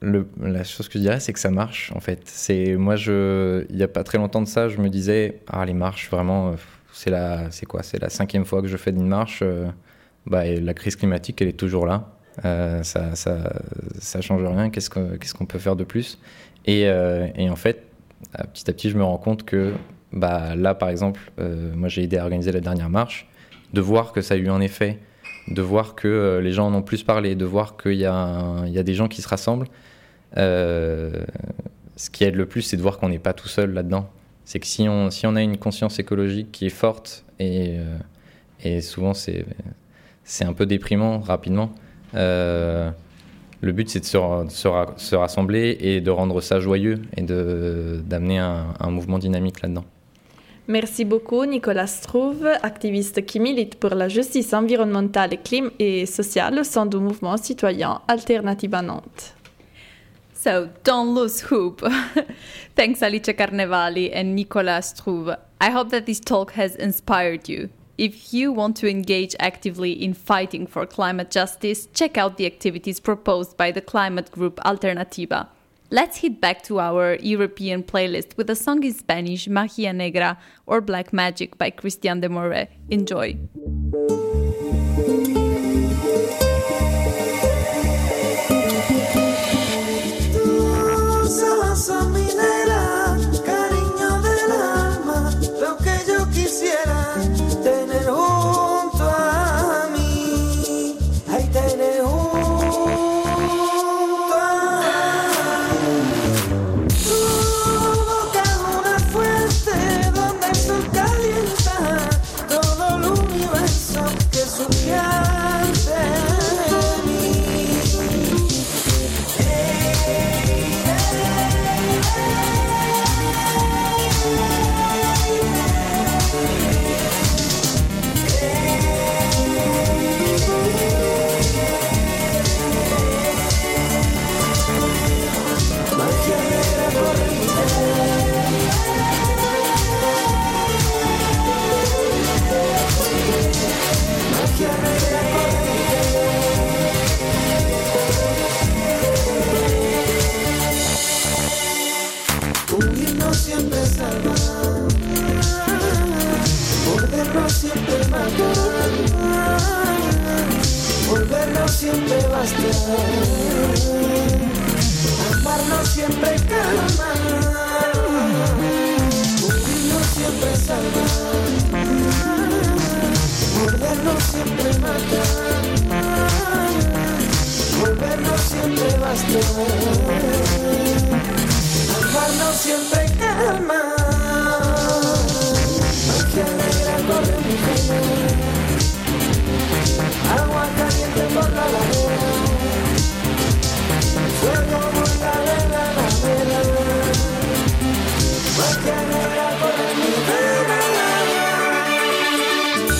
la 0.00 0.64
chose 0.64 0.88
que 0.88 0.94
je 0.94 1.04
dirais, 1.04 1.20
c'est 1.20 1.32
que 1.32 1.40
ça 1.40 1.50
marche 1.50 1.92
en 1.94 2.00
fait. 2.00 2.20
C'est 2.24 2.76
moi, 2.76 2.96
je, 2.96 3.66
il 3.70 3.76
y 3.76 3.82
a 3.82 3.88
pas 3.88 4.04
très 4.04 4.18
longtemps 4.18 4.42
de 4.42 4.46
ça, 4.46 4.68
je 4.68 4.78
me 4.78 4.88
disais, 4.88 5.40
ah 5.48 5.64
les 5.64 5.74
marches, 5.74 6.10
vraiment, 6.10 6.54
c'est 6.92 7.10
la, 7.10 7.50
c'est 7.50 7.66
quoi, 7.66 7.82
c'est 7.82 8.00
la 8.00 8.08
cinquième 8.08 8.44
fois 8.44 8.62
que 8.62 8.68
je 8.68 8.76
fais 8.76 8.90
une 8.90 9.08
marche. 9.08 9.40
Euh, 9.42 9.68
bah, 10.26 10.44
la 10.44 10.74
crise 10.74 10.96
climatique, 10.96 11.40
elle 11.40 11.48
est 11.48 11.52
toujours 11.58 11.86
là. 11.86 12.12
Euh, 12.44 12.82
ça, 12.82 13.14
ça, 13.16 13.52
ça, 13.98 14.20
change 14.20 14.44
rien. 14.44 14.70
Qu'est-ce 14.70 14.90
qu'on 14.90 15.16
ce 15.22 15.34
qu'on 15.34 15.46
peut 15.46 15.58
faire 15.58 15.76
de 15.76 15.84
plus? 15.84 16.18
Et, 16.66 16.86
euh, 16.86 17.26
et, 17.34 17.48
en 17.50 17.56
fait, 17.56 17.84
petit 18.52 18.68
à 18.70 18.72
petit, 18.72 18.90
je 18.90 18.96
me 18.96 19.04
rends 19.04 19.18
compte 19.18 19.44
que 19.44 19.72
bah, 20.12 20.54
là, 20.54 20.74
par 20.74 20.88
exemple, 20.88 21.20
euh, 21.40 21.72
moi 21.74 21.88
j'ai 21.88 22.02
aidé 22.02 22.18
à 22.18 22.22
organiser 22.22 22.52
la 22.52 22.60
dernière 22.60 22.90
marche, 22.90 23.28
de 23.72 23.80
voir 23.80 24.12
que 24.12 24.20
ça 24.20 24.34
a 24.34 24.36
eu 24.36 24.48
un 24.48 24.60
effet, 24.60 24.98
de 25.48 25.62
voir 25.62 25.94
que 25.94 26.40
les 26.42 26.52
gens 26.52 26.66
en 26.66 26.74
ont 26.74 26.82
plus 26.82 27.02
parlé, 27.02 27.34
de 27.34 27.44
voir 27.44 27.76
qu'il 27.76 27.94
y, 27.94 28.00
y, 28.00 28.06
a 28.06 28.82
des 28.82 28.94
gens 28.94 29.08
qui 29.08 29.22
se 29.22 29.28
rassemblent. 29.28 29.68
Ce 30.34 32.10
qui 32.12 32.24
aide 32.24 32.36
le 32.36 32.46
plus, 32.46 32.62
c'est 32.62 32.76
de 32.76 32.82
voir 32.82 32.98
qu'on 32.98 33.08
n'est 33.08 33.18
pas 33.18 33.32
tout 33.32 33.48
seul 33.48 33.72
là-dedans. 33.72 34.08
C'est 34.44 34.60
que 34.60 34.66
si 34.66 34.88
on, 34.88 35.36
a 35.36 35.42
une 35.42 35.58
conscience 35.58 35.98
écologique 35.98 36.50
qui 36.52 36.66
est 36.66 36.70
forte, 36.70 37.24
et, 37.38 37.76
et 38.64 38.80
souvent 38.80 39.12
c'est 39.14 39.44
un 40.44 40.52
peu 40.52 40.66
déprimant 40.66 41.18
rapidement. 41.20 41.70
Euh, 42.14 42.90
le 43.60 43.72
but, 43.72 43.88
c'est 43.88 44.00
de 44.00 44.04
se, 44.04 44.18
se, 44.48 44.68
se, 44.96 45.16
rassembler 45.16 45.76
et 45.80 46.00
de 46.00 46.10
rendre 46.10 46.40
ça 46.40 46.60
joyeux 46.60 47.02
et 47.16 47.22
d'amener 47.22 48.38
un, 48.38 48.90
mouvement 48.90 49.18
dynamique 49.18 49.62
là-dedans. 49.62 49.84
Merci 50.68 51.04
beaucoup, 51.04 51.44
Nicolas 51.46 51.86
Struve, 51.86 52.46
activiste 52.62 53.24
qui 53.24 53.40
milite 53.40 53.76
pour 53.76 53.94
la 53.94 54.08
justice 54.08 54.52
environnementale 54.52 55.30
et, 55.32 55.72
et 55.78 56.06
sociale 56.06 56.58
au 56.60 56.64
sein 56.64 56.86
du 56.86 56.98
mouvement 56.98 57.36
citoyen 57.38 58.00
Alternative 58.06 58.74
à 58.74 58.82
Nantes. 58.82 59.34
So 60.38 60.70
don't 60.84 61.16
lose 61.16 61.40
hope. 61.40 61.80
Thanks, 62.76 63.02
Alice 63.02 63.22
Carnevali 63.22 64.10
and 64.14 64.36
Nicolas 64.36 64.90
Struve. 64.90 65.36
I 65.60 65.70
hope 65.70 65.90
that 65.90 66.06
this 66.06 66.20
talk 66.20 66.52
has 66.52 66.76
inspired 66.76 67.48
you. 67.48 67.70
If 67.98 68.32
you 68.32 68.52
want 68.52 68.76
to 68.76 68.88
engage 68.88 69.34
actively 69.40 69.90
in 69.90 70.14
fighting 70.14 70.68
for 70.68 70.86
climate 70.86 71.32
justice, 71.32 71.88
check 71.92 72.16
out 72.16 72.36
the 72.36 72.46
activities 72.46 73.00
proposed 73.00 73.56
by 73.56 73.72
the 73.72 73.80
climate 73.80 74.30
group 74.30 74.60
Alternativa. 74.64 75.48
Let's 75.90 76.18
head 76.18 76.40
back 76.40 76.62
to 76.64 76.78
our 76.78 77.16
European 77.16 77.82
playlist 77.82 78.36
with 78.36 78.48
a 78.48 78.54
song 78.54 78.84
in 78.84 78.94
Spanish, 78.94 79.48
Magia 79.48 79.92
Negra 79.92 80.38
or 80.66 80.80
Black 80.80 81.12
Magic 81.12 81.58
by 81.58 81.70
Christian 81.70 82.20
de. 82.20 82.68
Enjoy! 82.90 83.36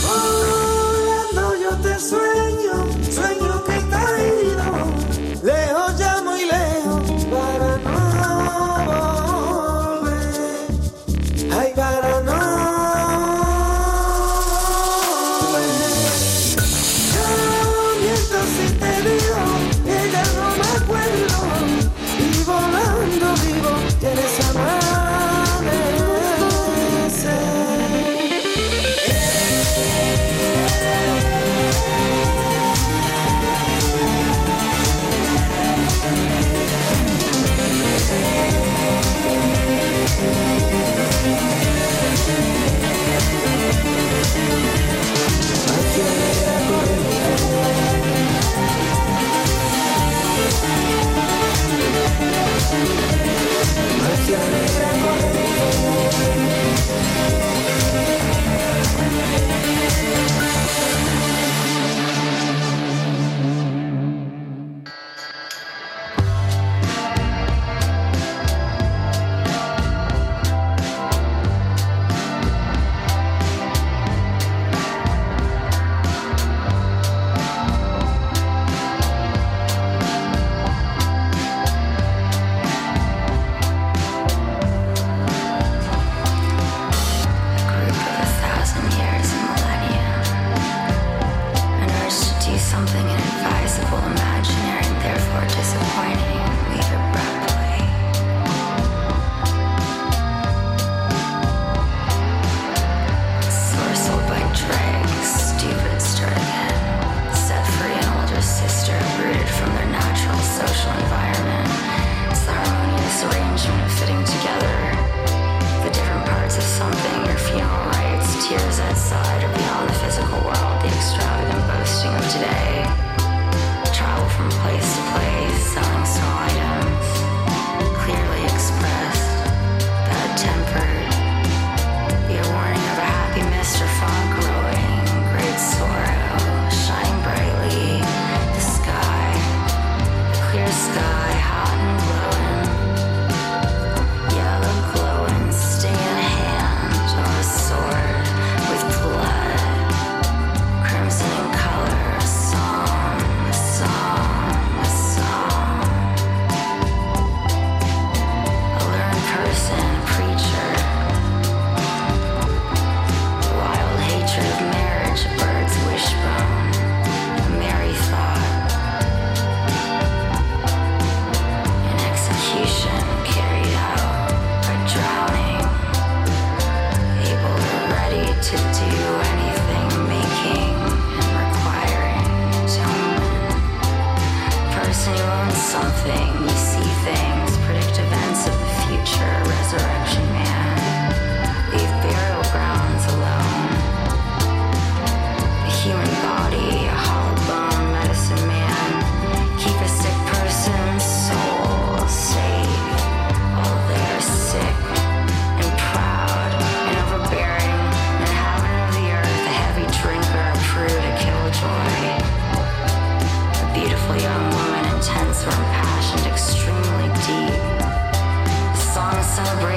Volando 0.03 1.57
yo 1.61 1.71
te 1.83 1.99
sueño, 1.99 2.68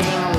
Bye. 0.01 0.30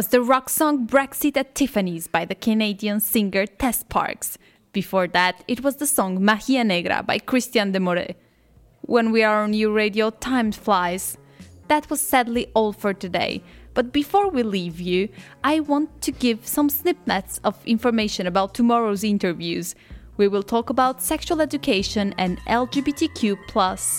Was 0.00 0.08
the 0.08 0.22
rock 0.22 0.48
song 0.48 0.86
Brexit 0.86 1.36
at 1.36 1.54
Tiffany's 1.54 2.06
by 2.06 2.24
the 2.24 2.34
Canadian 2.34 3.00
singer 3.00 3.44
Tess 3.44 3.82
Parks. 3.82 4.38
Before 4.72 5.06
that, 5.08 5.44
it 5.46 5.62
was 5.62 5.76
the 5.76 5.86
song 5.86 6.24
Magia 6.24 6.64
Negra 6.64 7.02
by 7.02 7.18
Christian 7.18 7.72
de 7.72 7.80
Moret. 7.80 8.16
When 8.80 9.12
we 9.12 9.22
are 9.22 9.42
on 9.42 9.52
U 9.52 9.70
Radio, 9.70 10.08
time 10.08 10.52
flies. 10.52 11.18
That 11.68 11.90
was 11.90 12.00
sadly 12.00 12.46
all 12.54 12.72
for 12.72 12.94
today. 12.94 13.42
But 13.74 13.92
before 13.92 14.30
we 14.30 14.42
leave 14.42 14.80
you, 14.80 15.10
I 15.44 15.60
want 15.60 16.00
to 16.00 16.12
give 16.12 16.46
some 16.46 16.70
snippets 16.70 17.38
of 17.44 17.62
information 17.66 18.26
about 18.26 18.54
tomorrow's 18.54 19.04
interviews. 19.04 19.74
We 20.16 20.28
will 20.28 20.42
talk 20.42 20.70
about 20.70 21.02
sexual 21.02 21.42
education 21.42 22.14
and 22.16 22.40
LGBTQ 22.46 23.36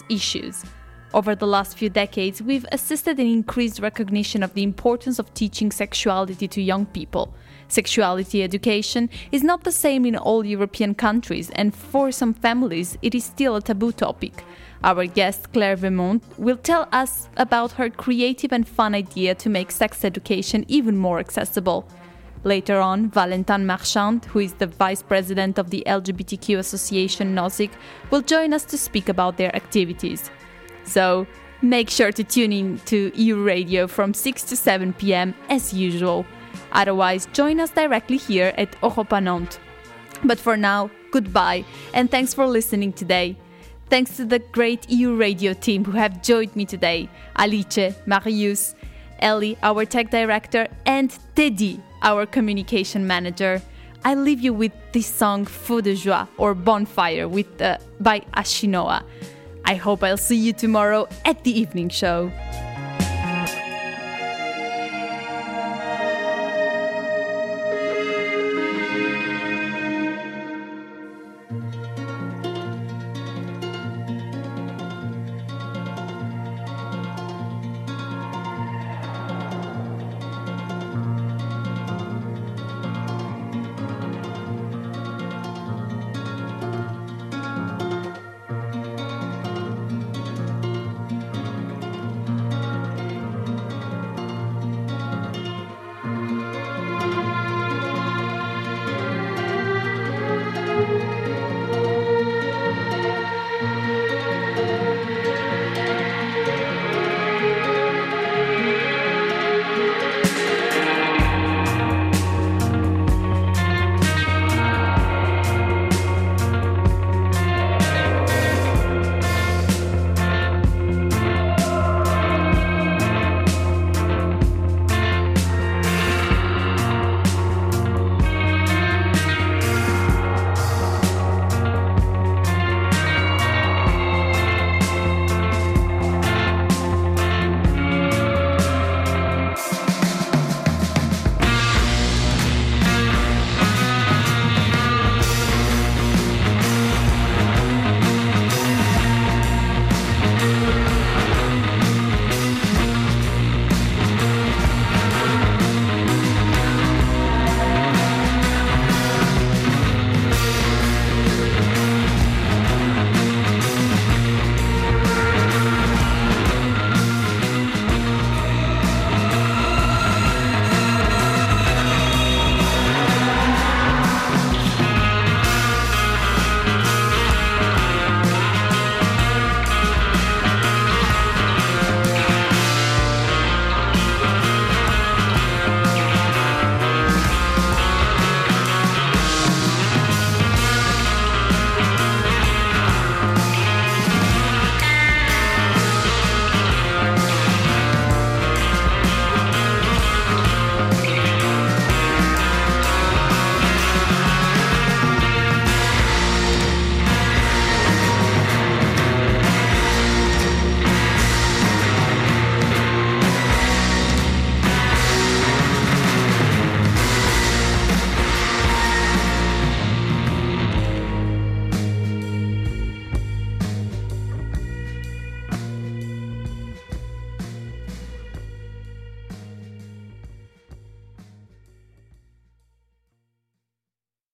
issues. 0.10 0.66
Over 1.14 1.36
the 1.36 1.48
last 1.48 1.78
few 1.78 1.90
decades, 1.90 2.42
we've 2.42 2.66
assisted 2.72 3.20
in 3.20 3.28
increased 3.28 3.82
recognition 3.82 4.44
of 4.44 4.54
the 4.54 4.64
importance 4.64 5.20
of 5.20 5.34
teaching 5.34 5.70
sexuality 5.70 6.48
to 6.48 6.62
young 6.62 6.86
people. 6.86 7.34
Sexuality 7.68 8.42
education 8.44 9.10
is 9.30 9.44
not 9.44 9.66
the 9.66 9.74
same 9.74 10.06
in 10.06 10.16
all 10.16 10.46
European 10.46 10.96
countries, 10.96 11.50
and 11.50 11.76
for 11.76 12.14
some 12.14 12.34
families, 12.34 12.98
it 13.02 13.14
is 13.14 13.26
still 13.26 13.58
a 13.58 13.62
taboo 13.62 13.92
topic. 13.92 14.46
Our 14.86 15.06
guest, 15.06 15.52
Claire 15.52 15.76
Vermont, 15.76 16.24
will 16.38 16.56
tell 16.56 16.88
us 16.94 17.28
about 17.36 17.74
her 17.74 17.90
creative 17.90 18.54
and 18.54 18.66
fun 18.66 18.96
idea 18.96 19.36
to 19.36 19.50
make 19.50 19.72
sex 19.72 20.06
education 20.06 20.64
even 20.70 20.96
more 20.96 21.20
accessible. 21.20 21.86
Later 22.46 22.80
on, 22.80 23.10
Valentin 23.10 23.66
Marchand, 23.66 24.26
who 24.26 24.40
is 24.40 24.54
the 24.54 24.68
vice 24.68 25.04
president 25.04 25.60
of 25.60 25.72
the 25.72 25.84
LGBTQ 25.86 26.58
association 26.58 27.36
NOSIC, 27.36 27.72
will 28.12 28.22
join 28.22 28.54
us 28.54 28.64
to 28.66 28.78
speak 28.78 29.10
about 29.10 29.36
their 29.36 29.54
activities. 29.56 30.32
So, 30.84 31.28
make 31.62 31.90
sure 31.90 32.12
to 32.12 32.24
tune 32.24 32.52
in 32.52 32.80
to 32.86 33.12
EU 33.16 33.44
Radio 33.44 33.88
from 33.88 34.14
6 34.14 34.44
to 34.44 34.56
7 34.56 34.94
pm 34.94 35.34
as 35.50 35.74
usual. 35.74 36.26
Otherwise, 36.72 37.28
join 37.34 37.60
us 37.60 37.70
directly 37.70 38.18
here 38.18 38.54
at 38.58 38.76
Europa 38.82 39.22
Nantes. 39.22 39.60
But 40.24 40.40
for 40.40 40.58
now, 40.58 40.90
goodbye 41.12 41.66
and 41.94 42.10
thanks 42.10 42.34
for 42.34 42.48
listening 42.48 42.94
today. 42.94 43.36
Thanks 43.90 44.16
to 44.18 44.26
the 44.26 44.40
great 44.40 44.90
EU 44.90 45.16
radio 45.16 45.54
team 45.54 45.84
who 45.84 45.92
have 45.92 46.22
joined 46.22 46.56
me 46.56 46.66
today 46.66 47.10
Alice, 47.36 47.94
Marius, 48.06 48.76
Ellie, 49.20 49.58
our 49.62 49.86
tech 49.86 50.10
director, 50.10 50.68
and 50.86 51.18
Teddy, 51.36 51.80
our 52.02 52.26
communication 52.26 53.06
manager. 53.06 53.62
I 54.04 54.16
leave 54.16 54.40
you 54.40 54.54
with 54.54 54.72
this 54.94 55.06
song 55.06 55.46
Feu 55.46 55.82
de 55.82 55.96
Joie 55.96 56.28
or 56.38 56.56
Bonfire 56.56 57.28
with, 57.28 57.62
uh, 57.62 57.78
by 58.00 58.22
Ashinoa. 58.34 59.04
I 59.72 59.76
hope 59.76 60.04
I'll 60.04 60.18
see 60.18 60.36
you 60.36 60.52
tomorrow 60.52 61.08
at 61.24 61.46
the 61.46 61.58
evening 61.58 61.88
show. 61.88 62.30